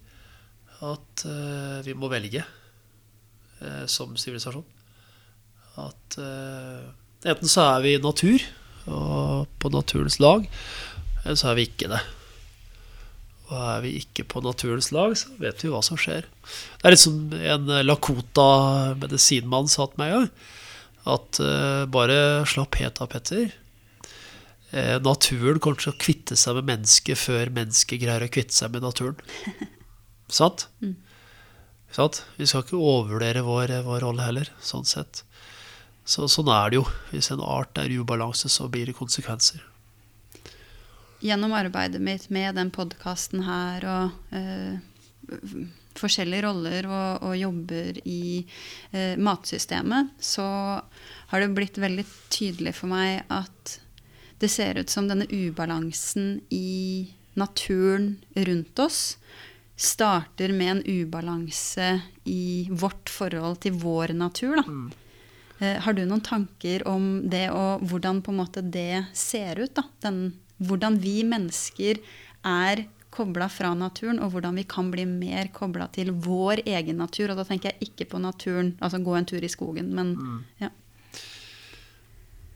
At 0.84 1.23
uh, 1.28 1.80
vi 1.84 1.95
må 1.97 2.09
velge 2.11 2.43
uh, 2.43 3.86
som 3.91 4.15
sivilisasjon. 4.19 4.65
At 5.80 6.19
uh, 6.19 6.84
enten 7.28 7.51
så 7.51 7.65
er 7.75 7.86
vi 7.86 7.95
natur, 8.03 8.43
og 8.88 9.47
på 9.59 9.71
naturens 9.73 10.19
lag, 10.23 10.45
eller 11.23 11.39
så 11.39 11.51
er 11.51 11.57
vi 11.59 11.67
ikke 11.67 11.89
det. 11.91 12.03
Og 13.47 13.55
er 13.57 13.82
vi 13.84 13.95
ikke 14.01 14.28
på 14.28 14.43
naturens 14.43 14.91
lag, 14.95 15.15
så 15.19 15.32
vet 15.39 15.63
vi 15.63 15.71
hva 15.71 15.82
som 15.84 15.99
skjer. 15.99 16.28
Det 16.28 16.88
er 16.88 16.95
litt 16.95 17.03
som 17.03 17.19
en 17.36 17.73
Lakota-medisinmann 17.88 19.71
sa 19.71 19.88
til 19.88 20.03
meg 20.03 20.13
en 20.13 20.23
gang 20.23 20.32
at 21.08 21.39
uh, 21.43 21.86
bare 21.91 22.45
slapp 22.49 22.78
helt 22.82 23.01
av, 23.03 23.12
Petter. 23.14 23.53
Uh, 24.74 24.97
naturen 25.03 25.62
kommer 25.64 25.80
til 25.80 25.93
å 25.93 25.99
kvitte 26.01 26.38
seg 26.39 26.60
med 26.60 26.70
mennesket 26.74 27.20
før 27.20 27.53
mennesket 27.55 28.03
greier 28.03 28.26
å 28.26 28.32
kvitte 28.32 28.55
seg 28.58 28.74
med 28.76 28.86
naturen. 28.86 29.20
Sant? 30.39 30.68
Mm. 30.84 30.97
Sant? 31.95 32.22
Vi 32.36 32.47
skal 32.49 32.66
ikke 32.66 32.80
overvurdere 32.80 33.45
vår, 33.47 33.80
vår 33.88 34.03
rolle 34.03 34.28
heller, 34.28 34.51
sånn 34.60 34.88
sett. 34.88 35.24
Så, 36.08 36.28
sånn 36.32 36.51
er 36.51 36.72
det 36.72 36.80
jo. 36.80 36.86
Hvis 37.12 37.32
en 37.34 37.43
art 37.43 37.80
er 37.80 37.91
i 37.91 37.97
ubalanse, 37.99 38.51
så 38.51 38.70
blir 38.72 38.88
det 38.88 38.95
konsekvenser. 38.95 39.64
Gjennom 41.24 41.55
arbeidet 41.58 41.99
mitt 42.03 42.30
med 42.30 42.55
den 42.60 42.70
podkasten 42.72 43.43
her 43.47 43.88
og 43.89 44.36
eh, 44.38 44.78
forskjellige 46.01 46.45
roller 46.47 46.87
og, 46.89 47.27
og 47.27 47.35
jobber 47.39 47.99
i 48.07 48.45
eh, 48.91 49.17
matsystemet, 49.19 50.15
så 50.19 50.47
har 51.31 51.43
det 51.43 51.51
blitt 51.57 51.79
veldig 51.81 52.05
tydelig 52.33 52.75
for 52.77 52.91
meg 52.91 53.23
at 53.33 53.77
det 54.37 54.49
ser 54.53 54.77
ut 54.77 54.91
som 54.93 55.07
denne 55.09 55.25
ubalansen 55.31 56.41
i 56.53 57.09
naturen 57.37 58.17
rundt 58.35 58.79
oss 58.81 59.17
starter 59.77 60.53
med 60.53 60.71
en 60.71 60.83
ubalanse 60.85 62.01
i 62.25 62.67
vårt 62.71 63.09
forhold 63.13 63.59
til 63.61 63.77
vår 63.77 64.13
natur. 64.17 64.57
Da. 64.57 64.73
Eh, 65.59 65.77
har 65.81 65.93
du 65.93 66.03
noen 66.05 66.23
tanker 66.25 66.85
om 66.89 67.29
det, 67.29 67.47
og 67.53 67.85
hvordan 67.85 68.23
på 68.25 68.33
en 68.33 68.39
måte 68.41 68.65
det 68.65 69.05
ser 69.13 69.61
ut? 69.61 69.77
Den, 70.01 70.33
hvordan 70.57 70.97
vi 71.01 71.21
mennesker 71.25 72.01
er 72.41 72.87
kobla 73.18 73.49
fra 73.51 73.74
naturen, 73.78 74.22
og 74.22 74.32
hvordan 74.34 74.59
vi 74.61 74.68
kan 74.70 74.91
bli 74.93 75.07
mer 75.09 75.49
kobla 75.55 75.89
til 75.93 76.13
vår 76.13 76.61
egen 76.65 77.01
natur. 77.01 77.34
Og 77.34 77.41
da 77.41 77.47
tenker 77.47 77.74
jeg 77.74 77.89
ikke 77.89 78.11
på 78.13 78.22
naturen, 78.22 78.76
altså 78.78 79.01
gå 79.03 79.18
en 79.18 79.28
tur 79.30 79.43
i 79.43 79.51
skogen, 79.51 79.89
men 79.97 80.13
mm. 80.18 80.38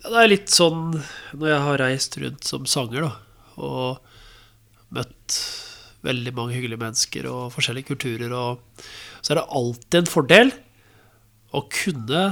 Ja, 0.01 0.09
det 0.09 0.17
er 0.17 0.31
litt 0.31 0.49
sånn 0.49 0.95
når 1.37 1.51
jeg 1.51 1.65
har 1.67 1.81
reist 1.83 2.15
rundt 2.17 2.47
som 2.47 2.63
sanger, 2.69 3.05
da, 3.05 3.11
og 3.61 4.95
møtt 4.97 5.37
veldig 6.01 6.33
mange 6.33 6.55
hyggelige 6.55 6.81
mennesker 6.81 7.27
og 7.29 7.51
forskjellige 7.53 7.91
kulturer, 7.91 8.33
og 8.33 8.81
så 9.21 9.33
er 9.33 9.41
det 9.41 9.49
alltid 9.59 9.99
en 9.99 10.09
fordel 10.09 10.53
å 11.53 11.61
kunne 11.69 12.23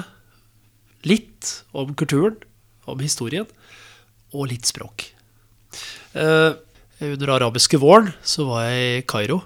litt 1.05 1.51
om 1.77 1.93
kulturen, 1.93 2.39
om 2.89 3.03
historien, 3.03 3.45
og 4.33 4.49
litt 4.49 4.65
språk. 4.65 5.05
Eh, 6.17 6.51
under 6.99 7.31
arabiske 7.37 7.79
våren 7.79 8.11
så 8.25 8.45
var 8.49 8.67
jeg 8.67 8.99
i 8.99 9.03
Kairo, 9.07 9.39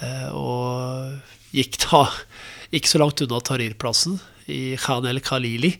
eh, 0.00 0.28
og 0.32 1.54
gikk 1.54 1.80
da 1.84 2.04
ikke 2.76 2.90
så 2.90 3.00
langt 3.02 3.22
unna 3.24 3.40
Tahrir-plassen 3.44 4.18
i 4.52 4.76
Khan 4.80 5.08
el-Khalili, 5.08 5.74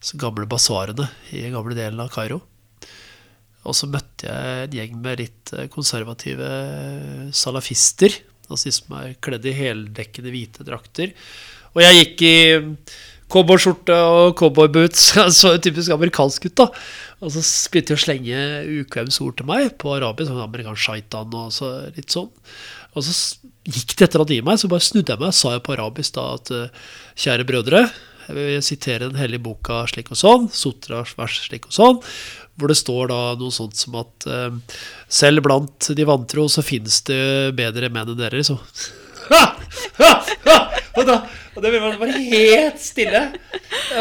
så 0.00 0.18
gamle 0.20 0.48
basarene 0.48 1.08
i 1.32 1.42
den 1.44 1.56
gamle 1.56 1.76
delen 1.76 2.00
av 2.00 2.12
Kairo. 2.14 2.40
Og 3.66 3.74
så 3.74 3.88
møtte 3.90 4.30
jeg 4.30 4.66
en 4.66 4.78
gjeng 4.78 4.96
med 5.02 5.20
litt 5.20 5.52
eh, 5.56 5.68
konservative 5.72 6.48
salafister. 7.34 8.14
Altså 8.46 8.68
de 8.68 8.74
som 8.76 8.96
er 9.00 9.16
kledd 9.24 9.48
i 9.48 9.56
heldekkende 9.56 10.32
hvite 10.32 10.66
drakter. 10.66 11.12
Og 11.74 11.82
jeg 11.82 11.96
gikk 11.98 12.22
i 12.24 12.36
cowboyskjorte 13.32 13.96
og 14.10 14.36
cowboyboots. 14.38 15.08
Så 15.38 15.56
typisk 15.62 15.92
amerikansk 15.94 16.48
ut, 16.48 16.56
da. 16.62 16.70
Og 17.24 17.32
så 17.32 17.40
begynte 17.72 17.94
de 17.94 17.96
å 17.96 18.00
slenge 18.02 18.40
ukvemsord 18.82 19.38
til 19.38 19.48
meg 19.48 19.70
på 19.80 19.94
arabisk, 19.96 20.28
sånn 20.28 20.42
amerikansk 20.44 20.82
shaitan 20.82 21.32
og 21.32 21.54
så 21.56 21.70
litt 21.96 22.12
sånn. 22.12 22.28
Og 22.92 23.06
så 23.06 23.14
gikk 23.64 23.94
det 23.96 24.08
etter 24.10 24.20
at 24.20 24.32
i 24.34 24.42
meg, 24.44 24.60
så 24.60 24.68
bare 24.68 24.84
snudde 24.84 25.14
jeg 25.14 25.22
meg 25.22 25.32
og 25.32 25.38
sa 25.38 25.54
jeg 25.54 25.64
på 25.64 25.72
arabisk 25.74 26.18
da 26.18 26.26
at 26.34 26.52
eh, 26.52 26.90
kjære 27.24 27.46
brødre, 27.48 27.80
jeg 28.26 28.34
vil 28.34 28.62
sitere 28.64 29.06
den 29.06 29.18
hellige 29.20 29.44
boka 29.44 29.84
slik 29.90 30.10
og 30.10 30.18
sånn, 30.18 30.46
Sotras 30.50 31.14
vers 31.18 31.38
slik 31.44 31.68
og 31.68 31.76
sånn, 31.76 32.00
hvor 32.56 32.72
det 32.72 32.78
står 32.80 33.10
da 33.12 33.20
noe 33.38 33.54
sånt 33.54 33.78
som 33.78 33.98
at 34.00 34.28
eh, 34.28 34.78
selv 35.08 35.44
blant 35.46 35.90
de 35.96 36.06
vantro 36.08 36.46
så 36.52 36.64
finnes 36.66 37.00
det 37.08 37.56
bedre 37.58 37.90
menn 37.92 38.12
enn 38.12 38.18
dere, 38.18 38.40
liksom. 38.40 38.60
og, 40.96 41.02
da, 41.06 41.20
og 41.56 41.62
det 41.64 41.72
ble 41.72 41.80
bare 41.80 42.18
helt 42.20 42.82
stille. 42.82 43.22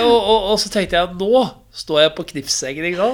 Og, 0.02 0.16
og, 0.16 0.50
og 0.52 0.60
så 0.60 0.72
tenkte 0.74 1.00
jeg 1.00 1.16
nå 1.20 1.46
står 1.76 2.02
jeg 2.06 2.14
på 2.16 2.26
knivseggen. 2.32 2.86
ikke? 2.92 3.10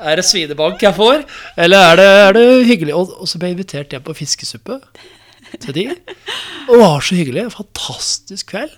Er 0.00 0.16
det 0.16 0.24
svinebank 0.24 0.82
jeg 0.82 0.96
får, 0.96 1.24
eller 1.60 1.90
er 1.90 2.00
det, 2.00 2.08
er 2.24 2.36
det 2.36 2.44
hyggelig? 2.70 2.94
Og, 2.96 3.12
og, 3.20 3.28
så 3.28 3.38
ble 3.38 3.50
jeg 3.50 3.58
invitert 3.58 3.92
hjem 3.92 4.06
på 4.06 4.16
fiskesuppe 4.16 4.78
til 5.60 5.76
de. 5.76 5.86
Og 6.68 6.72
det 6.72 6.80
var 6.80 7.04
så 7.04 7.18
hyggelig. 7.18 7.50
Fantastisk 7.52 8.54
kveld. 8.54 8.72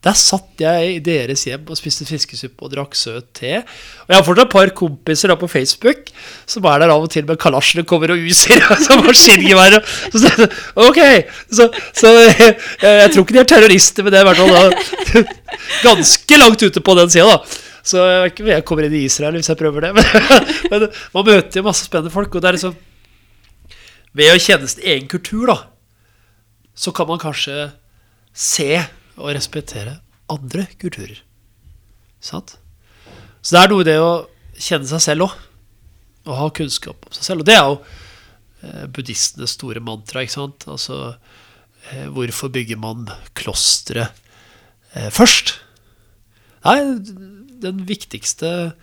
Der 0.00 0.16
satt 0.16 0.62
jeg 0.62 0.92
i 0.94 1.00
deres 1.04 1.42
hjem 1.44 1.66
og 1.68 1.76
spiste 1.76 2.06
fiskesuppe 2.08 2.64
og 2.64 2.70
drakk 2.72 2.94
søt 2.96 3.26
te. 3.36 3.58
Og 3.60 4.08
jeg 4.08 4.16
har 4.16 4.24
fortsatt 4.24 4.46
et 4.46 4.52
par 4.54 4.70
kompiser 4.76 5.28
da 5.28 5.34
på 5.36 5.48
Facebook 5.52 6.08
som 6.48 6.64
er 6.70 6.80
der 6.80 6.92
av 6.94 7.02
og 7.04 7.10
til 7.12 7.26
med 7.28 7.36
kalasjene 7.40 7.84
kommer 7.88 8.14
og 8.14 8.22
user 8.24 8.62
som 8.86 9.02
maskingevær. 9.04 9.76
Så, 10.14 10.46
ok, 10.80 11.00
så, 11.52 11.66
så 11.92 12.12
jeg, 12.16 12.54
jeg, 12.80 13.10
tror 13.12 13.26
ikke 13.26 13.36
de 13.36 13.42
er 13.42 13.50
terrorister, 13.52 14.06
men 14.06 14.14
det 14.14 14.22
er 14.22 14.24
i 14.24 14.30
hvert 14.30 14.40
fall 14.40 15.26
ganske 15.88 16.38
langt 16.40 16.64
ute 16.64 16.82
på 16.86 16.94
den 16.96 17.12
sida, 17.12 17.34
da. 17.34 17.66
Så 17.90 18.04
jeg 18.04 18.46
jeg 18.46 18.64
kommer 18.68 18.86
inn 18.86 18.96
i 18.96 19.02
Israel 19.08 19.36
hvis 19.36 19.50
jeg 19.52 19.58
prøver 19.60 19.84
det. 19.84 19.90
Men, 19.98 20.48
men 20.72 20.86
man 21.16 21.26
møter 21.26 21.60
jo 21.60 21.66
masse 21.66 21.84
spennende 21.84 22.12
folk, 22.14 22.32
og 22.32 22.40
det 22.40 22.48
er 22.48 22.56
liksom 22.56 22.78
Ved 24.16 24.32
å 24.32 24.40
kjenne 24.42 24.66
sin 24.66 24.82
egen 24.82 25.04
kultur, 25.06 25.44
da, 25.52 25.58
så 26.74 26.90
kan 26.90 27.06
man 27.06 27.20
kanskje 27.22 27.68
se 28.34 28.80
å 29.20 29.34
respektere 29.34 29.98
andre 30.30 30.66
kulturer. 30.80 31.22
Sant? 32.20 32.56
Så 33.40 33.56
det 33.56 33.62
er 33.62 33.72
noe 33.72 33.84
i 33.84 33.88
det 33.88 33.96
å 34.00 34.12
kjenne 34.60 34.88
seg 34.88 35.02
selv 35.04 35.28
òg. 35.28 35.36
Å 36.28 36.36
ha 36.36 36.48
kunnskap 36.52 37.06
om 37.08 37.16
seg 37.16 37.26
selv. 37.26 37.42
Og 37.42 37.48
det 37.48 37.56
er 37.56 37.64
jo 37.64 37.76
eh, 37.80 38.86
buddhistenes 38.92 39.56
store 39.56 39.80
mantra. 39.84 40.22
ikke 40.24 40.36
sant? 40.36 40.66
Altså, 40.70 41.14
eh, 41.90 42.06
hvorfor 42.12 42.52
bygger 42.52 42.80
man 42.80 43.08
klostre 43.38 44.10
eh, 44.92 45.08
først? 45.14 45.56
Nei, 46.66 46.76
den 47.64 47.86
viktigste 47.88 48.74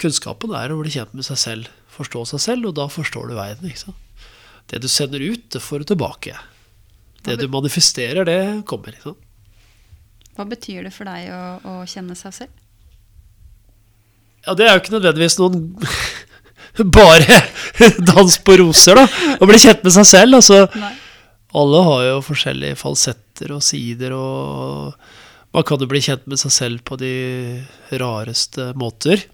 kunnskapen 0.00 0.54
er 0.56 0.72
å 0.72 0.80
bli 0.80 0.92
kjent 0.94 1.12
med 1.12 1.28
seg 1.28 1.40
selv. 1.40 1.74
Forstå 1.92 2.24
seg 2.32 2.40
selv, 2.46 2.70
og 2.70 2.78
da 2.80 2.88
forstår 2.88 3.28
du 3.28 3.36
verden. 3.36 3.68
ikke 3.68 3.90
sant? 3.90 4.30
Det 4.72 4.80
du 4.80 4.88
sender 4.88 5.20
ut, 5.20 5.50
det 5.52 5.60
får 5.60 5.82
du 5.82 5.92
tilbake. 5.92 6.36
Det 7.26 7.36
du 7.36 7.48
manifesterer, 7.52 8.24
det 8.24 8.64
kommer. 8.70 8.96
ikke 8.96 9.10
sant? 9.10 9.26
Hva 10.40 10.46
betyr 10.48 10.86
det 10.88 10.90
for 10.94 11.04
deg 11.04 11.26
å, 11.36 11.38
å, 11.68 11.72
kjenne 11.84 12.14
seg 12.16 12.32
selv? 12.32 12.52
Ja, 14.46 14.54
det 14.56 14.64
er 14.64 14.70
jo 14.72 14.80
ikke 14.80 14.94
nødvendigvis 14.94 15.34
noen 15.36 15.66
bare 16.96 17.40
dans 18.08 18.38
på 18.40 18.54
roser, 18.56 18.96
da. 18.96 19.34
Å 19.36 19.48
bli 19.50 19.58
kjent 19.60 19.84
med 19.84 19.92
seg 19.98 20.06
selv. 20.08 20.38
Altså, 20.38 20.62
alle 21.60 21.82
har 21.90 22.04
jo 22.06 22.22
forskjellige 22.24 22.78
falsetter 22.80 23.52
og 23.52 23.60
sider, 23.66 24.14
og 24.16 25.52
man 25.52 25.66
kan 25.68 25.84
jo 25.84 25.90
bli 25.90 26.00
kjent 26.08 26.24
med 26.24 26.40
seg 26.40 26.54
selv 26.56 26.86
på 26.88 26.96
de 27.02 27.12
rareste 28.00 28.70
måter. 28.80 29.26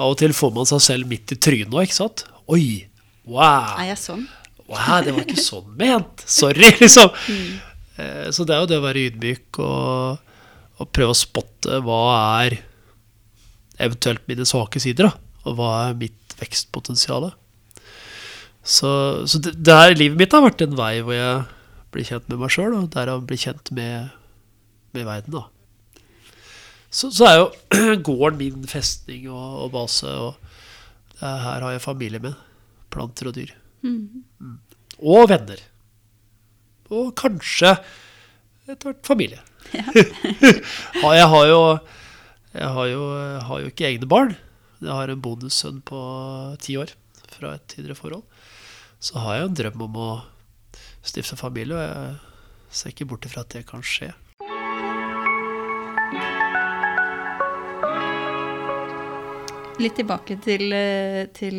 Av 0.00 0.16
og 0.16 0.18
til 0.18 0.34
får 0.34 0.50
man 0.56 0.66
seg 0.66 0.82
selv 0.82 1.14
midt 1.14 1.36
i 1.36 1.38
trynet 1.38 1.70
òg, 1.70 1.86
ikke 1.86 2.00
sant? 2.00 2.26
Oi! 2.50 2.88
Wow! 3.22 3.76
Er 3.78 3.92
jeg 3.92 4.02
sånn? 4.02 4.26
Wow, 4.66 4.98
det 5.06 5.14
var 5.14 5.28
ikke 5.28 5.46
sånn 5.46 5.70
ment! 5.78 6.26
Sorry, 6.26 6.74
liksom. 6.82 7.14
Mm. 7.30 7.54
Eh, 8.02 8.28
så 8.34 8.42
det 8.42 8.56
er 8.56 8.64
jo 8.64 8.70
det 8.72 8.82
å 8.82 8.86
være 8.88 9.06
ydmyk 9.12 9.62
og, 9.62 10.23
og 10.84 10.92
prøve 10.92 11.14
å 11.14 11.18
spotte 11.18 11.80
hva 11.84 12.02
er 12.44 12.58
eventuelt 13.82 14.26
mine 14.30 14.46
svake 14.46 14.82
sider, 14.82 15.08
da, 15.08 15.40
og 15.48 15.56
hva 15.58 15.70
er 15.88 15.98
mitt 15.98 16.36
vekstpotensial. 16.38 17.30
Så, 18.64 18.90
så 19.28 19.40
det, 19.44 19.56
det 19.64 19.76
her, 19.76 19.96
livet 19.96 20.20
mitt 20.20 20.34
har 20.34 20.44
vært 20.44 20.62
en 20.64 20.76
vei 20.78 20.92
hvor 21.04 21.16
jeg 21.16 21.42
blir 21.94 22.06
kjent 22.08 22.30
med 22.30 22.40
meg 22.42 22.54
sjøl, 22.54 22.76
og 22.76 22.92
derav 22.94 23.24
blir 23.26 23.40
kjent 23.40 23.72
med, 23.76 24.14
med 24.96 25.08
verden. 25.08 25.40
da. 25.40 25.44
Så, 26.94 27.10
så, 27.10 27.26
er 27.26 27.40
jo 27.40 27.48
gården 28.08 28.38
min 28.40 28.70
festning 28.70 29.26
og, 29.32 29.66
og 29.66 29.74
base, 29.74 30.10
og 30.10 31.20
her 31.24 31.64
har 31.64 31.70
jeg 31.74 31.82
familie 31.82 32.22
med. 32.22 32.36
Planter 32.94 33.30
og 33.30 33.36
dyr. 33.36 33.50
Mm. 33.82 34.24
Mm. 34.38 34.58
Og 35.02 35.28
venner. 35.30 35.60
Og 36.94 37.10
kanskje 37.18 37.72
etter 38.68 38.90
hvert 38.90 39.06
familie. 39.06 39.40
Jeg, 41.14 41.26
har 41.30 41.46
jo, 41.48 41.60
jeg, 42.54 42.68
har 42.76 42.86
jo, 42.90 43.02
har 43.48 43.62
jo 43.62 43.70
ikke 43.70 43.88
egne 43.88 44.08
barn. 44.08 44.34
Jeg 44.80 44.92
har 44.92 45.10
en 45.10 45.22
bonussønn 45.22 45.80
på 45.86 46.00
ti 46.62 46.76
år 46.80 46.92
fra 47.34 47.54
et 47.56 47.66
tidligere 47.70 47.98
forhold. 47.98 48.24
Så 49.02 49.18
har 49.20 49.38
jeg 49.38 49.48
en 49.48 49.56
drøm 49.58 49.86
om 49.88 49.96
å 50.00 50.10
stifte 51.04 51.36
familie, 51.36 51.76
og 51.76 51.82
jeg 51.84 52.76
ser 52.78 52.94
ikke 52.94 53.08
bort 53.10 53.26
ifra 53.28 53.44
at 53.44 53.56
det 53.56 53.66
kan 53.68 53.84
skje. 53.84 54.12
Litt 59.82 59.96
tilbake 59.98 60.36
til, 60.38 60.70
til, 61.34 61.56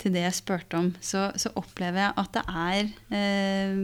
til, 0.00 0.14
det 0.14 0.22
jeg 0.24 0.36
spurte 0.38 0.78
om, 0.80 0.88
så, 1.04 1.26
så, 1.36 1.52
opplever 1.60 2.06
jeg 2.06 2.14
at 2.22 2.38
det 2.38 2.44
er 2.48 2.78
eh, 3.18 3.82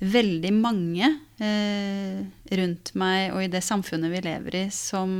veldig 0.00 0.52
mange 0.56 1.08
eh, 1.44 2.20
rundt 2.56 2.94
meg 2.98 3.34
og 3.34 3.44
i 3.44 3.50
det 3.52 3.60
samfunnet 3.64 4.12
vi 4.14 4.22
lever 4.24 4.56
i, 4.62 4.64
som, 4.72 5.12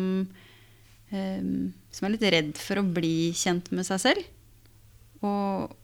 eh, 1.13 1.43
som, 1.93 2.07
er 2.07 2.15
litt 2.15 2.29
redd 2.37 2.53
for 2.61 2.81
å 2.81 2.87
bli 2.99 3.31
kjent 3.37 3.69
med 3.77 3.85
seg 3.89 4.01
selv. 4.07 4.23
Og 5.21 5.77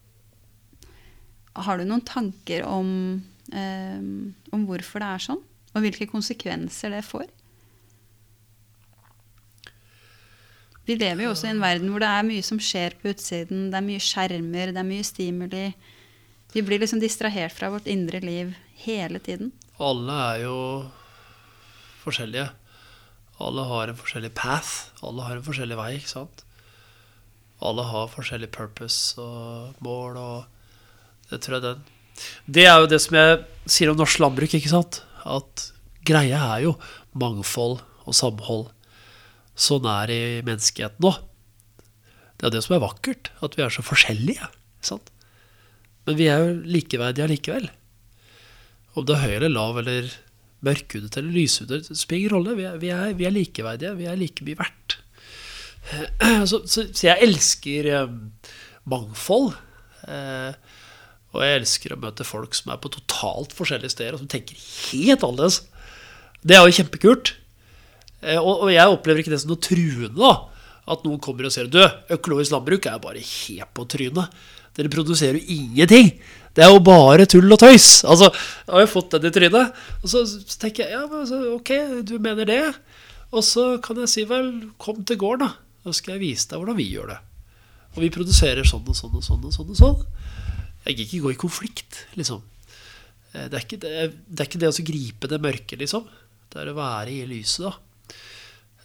har 1.67 1.79
du 1.79 1.85
noen 1.89 2.05
tanker 2.05 2.65
om 2.69 2.89
eh, 3.53 4.01
om 4.55 4.67
hvorfor 4.69 5.03
det 5.03 5.11
er 5.11 5.25
sånn, 5.29 5.43
og 5.75 5.85
hvilke 5.85 6.09
konsekvenser 6.11 6.95
det 6.95 7.05
får. 7.07 7.27
Vi 10.87 10.95
lever 10.95 11.25
jo 11.25 11.33
også 11.33 11.49
i 11.49 11.53
en 11.53 11.63
verden 11.63 11.91
hvor 11.91 12.03
det 12.03 12.09
er 12.09 12.27
mye 12.27 12.47
som 12.47 12.61
skjer 12.63 12.95
på 13.01 13.11
utsiden. 13.11 13.71
Det 13.73 13.79
er 13.79 13.87
mye 13.89 14.03
skjermer, 14.03 14.71
det 14.71 14.83
er 14.83 14.87
mye 14.87 15.07
stimuli. 15.07 15.65
Vi 16.57 16.63
blir 16.63 16.79
liksom 16.81 17.01
distrahert 17.01 17.53
fra 17.53 17.69
vårt 17.69 17.87
indre 17.87 18.17
liv 18.21 18.55
hele 18.81 19.19
tiden. 19.21 19.51
Alle 19.77 20.15
er 20.33 20.39
jo 20.47 20.59
forskjellige. 22.01 22.47
Alle 23.45 23.65
har 23.69 23.91
en 23.93 23.99
forskjellig 23.99 24.31
path. 24.33 24.71
Alle 25.05 25.27
har 25.27 25.37
en 25.37 25.45
forskjellig 25.45 25.77
vei, 25.77 25.91
ikke 25.99 26.09
sant? 26.15 26.47
Alle 27.61 27.85
har 27.85 28.09
forskjellig 28.09 28.49
purpose 28.55 29.21
og 29.21 29.83
mål, 29.85 30.17
og 30.17 31.29
det 31.29 31.43
tror 31.45 31.59
jeg 31.59 31.65
den 31.67 31.83
Det 32.47 32.65
er 32.65 32.81
jo 32.81 32.89
det 32.89 33.03
som 33.05 33.19
jeg 33.21 33.43
sier 33.67 33.93
om 33.93 33.99
norsk 34.01 34.23
landbruk, 34.25 34.55
ikke 34.57 34.73
sant? 34.73 35.03
At 35.29 35.67
greia 36.09 36.41
er 36.55 36.63
jo 36.65 36.73
mangfold 37.13 37.83
og 38.07 38.17
samhold. 38.17 38.71
Sånn 39.53 39.85
er 39.93 40.15
i 40.15 40.23
menneskeheten 40.41 41.05
nå. 41.05 41.13
Det 42.41 42.49
er 42.49 42.57
det 42.57 42.65
som 42.65 42.79
er 42.79 42.87
vakkert, 42.87 43.29
at 43.45 43.61
vi 43.61 43.67
er 43.69 43.77
så 43.77 43.85
forskjellige. 43.85 44.49
Sant? 44.81 45.13
Men 46.07 46.19
vi 46.19 46.29
er 46.31 46.43
jo 46.43 46.55
likeverdige 46.77 47.27
allikevel. 47.27 47.69
Om 48.97 49.07
det 49.07 49.17
er 49.17 49.25
høy 49.25 49.35
eller 49.37 49.53
lav 49.53 49.81
eller 49.83 50.13
mørkhudet 50.67 51.19
eller 51.19 51.35
lyshudet, 51.35 51.83
det 51.89 51.99
spiller 51.99 52.25
ingen 52.25 52.35
rolle. 52.37 52.57
Vi 52.59 52.67
er, 52.69 52.79
vi, 52.83 52.93
er, 52.95 53.17
vi 53.19 53.27
er, 53.29 53.35
likeverdige. 53.35 53.97
Vi 53.99 54.09
er 54.09 54.19
like 54.19 54.47
mye 54.47 54.61
verdt. 54.63 55.01
Så, 56.51 56.65
så, 56.67 56.83
så 56.91 57.05
jeg 57.07 57.23
elsker 57.23 57.87
um, 58.03 58.17
mangfold. 58.91 59.53
Eh, 60.11 60.57
og 61.31 61.45
jeg 61.45 61.61
elsker 61.61 61.95
å 61.95 62.01
møte 62.01 62.27
folk 62.27 62.57
som 62.57 62.73
er 62.73 62.81
på 62.83 62.91
totalt 62.91 63.55
forskjellige 63.55 63.93
steder, 63.95 64.17
og 64.17 64.23
som 64.23 64.31
tenker 64.31 64.59
helt 64.59 65.23
annerledes. 65.27 65.61
Det 66.47 66.57
er 66.57 66.65
jo 66.65 66.77
kjempekult. 66.79 67.35
Eh, 68.23 68.41
og, 68.41 68.69
jeg 68.73 68.93
opplever 68.93 69.23
ikke 69.23 69.35
det 69.35 69.43
som 69.43 69.53
noe 69.53 69.63
truende. 69.63 70.17
da 70.17 70.33
At 70.95 71.07
noen 71.07 71.23
kommer 71.23 71.49
og 71.49 71.55
sier 71.55 71.71
du, 71.71 71.83
økologisk 72.15 72.55
landbruk 72.55 72.89
er 72.89 73.03
bare 73.03 73.23
helt 73.23 73.73
på 73.77 73.87
trynet. 73.95 74.43
Dere 74.77 74.93
produserer 74.93 75.39
jo 75.39 75.57
ingenting. 75.57 76.11
Det 76.57 76.65
er 76.65 76.73
jo 76.73 76.81
bare 76.85 77.27
tull 77.29 77.53
og 77.53 77.61
tøys. 77.61 78.03
Altså, 78.09 78.31
jeg 78.33 78.73
har 78.73 78.85
jo 78.85 78.93
fått 78.93 79.17
den 79.17 79.29
i 79.29 79.33
trynet. 79.33 79.79
Og 80.03 80.11
så, 80.13 80.25
så 80.29 80.59
tenker 80.61 80.87
jeg 80.87 80.97
ja, 80.97 81.05
men, 81.05 81.25
altså, 81.25 81.41
ok, 81.57 81.73
du 82.09 82.17
mener 82.23 82.49
det. 82.49 82.63
Og 83.33 83.45
så 83.45 83.77
kan 83.85 84.01
jeg 84.01 84.13
si 84.13 84.25
vel, 84.29 84.51
kom 84.81 85.03
til 85.05 85.21
gården, 85.21 85.47
da. 85.47 85.83
Så 85.87 86.01
skal 86.01 86.17
jeg 86.17 86.25
vise 86.25 86.49
deg 86.51 86.61
hvordan 86.61 86.79
vi 86.79 86.89
gjør 86.91 87.13
det. 87.13 87.19
Og 87.95 88.03
vi 88.05 88.13
produserer 88.13 88.67
sånn 88.69 88.85
og 88.89 88.97
sånn 88.99 89.17
og 89.17 89.25
sånn. 89.25 89.45
og 89.45 89.55
sånn 89.55 89.73
og 89.73 89.81
sånn. 89.81 90.05
Jeg 90.87 90.97
gikk 91.01 91.07
ikke 91.07 91.25
gå 91.25 91.35
i 91.35 91.41
konflikt, 91.45 92.01
liksom. 92.19 92.45
Eh, 93.33 93.49
det 93.51 93.59
er 93.59 93.65
ikke 93.65 93.81
det, 93.83 93.93
det, 94.29 94.39
er 94.41 94.49
ikke 94.49 94.63
det 94.63 94.71
å 94.71 94.87
gripe 94.93 95.31
det 95.33 95.43
mørke, 95.43 95.81
liksom. 95.81 96.09
Det 96.53 96.63
er 96.63 96.73
å 96.73 96.79
være 96.79 97.13
i 97.13 97.27
lyset, 97.29 97.67
da. 97.67 97.75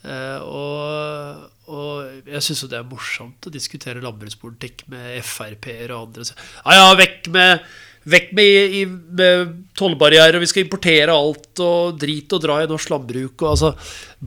Uh, 0.02 0.42
og, 0.50 1.42
og, 1.70 2.26
jeg 2.26 2.42
syns 2.42 2.64
jo 2.64 2.70
det 2.72 2.80
er 2.80 2.90
morsomt 2.90 3.46
å 3.46 3.54
diskutere 3.54 4.02
landbrukspolitikk 4.02 4.88
med 4.90 5.20
Frp-er 5.26 5.94
og 5.94 6.08
andre. 6.08 6.26
Ja, 6.64 6.78
ja, 6.80 6.88
vekk 6.98 7.30
med, 7.36 7.68
vekk 8.10 8.34
med, 8.40 8.96
med 9.20 9.54
tollbarrierer, 9.78 10.42
vi 10.42 10.50
skal 10.50 10.66
importere 10.66 11.14
alt, 11.14 11.52
og 11.62 12.02
drit 12.02 12.34
og 12.34 12.42
dra 12.42 12.58
i 12.64 12.72
norsk 12.72 12.94
landbruk. 12.96 13.36
Og, 13.44 13.52
altså, 13.54 13.76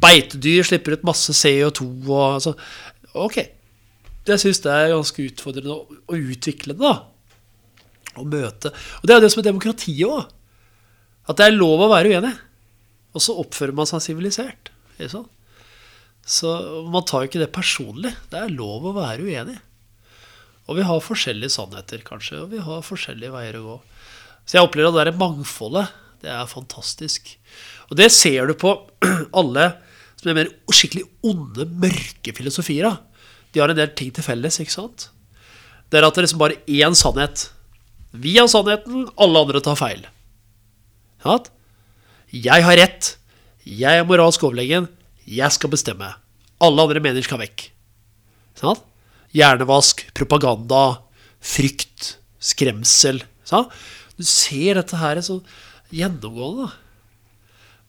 beitedyr 0.07 0.71
slipper 0.71 0.95
ut 0.95 1.09
masse 1.11 1.35
CO2 1.43 1.91
og 2.07 2.25
altså, 2.29 2.55
Ok. 3.15 3.39
Jeg 4.25 4.41
syns 4.41 4.63
det 4.65 4.73
er 4.73 4.95
ganske 4.95 5.27
utfordrende 5.29 5.75
å, 5.77 5.99
utvikle 6.17 6.75
det, 6.75 6.81
da. 6.81 6.95
Å 8.17 8.25
møte. 8.25 8.71
Og 9.01 9.05
det 9.05 9.13
er 9.13 9.21
jo 9.21 9.25
det 9.27 9.31
som 9.35 9.43
er 9.43 9.51
demokratiet 9.51 10.09
òg. 10.09 10.31
At 11.29 11.39
det 11.39 11.49
er 11.49 11.57
lov 11.57 11.83
å 11.85 11.91
være 11.93 12.15
uenig. 12.15 12.33
Og 13.15 13.23
så 13.23 13.37
oppfører 13.43 13.77
man 13.77 13.89
seg 13.91 14.03
sivilisert. 14.03 14.71
Sånn. 15.11 15.27
Så 16.25 16.51
man 16.89 17.05
tar 17.05 17.25
jo 17.25 17.31
ikke 17.31 17.43
det 17.43 17.53
personlig. 17.55 18.15
Det 18.33 18.41
er 18.41 18.53
lov 18.55 18.89
å 18.89 18.97
være 18.97 19.27
uenig. 19.27 19.59
Og 20.65 20.79
vi 20.79 20.87
har 20.89 21.03
forskjellige 21.05 21.53
sannheter, 21.53 22.01
kanskje, 22.07 22.41
og 22.41 22.53
vi 22.55 22.63
har 22.65 22.85
forskjellige 22.85 23.35
veier 23.35 23.59
å 23.59 23.65
gå. 23.67 23.75
Så 24.45 24.57
jeg 24.57 24.67
opplever 24.67 24.89
at 24.89 24.97
det 24.97 25.05
der 25.11 25.21
mangfoldet, 25.21 25.93
det 26.25 26.31
er 26.33 26.49
fantastisk. 26.49 27.29
Og 27.91 27.99
det 28.01 28.09
ser 28.17 28.49
du 28.49 28.55
på 28.57 28.73
alle 29.41 29.67
som 30.21 30.31
er 30.33 30.39
mer 30.39 30.53
skikkelig 30.73 31.05
onde, 31.29 31.69
mørke 31.69 32.33
filosofier. 32.37 32.97
De 33.53 33.61
har 33.61 33.73
en 33.73 33.79
del 33.79 33.93
ting 33.97 34.13
til 34.15 34.25
felles, 34.25 34.57
ikke 34.63 34.73
sant? 34.73 35.11
Det 35.93 36.01
er 36.01 36.09
at 36.09 36.17
det 36.17 36.23
er 36.23 36.29
liksom 36.29 36.41
bare 36.41 36.61
én 36.65 36.97
sannhet. 36.97 37.51
Vi 38.17 38.39
har 38.39 38.49
sannheten, 38.49 39.11
alle 39.21 39.45
andre 39.45 39.61
tar 39.65 39.77
feil. 39.79 40.07
Jeg 42.33 42.65
har 42.65 42.81
rett. 42.81 43.15
Jeg 43.65 44.01
er 44.01 44.09
moralsk 44.09 44.43
overlegen. 44.49 44.89
Jeg 45.25 45.57
skal 45.57 45.73
bestemme. 45.73 46.11
Alle 46.63 46.85
andre 46.85 47.03
mener 47.03 47.25
skal 47.25 47.41
vekk. 47.43 47.69
Sånn? 48.59 48.81
Hjernevask, 49.35 50.05
propaganda, 50.15 51.01
frykt, 51.43 52.17
skremsel. 52.43 53.23
Sånn? 53.49 53.67
Du 54.19 54.25
ser 54.29 54.79
dette 54.79 55.01
her 55.01 55.21
så 55.25 55.41
gjennomgående. 55.95 56.71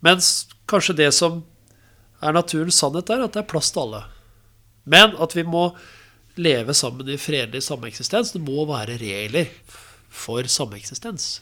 Mens 0.06 0.48
kanskje 0.70 0.98
det 0.98 1.12
som 1.18 1.44
er 2.24 2.36
naturens 2.36 2.80
sannhet, 2.82 3.12
er 3.12 3.26
at 3.26 3.36
det 3.36 3.44
er 3.44 3.50
plass 3.50 3.72
til 3.74 3.86
alle. 3.86 4.04
Men 4.90 5.16
at 5.22 5.36
vi 5.38 5.46
må 5.46 5.70
leve 6.36 6.76
sammen 6.78 7.10
i 7.10 7.20
fredelig 7.22 7.64
sameksistens. 7.68 8.34
Det 8.34 8.42
må 8.44 8.66
være 8.70 8.98
regler 9.02 9.50
for 10.10 10.48
sameksistens. 10.50 11.40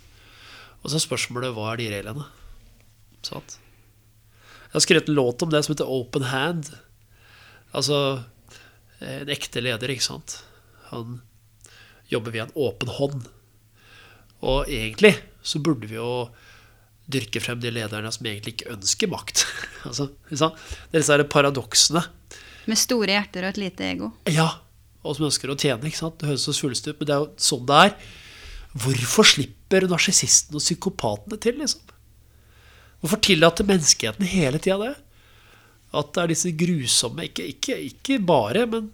Og 0.84 0.91
så 0.91 1.00
er 1.00 1.06
spørsmålet 1.06 1.56
hva 1.56 1.72
er 1.72 1.82
de 1.82 1.91
reglene? 1.94 2.28
Sånn? 3.24 3.46
Jeg 4.74 4.80
har 4.80 4.86
skrevet 4.88 5.10
en 5.12 5.18
låt 5.20 5.44
om 5.46 5.52
det 5.54 5.60
som 5.62 5.76
heter 5.76 5.90
Open 5.94 6.24
Hand. 6.32 6.72
Altså 7.78 8.24
en 9.06 9.30
ekte 9.30 9.62
leder, 9.62 9.92
ikke 9.94 10.08
sant. 10.08 10.40
Han 10.90 11.20
jobber 12.10 12.34
via 12.34 12.48
en 12.48 12.56
åpen 12.58 12.90
hånd. 12.90 13.28
Og 14.42 14.66
egentlig 14.66 15.14
så 15.46 15.62
burde 15.62 15.92
vi 15.92 16.00
jo 16.00 16.32
dyrke 17.06 17.38
frem 17.44 17.62
de 17.62 17.70
lederne 17.76 18.10
som 18.16 18.26
egentlig 18.26 18.56
ikke 18.56 18.74
ønsker 18.74 19.12
makt. 19.12 19.46
altså, 19.88 20.10
det 20.32 20.42
er 20.42 20.98
disse 20.98 21.22
paradoksene. 21.30 22.02
Med 22.66 22.80
store 22.80 23.14
hjerter 23.14 23.46
og 23.46 23.54
et 23.54 23.64
lite 23.68 23.88
ego. 23.92 24.10
Ja. 24.32 24.50
Og 25.04 25.18
som 25.18 25.28
ønsker 25.28 25.52
å 25.52 25.60
tjene. 25.60 25.86
ikke 25.86 26.00
sant? 26.00 26.18
Det 26.18 26.32
høres 26.32 26.48
så 26.48 26.56
svulstig 26.56 26.96
ut, 26.96 27.02
men 27.02 27.10
det 27.12 27.14
er 27.14 27.26
jo 27.26 27.32
sånn 27.46 27.66
det 27.70 27.80
er. 27.86 27.96
Hvorfor 28.74 29.28
slipper 29.28 29.86
narsissistene 29.92 30.58
og 30.58 30.64
psykopatene 30.64 31.38
til, 31.44 31.60
liksom? 31.62 31.83
Hvorfor 33.04 33.20
tillater 33.20 33.68
menneskeheten 33.68 34.30
hele 34.32 34.62
tida 34.64 34.78
det? 34.80 34.93
At 35.93 36.14
det 36.16 36.22
er 36.24 36.32
disse 36.32 36.54
grusomme 36.56 37.28
ikke, 37.28 37.45
ikke, 37.51 37.76
ikke, 37.91 38.20
bare, 38.24 38.64
men 38.72 38.88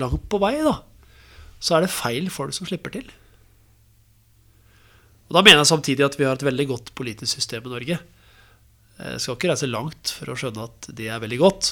langt 0.00 0.26
på 0.28 0.40
vei, 0.42 0.56
da. 0.66 0.80
Så 1.62 1.76
er 1.76 1.86
det 1.86 1.94
feil 1.94 2.26
folk 2.34 2.56
som 2.56 2.66
slipper 2.66 2.96
til. 2.96 3.06
Og 5.28 5.38
Da 5.38 5.44
mener 5.44 5.62
jeg 5.62 5.70
samtidig 5.70 6.04
at 6.06 6.18
vi 6.18 6.26
har 6.26 6.34
et 6.34 6.46
veldig 6.48 6.66
godt 6.72 6.90
politisk 6.98 7.38
system 7.38 7.68
i 7.68 7.72
Norge. 7.72 7.98
Jeg 8.98 9.22
skal 9.22 9.38
ikke 9.38 9.52
reise 9.52 9.70
langt 9.70 10.12
for 10.18 10.32
å 10.32 10.36
skjønne 10.38 10.66
at 10.66 10.90
det 10.98 11.06
er 11.06 11.22
veldig 11.22 11.38
godt. 11.38 11.70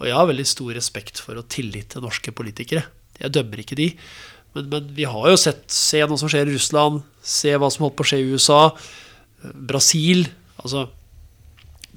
Og 0.00 0.08
jeg 0.08 0.18
har 0.18 0.26
veldig 0.26 0.46
stor 0.50 0.72
respekt 0.74 1.22
for 1.22 1.38
og 1.38 1.46
tillit 1.52 1.92
til 1.94 2.02
norske 2.02 2.34
politikere. 2.34 2.82
Jeg 3.20 3.34
dømmer 3.36 3.62
ikke 3.62 3.78
de. 3.78 3.92
Men, 4.56 4.66
men 4.72 4.90
vi 4.96 5.06
har 5.06 5.30
jo 5.30 5.38
sett 5.38 5.70
Se 5.70 6.02
noe 6.02 6.18
som 6.18 6.30
skjer 6.30 6.50
i 6.50 6.56
Russland. 6.56 7.04
Se 7.22 7.54
hva 7.54 7.70
som 7.70 7.86
holdt 7.86 7.98
på 8.00 8.06
å 8.06 8.10
skje 8.10 8.20
i 8.24 8.34
USA. 8.34 8.60
Brasil. 9.54 10.26
Altså 10.58 10.88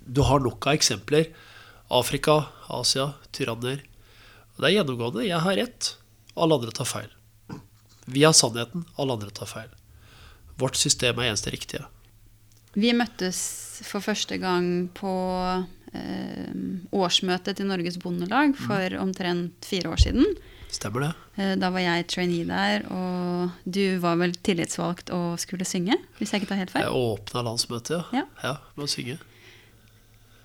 du 0.07 0.23
har 0.25 0.39
nok 0.43 0.67
av 0.67 0.77
eksempler. 0.77 1.29
Afrika, 1.87 2.45
Asia, 2.67 3.13
tyranner. 3.35 3.83
Og 4.55 4.63
det 4.63 4.69
er 4.69 4.75
gjennomgående. 4.79 5.27
Jeg 5.27 5.43
har 5.43 5.59
rett, 5.59 5.93
alle 6.35 6.57
andre 6.57 6.73
tar 6.75 6.89
feil. 6.89 7.13
Vi 8.07 8.23
har 8.23 8.35
sannheten, 8.35 8.85
alle 8.95 9.17
andre 9.17 9.31
tar 9.35 9.49
feil. 9.51 9.71
Vårt 10.57 10.79
system 10.79 11.19
er 11.19 11.31
eneste 11.31 11.51
riktige. 11.53 11.85
Vi 12.77 12.91
møttes 12.95 13.39
for 13.87 14.03
første 14.05 14.37
gang 14.41 14.87
på 14.97 15.13
eh, 15.93 16.51
årsmøtet 16.93 17.57
til 17.57 17.69
Norges 17.69 17.97
Bondelag 18.01 18.53
mm. 18.53 18.59
for 18.67 18.97
mm. 18.97 19.01
omtrent 19.01 19.69
fire 19.69 19.93
år 19.93 20.03
siden. 20.07 20.37
Stemmer 20.73 21.05
det. 21.05 21.11
Eh, 21.37 21.53
da 21.59 21.71
var 21.73 21.83
jeg 21.83 22.07
trainee 22.11 22.47
der, 22.47 22.85
og 22.91 23.55
du 23.63 23.97
var 24.03 24.19
vel 24.19 24.35
tillitsvalgt 24.45 25.11
og 25.15 25.39
skulle 25.41 25.65
synge? 25.67 25.95
Hvis 26.19 26.33
jeg 26.33 26.43
ikke 26.43 26.51
tar 26.51 26.61
helt 26.61 26.73
feil? 26.73 26.85
Jeg 26.85 27.07
åpna 27.13 27.45
landsmøtet, 27.47 27.97
ja. 27.97 28.23
ja. 28.23 28.27
ja 28.43 28.55
med 28.75 28.87
å 28.87 28.91
synge. 28.91 29.17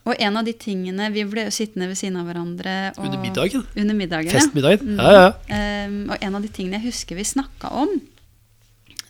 Og 0.02 0.18
en 0.18 0.38
av 0.38 0.46
de 0.46 0.54
tingene 0.58 1.10
Vi 1.14 1.24
ble 1.30 1.46
sittende 1.54 1.86
ved 1.90 1.98
siden 2.00 2.18
av 2.20 2.30
hverandre. 2.30 2.76
Og, 2.96 3.04
under 3.06 3.20
middagen? 3.22 3.66
Under 3.78 3.98
middagen, 3.98 4.34
Festmiddagen. 4.34 4.96
Ja, 4.98 5.12
ja. 5.12 5.26
ja. 5.48 5.60
Um, 5.86 6.00
og 6.10 6.16
en 6.18 6.38
av 6.38 6.46
de 6.46 6.50
tingene 6.52 6.80
jeg 6.80 6.90
husker 6.90 7.18
vi 7.18 7.26
snakka 7.28 7.70
om, 7.84 7.92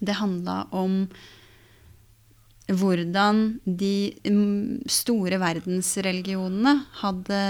det 0.03 0.19
handla 0.19 0.65
om 0.75 1.07
hvordan 2.73 3.41
de 3.65 4.13
mm, 4.25 4.85
store 4.91 5.39
verdensreligionene 5.43 6.75
hadde 7.03 7.41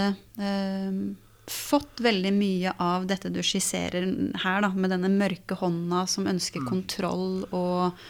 um, 0.41 1.03
fått 1.51 2.01
veldig 2.03 2.33
mye 2.35 2.73
av 2.81 3.07
dette 3.11 3.31
du 3.33 3.41
skisserer 3.45 4.07
her, 4.43 4.63
da, 4.65 4.71
med 4.75 4.95
denne 4.95 5.11
mørke 5.13 5.59
hånda 5.59 6.07
som 6.11 6.29
ønsker 6.31 6.65
mm. 6.65 6.69
kontroll 6.69 7.43
og 7.51 8.03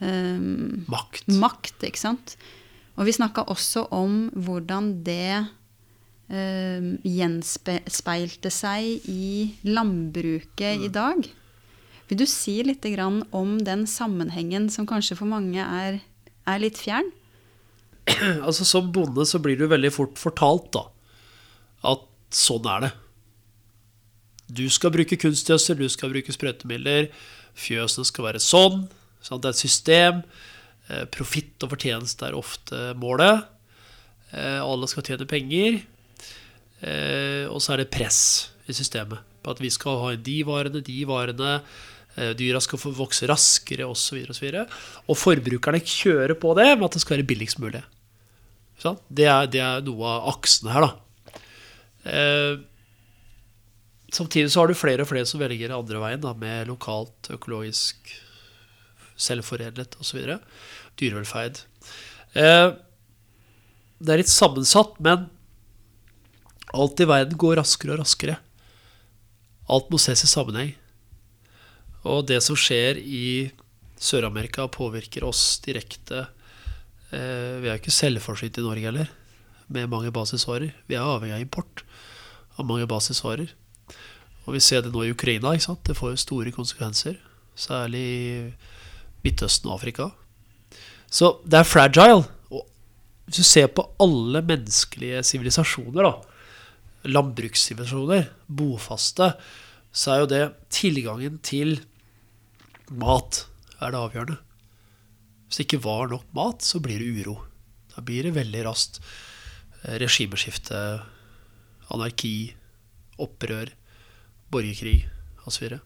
um, 0.00 0.80
Makt. 0.90 1.28
makt, 1.40 1.86
ikke 1.90 2.02
sant? 2.02 2.36
Og 2.98 3.06
vi 3.08 3.14
snakka 3.16 3.46
også 3.50 3.86
om 3.94 4.28
hvordan 4.34 4.92
det 5.06 5.46
eh, 6.30 6.88
gjenspeilte 7.06 8.52
seg 8.52 9.06
i 9.10 9.54
landbruket 9.68 10.86
i 10.86 10.90
dag. 10.92 11.24
Vil 12.10 12.18
du 12.18 12.26
si 12.26 12.56
litt 12.66 12.84
grann 12.90 13.22
om 13.30 13.58
den 13.62 13.86
sammenhengen 13.86 14.68
som 14.72 14.88
kanskje 14.88 15.16
for 15.20 15.30
mange 15.30 15.62
er, 15.62 16.00
er 16.48 16.62
litt 16.62 16.80
fjern? 16.80 17.12
Altså 18.46 18.66
Som 18.66 18.90
bonde 18.92 19.26
så 19.28 19.38
blir 19.42 19.58
du 19.60 19.68
veldig 19.70 19.92
fort 19.94 20.18
fortalt 20.18 20.72
da 20.74 20.88
at 21.86 22.02
sånn 22.36 22.66
er 22.68 22.82
det. 22.84 22.90
Du 24.50 24.66
skal 24.72 24.92
bruke 24.92 25.16
kunstgjødsel, 25.16 25.78
du 25.78 25.88
skal 25.88 26.10
bruke 26.12 26.34
sprøytemidler. 26.34 27.08
Fjøsene 27.56 28.04
skal 28.08 28.26
være 28.26 28.42
sånn. 28.42 28.82
Sant? 29.22 29.44
Det 29.44 29.48
er 29.48 29.54
et 29.54 29.62
system. 29.62 30.20
Eh, 30.90 31.06
Profitt 31.12 31.62
og 31.64 31.72
fortjeneste 31.74 32.26
er 32.26 32.38
ofte 32.38 32.90
målet. 32.98 33.46
Eh, 34.34 34.58
alle 34.58 34.88
skal 34.90 35.06
tjene 35.06 35.28
penger. 35.30 35.80
Eh, 36.80 37.46
og 37.50 37.60
så 37.62 37.74
er 37.74 37.82
det 37.82 37.92
press 37.92 38.50
i 38.70 38.74
systemet 38.76 39.20
på 39.40 39.54
at 39.54 39.60
vi 39.62 39.70
skal 39.72 40.00
ha 40.02 40.12
de 40.16 40.40
varene, 40.48 40.82
de 40.84 40.98
varene. 41.08 41.60
Dyra 42.36 42.58
skal 42.60 42.80
få 42.82 42.90
vokse 42.92 43.24
raskere 43.30 43.86
osv. 43.86 44.18
Og, 44.26 44.34
så 44.34 44.42
videre. 44.42 44.64
og 45.06 45.16
forbrukerne 45.16 45.78
kjører 45.78 46.34
på 46.36 46.50
det 46.58 46.66
med 46.74 46.88
at 46.88 46.96
det 46.98 47.02
skal 47.04 47.16
være 47.16 47.28
billigst 47.30 47.60
mulig. 47.62 47.80
Det, 48.82 49.24
er, 49.24 49.46
det 49.48 49.62
er 49.62 49.84
noe 49.86 50.10
av 50.10 50.26
aksene 50.34 50.74
her, 50.74 50.88
da. 50.88 50.90
Samtidig 54.12 54.50
så 54.50 54.60
har 54.60 54.68
du 54.68 54.76
flere 54.76 55.06
og 55.06 55.08
flere 55.08 55.28
som 55.28 55.40
velger 55.40 55.72
andre 55.72 56.02
veien, 56.02 56.20
da, 56.20 56.34
med 56.36 56.68
lokalt, 56.68 57.30
økologisk, 57.32 58.10
selvforedlet 59.20 59.96
osv. 60.02 60.34
Dyrevelferd. 61.00 61.62
Eh, 62.38 62.68
det 64.00 64.14
er 64.14 64.22
litt 64.22 64.32
sammensatt, 64.32 64.96
men 65.02 65.28
alt 66.76 67.02
i 67.02 67.08
verden 67.08 67.40
går 67.40 67.58
raskere 67.60 67.96
og 67.96 68.02
raskere. 68.04 68.38
Alt 69.70 69.90
må 69.92 69.98
ses 70.02 70.24
i 70.24 70.30
sammenheng. 70.30 70.74
Og 72.08 72.24
det 72.30 72.40
som 72.44 72.56
skjer 72.56 73.00
i 73.00 73.50
Sør-Amerika, 74.00 74.64
påvirker 74.72 75.26
oss 75.28 75.60
direkte. 75.64 76.24
Eh, 77.12 77.58
vi 77.60 77.68
er 77.68 77.74
jo 77.74 77.80
ikke 77.82 77.92
selvforsynt 77.92 78.60
i 78.60 78.64
Norge 78.64 78.88
heller, 78.88 79.10
med 79.68 79.90
mange 79.92 80.12
basisvarer. 80.14 80.72
Vi 80.88 80.96
er 80.96 81.04
avhengig 81.04 81.36
av 81.36 81.44
import 81.44 81.84
av 82.56 82.68
mange 82.68 82.88
basisvarer. 82.88 83.52
Og 84.46 84.56
vi 84.56 84.62
ser 84.64 84.82
det 84.84 84.92
nå 84.94 85.04
i 85.04 85.12
Ukraina. 85.12 85.52
Det 85.54 85.96
får 85.96 86.14
jo 86.14 86.24
store 86.24 86.54
konsekvenser. 86.54 87.18
Særlig 87.54 88.00
i 88.00 88.24
Midtøsten 89.24 89.68
og 89.68 89.76
Afrika. 89.78 90.10
Så 91.10 91.32
det 91.44 91.60
er 91.60 91.66
fragile. 91.68 92.22
Og 92.54 92.66
hvis 93.26 93.42
du 93.42 93.46
ser 93.46 93.70
på 93.74 93.84
alle 94.02 94.42
menneskelige 94.46 95.22
sivilisasjoner, 95.26 96.10
landbrukssivilisasjoner, 97.10 98.28
bofaste, 98.46 99.32
så 99.90 100.14
er 100.14 100.22
jo 100.22 100.30
det 100.30 100.44
tilgangen 100.70 101.40
til 101.42 101.80
mat 102.90 103.44
er 103.80 103.92
det 103.92 104.00
avgjørende. 104.00 104.38
Hvis 105.46 105.58
det 105.58 105.66
ikke 105.66 105.82
var 105.82 106.10
nok 106.12 106.26
mat, 106.36 106.62
så 106.62 106.78
blir 106.82 107.00
det 107.02 107.10
uro. 107.24 107.40
Da 107.94 108.02
blir 108.06 108.26
det 108.26 108.36
veldig 108.36 108.64
raskt 108.68 109.00
regimeskifte, 109.80 111.00
anarki, 111.90 112.52
opprør, 113.18 113.72
borgerkrig 114.52 115.08
osv. 115.48 115.80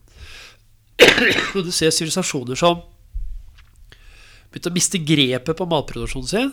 Du 1.55 1.71
ser 1.73 1.95
sivilisasjoner 1.95 2.59
som 2.59 2.83
begynte 4.55 4.71
å 4.71 4.77
miste 4.77 5.01
grepet 5.03 5.59
på 5.59 5.67
matproduksjonen 5.67 6.31
sin. 6.31 6.53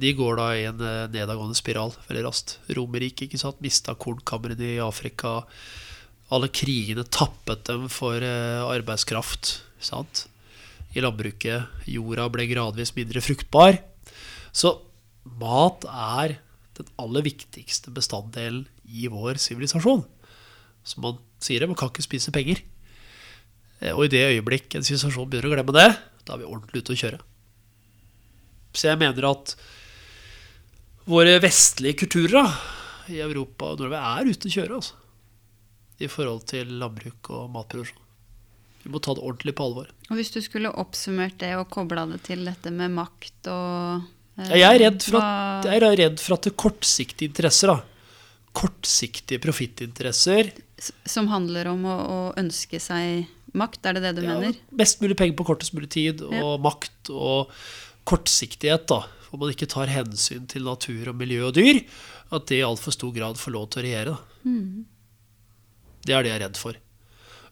De 0.00 0.12
går 0.16 0.38
da 0.40 0.48
i 0.56 0.64
en 0.70 0.80
eh, 0.80 1.08
nedadgående 1.12 1.58
spiral 1.58 1.92
veldig 2.08 2.24
raskt. 2.24 2.56
Romerike 2.72 3.26
ikke 3.26 3.40
sant? 3.40 3.60
mista 3.60 3.92
kornkamrene 3.92 4.78
i 4.78 4.80
Afrika. 4.80 5.42
Alle 6.32 6.48
krigene 6.48 7.04
tappet 7.04 7.66
dem 7.68 7.90
for 7.92 8.16
eh, 8.24 8.62
arbeidskraft 8.64 9.58
sant? 9.82 10.26
i 10.96 11.00
landbruket. 11.04 11.84
Jorda 11.88 12.26
ble 12.32 12.48
gradvis 12.50 12.94
mindre 12.96 13.20
fruktbar. 13.24 13.78
Så 14.52 14.74
mat 15.40 15.84
er 15.88 16.38
den 16.76 16.88
aller 17.00 17.24
viktigste 17.24 17.92
bestanddelen 17.92 18.66
i 18.88 19.08
vår 19.12 19.40
sivilisasjon. 19.40 20.02
Som 20.84 21.04
man 21.04 21.20
sier 21.42 21.64
man 21.68 21.76
kan 21.78 21.92
ikke 21.92 22.04
spise 22.04 22.32
penger. 22.32 22.64
Eh, 23.84 23.92
Og 23.92 24.06
i 24.08 24.12
det 24.16 24.24
øyeblikk 24.32 24.72
en 24.72 24.88
sivilisasjon 24.88 25.28
begynner 25.28 25.52
å 25.52 25.54
glemme 25.58 25.76
det, 25.76 25.90
da 26.26 26.34
er 26.34 26.42
vi 26.42 26.48
ordentlig 26.48 26.82
ute 26.82 26.94
å 26.94 27.00
kjøre. 27.02 27.20
Så 28.72 28.88
jeg 28.88 29.00
mener 29.00 29.28
at 29.28 29.54
våre 31.08 31.38
vestlige 31.42 32.04
kulturer 32.04 32.38
da, 32.38 32.46
i 33.12 33.18
Europa 33.20 33.72
og 33.72 33.82
Norge 33.82 33.98
er 33.98 34.30
ute 34.30 34.48
å 34.48 34.54
kjøre. 34.54 34.78
Altså, 34.78 34.94
I 36.02 36.08
forhold 36.10 36.46
til 36.50 36.70
landbruk 36.80 37.30
og 37.34 37.50
matproduksjon. 37.54 37.98
Vi 38.82 38.90
må 38.90 38.98
ta 39.02 39.14
det 39.14 39.22
ordentlig 39.22 39.54
på 39.58 39.66
alvor. 39.68 39.90
Og 40.10 40.18
hvis 40.18 40.32
du 40.34 40.40
skulle 40.42 40.72
oppsummert 40.82 41.38
det 41.42 41.52
og 41.58 41.68
kobla 41.70 42.06
det 42.10 42.22
til 42.26 42.42
dette 42.48 42.72
med 42.74 42.90
makt 42.96 43.50
og 43.52 44.02
eh, 44.40 44.56
Jeg 44.56 44.66
er 44.66 44.80
redd 44.86 45.04
for 45.06 45.20
at, 45.20 45.68
jeg 45.68 45.78
er 45.78 45.98
redd 46.00 46.22
for 46.22 46.36
at 46.36 46.46
det 46.46 46.52
er 46.54 46.58
kortsiktige 46.64 47.30
interesser, 47.30 47.70
da. 47.70 48.16
Kortsiktige 48.52 49.42
profittinteresser. 49.42 50.50
Som 51.06 51.30
handler 51.30 51.70
om 51.70 51.86
å, 51.86 51.94
å 51.94 52.18
ønske 52.42 52.80
seg 52.82 53.28
makt, 53.54 53.84
er 53.86 53.98
det 53.98 54.02
det 54.06 54.14
du 54.16 54.22
Ja, 54.26 54.38
mener? 54.38 54.56
Mest 54.72 55.00
mulig 55.02 55.16
penger 55.18 55.36
på 55.36 55.46
kortest 55.48 55.74
mulig 55.76 55.90
tid, 55.90 56.22
og 56.22 56.32
Ja. 56.32 56.56
makt 56.62 57.10
og 57.10 57.50
kortsiktighet, 58.08 58.86
da. 58.88 59.02
Hvor 59.30 59.38
man 59.40 59.50
ikke 59.54 59.68
tar 59.68 59.86
hensyn 59.88 60.46
til 60.48 60.64
natur 60.64 61.08
og 61.08 61.16
miljø 61.16 61.46
og 61.48 61.54
dyr. 61.54 61.82
At 62.32 62.46
det 62.46 62.58
i 62.60 62.64
altfor 62.66 62.92
stor 62.92 63.12
grad 63.12 63.36
får 63.36 63.52
lov 63.52 63.68
til 63.70 63.82
å 63.82 63.86
regjere. 63.86 64.18
Mm. 64.44 64.84
Det 66.04 66.14
er 66.14 66.22
det 66.22 66.30
jeg 66.32 66.40
er 66.40 66.44
redd 66.48 66.56
for. 66.56 66.74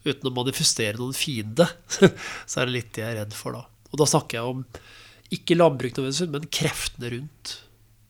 Uten 0.04 0.30
å 0.30 0.34
manifestere 0.34 0.96
noen 0.96 1.12
fiende, 1.16 1.68
så 2.48 2.60
er 2.62 2.66
det 2.66 2.72
litt 2.74 2.92
det 2.96 3.04
jeg 3.04 3.12
er 3.14 3.20
redd 3.24 3.34
for 3.36 3.52
da. 3.52 3.66
Og 3.92 3.98
da 4.00 4.06
snakker 4.08 4.38
jeg 4.40 4.54
om 4.54 4.64
ikke 5.30 5.56
landbruk 5.56 5.92
nødvendigvis, 5.94 6.30
men 6.32 6.48
kreftene 6.50 7.10
rundt. 7.12 7.58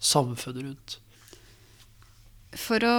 Samfunnet 0.00 0.62
rundt. 0.64 0.98
For 2.58 2.82
å 2.82 2.94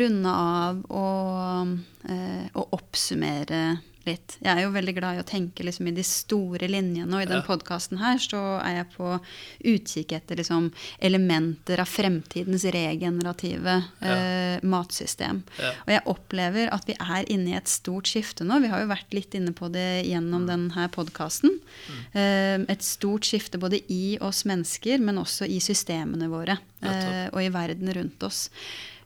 runde 0.00 0.30
av 0.32 0.78
og, 0.90 1.74
eh, 2.08 2.48
og 2.58 2.72
oppsummere 2.78 3.80
litt. 4.08 4.36
Jeg 4.42 4.50
er 4.56 4.64
jo 4.64 4.72
veldig 4.74 4.94
glad 4.96 5.18
i 5.18 5.22
å 5.22 5.26
tenke 5.28 5.64
liksom 5.66 5.88
i 5.90 5.94
de 5.96 6.04
store 6.06 6.68
linjene, 6.70 7.12
og 7.14 7.22
i 7.22 7.28
den 7.30 7.42
Ja. 7.42 7.46
podkasten 7.46 8.00
her 8.00 8.18
så 8.22 8.40
er 8.64 8.78
jeg 8.80 8.88
på 8.96 9.12
utkikk 9.72 10.12
etter 10.16 10.40
liksom 10.40 10.70
elementer 11.04 11.80
av 11.82 11.86
fremtidens 11.90 12.64
regenerative 12.74 13.76
eh, 14.02 14.58
matsystem. 14.66 15.42
Ja. 15.60 15.72
Og 15.86 15.92
jeg 15.94 16.04
opplever 16.14 16.72
at 16.74 16.88
vi 16.88 16.96
er 16.98 17.28
inne 17.30 17.52
i 17.54 17.58
et 17.58 17.68
stort 17.70 18.08
skifte 18.10 18.44
nå. 18.48 18.60
Vi 18.64 18.72
har 18.72 18.82
jo 18.82 18.90
vært 18.90 19.14
litt 19.16 19.34
inne 19.38 19.52
på 19.56 19.70
det 19.72 20.04
gjennom 20.08 20.46
denne 20.48 20.88
podkasten. 20.94 21.58
Eh, 22.14 22.58
et 22.68 22.82
stort 22.86 23.28
skifte 23.28 23.60
både 23.60 23.80
i 23.92 24.18
oss 24.24 24.44
mennesker, 24.48 24.98
men 25.00 25.20
også 25.22 25.46
i 25.48 25.60
systemene 25.62 26.28
våre 26.32 26.58
eh, 26.82 27.28
og 27.32 27.42
i 27.42 27.50
verden 27.54 27.92
rundt 27.94 28.22
oss. 28.26 28.48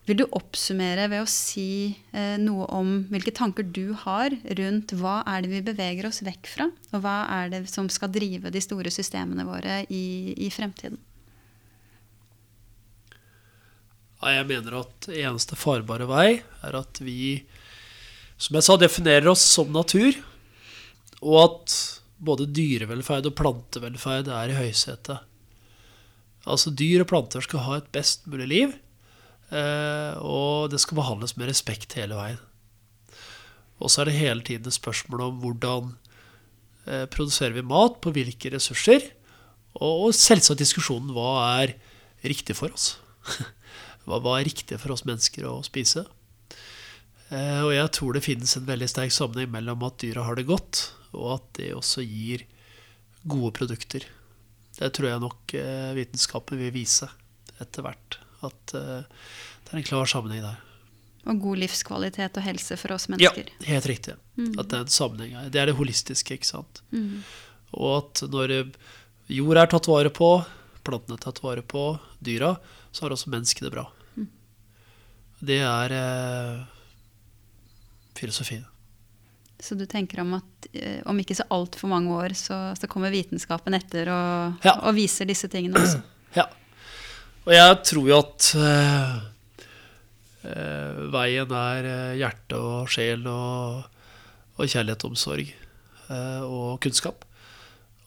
Vil 0.03 0.19
du 0.19 0.25
oppsummere 0.35 1.05
ved 1.13 1.23
å 1.23 1.31
si 1.31 1.95
eh, 2.11 2.35
noe 2.43 2.67
om 2.75 3.05
hvilke 3.13 3.35
tanker 3.39 3.63
du 3.63 3.93
har 4.03 4.35
rundt 4.59 4.95
hva 4.99 5.21
er 5.31 5.45
det 5.45 5.53
vi 5.53 5.63
beveger 5.69 6.09
oss 6.09 6.25
vekk 6.27 6.51
fra, 6.51 6.67
og 6.91 7.05
hva 7.05 7.21
er 7.37 7.53
det 7.53 7.63
som 7.71 7.87
skal 7.93 8.11
drive 8.11 8.51
de 8.51 8.63
store 8.65 8.91
systemene 8.91 9.47
våre 9.47 9.85
i, 9.95 10.35
i 10.43 10.51
fremtiden? 10.51 10.99
Jeg 14.23 14.47
mener 14.47 14.81
at 14.83 15.09
eneste 15.11 15.59
farbare 15.59 16.07
vei 16.11 16.29
er 16.63 16.77
at 16.79 16.99
vi, 17.03 17.43
som 18.39 18.59
jeg 18.59 18.67
sa, 18.67 18.79
definerer 18.79 19.31
oss 19.31 19.43
som 19.43 19.71
natur, 19.75 20.15
og 21.23 21.39
at 21.43 21.75
både 22.23 22.47
dyrevelferd 22.51 23.27
og 23.31 23.39
plantevelferd 23.39 24.31
er 24.31 24.51
i 24.51 24.59
høysetet. 24.59 25.27
Altså 26.43 26.71
dyr 26.75 27.03
og 27.05 27.11
planter 27.11 27.43
skal 27.45 27.67
ha 27.67 27.79
et 27.79 27.91
best 27.95 28.27
mulig 28.31 28.49
liv, 28.51 28.79
og 29.53 30.71
det 30.73 30.79
skal 30.81 30.97
behandles 30.97 31.35
med 31.37 31.51
respekt 31.51 31.99
hele 31.99 32.17
veien. 32.17 32.41
Og 33.83 33.91
så 33.91 34.03
er 34.03 34.11
det 34.11 34.21
hele 34.21 34.45
tiden 34.47 34.69
et 34.71 34.77
spørsmål 34.77 35.25
om 35.27 35.41
hvordan 35.43 35.91
eh, 36.87 37.07
produserer 37.11 37.57
vi 37.57 37.67
mat, 37.67 37.99
på 38.03 38.15
hvilke 38.15 38.53
ressurser, 38.55 39.11
og, 39.83 40.13
selvsagt 40.15 40.61
diskusjonen 40.61 41.15
hva 41.17 41.31
er 41.63 41.75
riktig 42.29 42.55
for 42.59 42.75
oss. 42.75 42.95
hva, 44.07 44.21
er 44.37 44.47
riktig 44.47 44.79
for 44.79 44.95
oss 44.95 45.07
mennesker 45.09 45.49
å 45.49 45.57
spise. 45.67 46.05
Eh, 47.33 47.61
og 47.65 47.73
jeg 47.75 47.93
tror 47.97 48.15
det 48.15 48.27
finnes 48.27 48.57
en 48.59 48.69
veldig 48.69 48.91
sterk 48.93 49.15
sammenheng 49.15 49.51
mellom 49.55 49.87
at 49.89 49.99
dyra 50.05 50.29
har 50.29 50.39
det 50.39 50.47
godt, 50.51 50.85
og 51.17 51.39
at 51.39 51.49
det 51.59 51.73
også 51.75 52.05
gir 52.07 52.47
gode 53.23 53.55
produkter. 53.57 54.07
Det 54.79 54.93
tror 54.95 55.11
jeg 55.11 55.25
nok 55.25 55.57
eh, 55.59 55.95
vitenskapen 55.99 56.61
vil 56.61 56.77
vise 56.77 57.11
etter 57.63 57.89
hvert. 57.89 58.22
At 58.43 58.75
uh, 58.75 59.03
det 59.65 59.73
er 59.73 59.81
en 59.81 59.87
klar 59.87 60.11
sammenheng 60.11 60.43
der. 60.45 60.61
Og 61.31 61.39
god 61.39 61.61
livskvalitet 61.63 62.37
og 62.41 62.43
helse 62.43 62.77
for 62.81 62.97
oss 62.97 63.07
mennesker. 63.13 63.47
Ja, 63.47 63.67
helt 63.69 63.87
riktig. 63.87 64.17
At 64.59 64.69
det 64.69 64.75
er 64.79 64.83
en 64.83 64.91
sammenheng 64.91 65.37
her. 65.39 65.51
Det 65.55 65.61
er 65.63 65.71
det 65.71 65.77
holistiske, 65.79 66.35
ikke 66.35 66.49
sant. 66.49 66.83
Mm. 66.91 67.21
Og 67.79 67.93
at 68.01 68.25
når 68.33 68.57
jord 69.31 69.61
er 69.63 69.71
tatt 69.71 69.87
vare 69.87 70.11
på, 70.11 70.33
plantene 70.83 71.15
er 71.21 71.23
tatt 71.23 71.39
vare 71.45 71.63
på, 71.63 71.85
dyra, 72.19 72.57
så 72.91 73.07
har 73.07 73.15
også 73.15 73.31
menneskene 73.31 73.71
det 73.71 73.77
bra. 73.77 73.87
Det 75.43 75.59
er 75.67 75.95
eh, 75.97 76.59
filosofien. 78.19 78.67
Så 79.63 79.75
du 79.79 79.87
tenker 79.87 80.21
om 80.23 80.35
at 80.39 80.69
eh, 80.73 81.01
om 81.07 81.19
ikke 81.23 81.35
så 81.39 81.47
altfor 81.55 81.91
mange 81.91 82.11
år, 82.15 82.35
så, 82.39 82.59
så 82.79 82.91
kommer 82.91 83.15
vitenskapen 83.15 83.75
etter 83.79 84.11
og, 84.11 84.59
Ja. 84.67 84.77
og 84.83 84.95
viser 84.99 85.27
disse 85.27 85.51
tingene 85.51 85.79
også? 85.83 86.03
Ja. 86.39 86.49
Og 87.43 87.53
jeg 87.57 87.79
tror 87.89 88.07
jo 88.07 88.19
at 88.21 88.49
eh, 88.55 89.15
eh, 90.47 91.01
veien 91.11 91.55
er 91.59 91.89
eh, 91.91 92.13
hjerte 92.21 92.61
og 92.61 92.93
sjel 92.93 93.27
og, 93.31 93.89
og 94.59 94.69
kjærlighet 94.71 95.03
og 95.09 95.15
omsorg 95.17 95.49
eh, 95.51 96.43
og 96.47 96.79
kunnskap. 96.85 97.27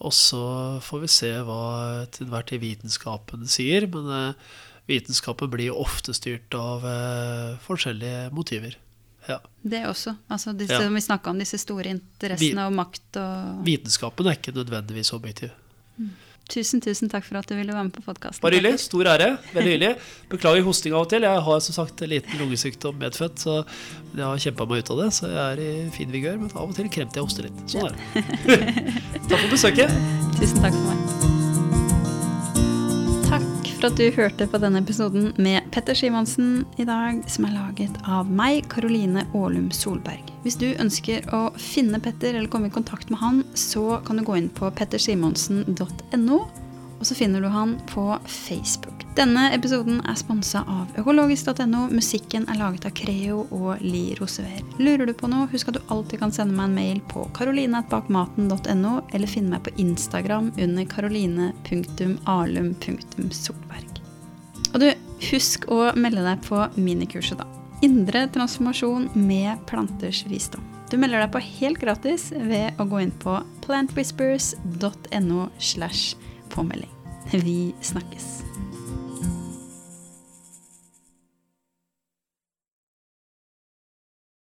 Og 0.06 0.14
så 0.16 0.40
får 0.84 1.04
vi 1.04 1.10
se 1.12 1.34
hva 1.48 1.60
til 2.16 2.28
enhver 2.28 2.48
tid 2.48 2.64
vitenskapen 2.64 3.44
sier, 3.52 3.88
men 3.92 4.08
eh, 4.12 4.56
vitenskapen 4.88 5.52
blir 5.52 5.76
ofte 5.76 6.16
styrt 6.16 6.56
av 6.56 6.88
eh, 6.88 7.60
forskjellige 7.68 8.30
motiver. 8.36 8.80
Ja. 9.28 9.40
Det 9.66 9.82
også. 9.90 10.16
Altså 10.30 10.54
disse, 10.54 10.80
Ja. 10.80 10.90
Vi 10.94 11.02
snakka 11.02 11.32
om 11.34 11.40
disse 11.42 11.58
store 11.58 11.90
interessene 11.96 12.68
og 12.70 12.76
makt 12.78 13.18
og 13.18 13.64
Vitenskapen 13.66 14.28
er 14.30 14.38
ikke 14.38 14.54
nødvendigvis 14.56 15.12
objektiv. 15.18 15.52
Tusen, 16.52 16.82
tusen 16.84 17.10
takk 17.10 17.26
for 17.26 17.40
at 17.40 17.50
du 17.50 17.56
ville 17.58 17.74
være 17.74 17.88
med 17.88 17.96
på 17.96 18.04
podkasten. 18.06 18.42
Bare 18.44 18.60
hyggelig. 18.60 18.78
Stor 18.86 19.10
ære. 19.16 19.32
Veldig 19.56 19.72
hyggelig. 19.72 19.92
Beklager 20.30 20.66
hosting 20.68 20.94
av 20.94 21.08
og 21.08 21.12
til. 21.14 21.26
Jeg 21.26 21.46
har 21.48 21.64
som 21.66 21.78
sagt 21.80 22.06
en 22.06 22.12
liten 22.14 22.42
lungesykdom 22.42 23.00
medfødt, 23.02 23.42
så 23.42 23.58
jeg 24.14 24.26
har 24.26 24.44
kjempa 24.46 24.70
meg 24.70 24.84
ut 24.86 24.94
av 24.94 25.04
det. 25.04 25.12
Så 25.18 25.32
jeg 25.34 25.46
er 25.46 25.64
i 25.66 25.72
fin 25.96 26.14
vigør, 26.14 26.38
men 26.44 26.54
av 26.54 26.68
og 26.70 26.76
til 26.78 26.92
kremter 26.94 27.22
jeg 27.22 27.26
og 27.26 27.32
hoster 27.32 27.50
litt. 27.50 27.64
Sånn 27.72 27.90
er 27.90 27.96
det. 27.98 28.60
Takk 29.30 29.40
for 29.40 29.56
besøket. 29.58 29.98
Tusen 30.38 30.62
takk 30.62 30.78
for 30.78 30.92
meg. 30.92 31.35
At 33.86 34.00
du 34.02 34.08
hørte 34.16 34.48
på 34.50 34.58
denne 34.58 34.80
episoden 34.82 35.28
med 35.38 35.68
Petter 35.70 35.94
Simonsen 35.94 36.64
i 36.82 36.88
dag, 36.90 37.20
som 37.30 37.46
er 37.46 37.54
laget 37.54 38.00
av 38.10 38.26
meg, 38.26 38.64
Karoline 38.72 39.28
Aalum 39.38 39.68
Solberg. 39.70 40.32
Hvis 40.42 40.58
du 40.58 40.72
ønsker 40.82 41.28
å 41.30 41.52
finne 41.62 42.00
Petter 42.02 42.34
eller 42.34 42.50
komme 42.50 42.72
i 42.72 42.74
kontakt 42.74 43.14
med 43.14 43.22
han, 43.22 43.44
så 43.54 44.00
kan 44.08 44.18
du 44.18 44.26
gå 44.26 44.40
inn 44.40 44.50
på 44.58 44.72
pettersimonsen.no, 44.74 46.40
og 46.96 47.06
så 47.06 47.18
finner 47.20 47.46
du 47.46 47.52
han 47.54 47.76
på 47.92 48.08
Facebook. 48.26 48.95
Denne 49.16 49.46
episoden 49.56 50.02
er 50.04 50.18
sponsa 50.20 50.66
av 50.68 50.90
økologisk.no. 51.00 51.86
Musikken 51.96 52.44
er 52.52 52.58
laget 52.60 52.84
av 52.90 52.92
Creo 53.00 53.48
og 53.56 53.80
Li 53.80 54.12
Rosever. 54.20 54.60
Lurer 54.76 55.08
du 55.08 55.14
på 55.16 55.32
noe, 55.32 55.48
husk 55.54 55.70
at 55.72 55.78
du 55.78 55.88
alltid 55.94 56.20
kan 56.20 56.34
sende 56.36 56.52
meg 56.58 56.66
en 56.68 56.76
mail 56.76 57.00
på 57.08 57.24
karoline.bakmaten.no, 57.38 58.94
eller 59.16 59.32
finne 59.32 59.52
meg 59.54 59.64
på 59.64 59.72
Instagram 59.80 60.52
under 60.60 60.84
karoline.alum.solberg. 60.92 63.88
Og 64.74 64.78
du, 64.84 64.92
husk 65.30 65.64
å 65.72 65.96
melde 65.96 66.20
deg 66.26 66.44
på 66.44 66.60
minikurset, 66.76 67.40
da. 67.40 67.48
Indre 67.88 68.28
transformasjon 68.36 69.16
med 69.16 69.64
planters 69.70 70.26
visdom. 70.28 70.60
Du 70.92 71.00
melder 71.00 71.24
deg 71.24 71.32
på 71.32 71.40
helt 71.62 71.80
gratis 71.80 72.36
ved 72.36 72.76
å 72.76 72.84
gå 72.92 73.00
inn 73.06 73.16
på 73.24 73.40
plantwhispers.no 73.64 75.48
slash 75.56 76.20
påmelding. 76.52 76.92
Vi 77.32 77.72
snakkes. 77.80 78.55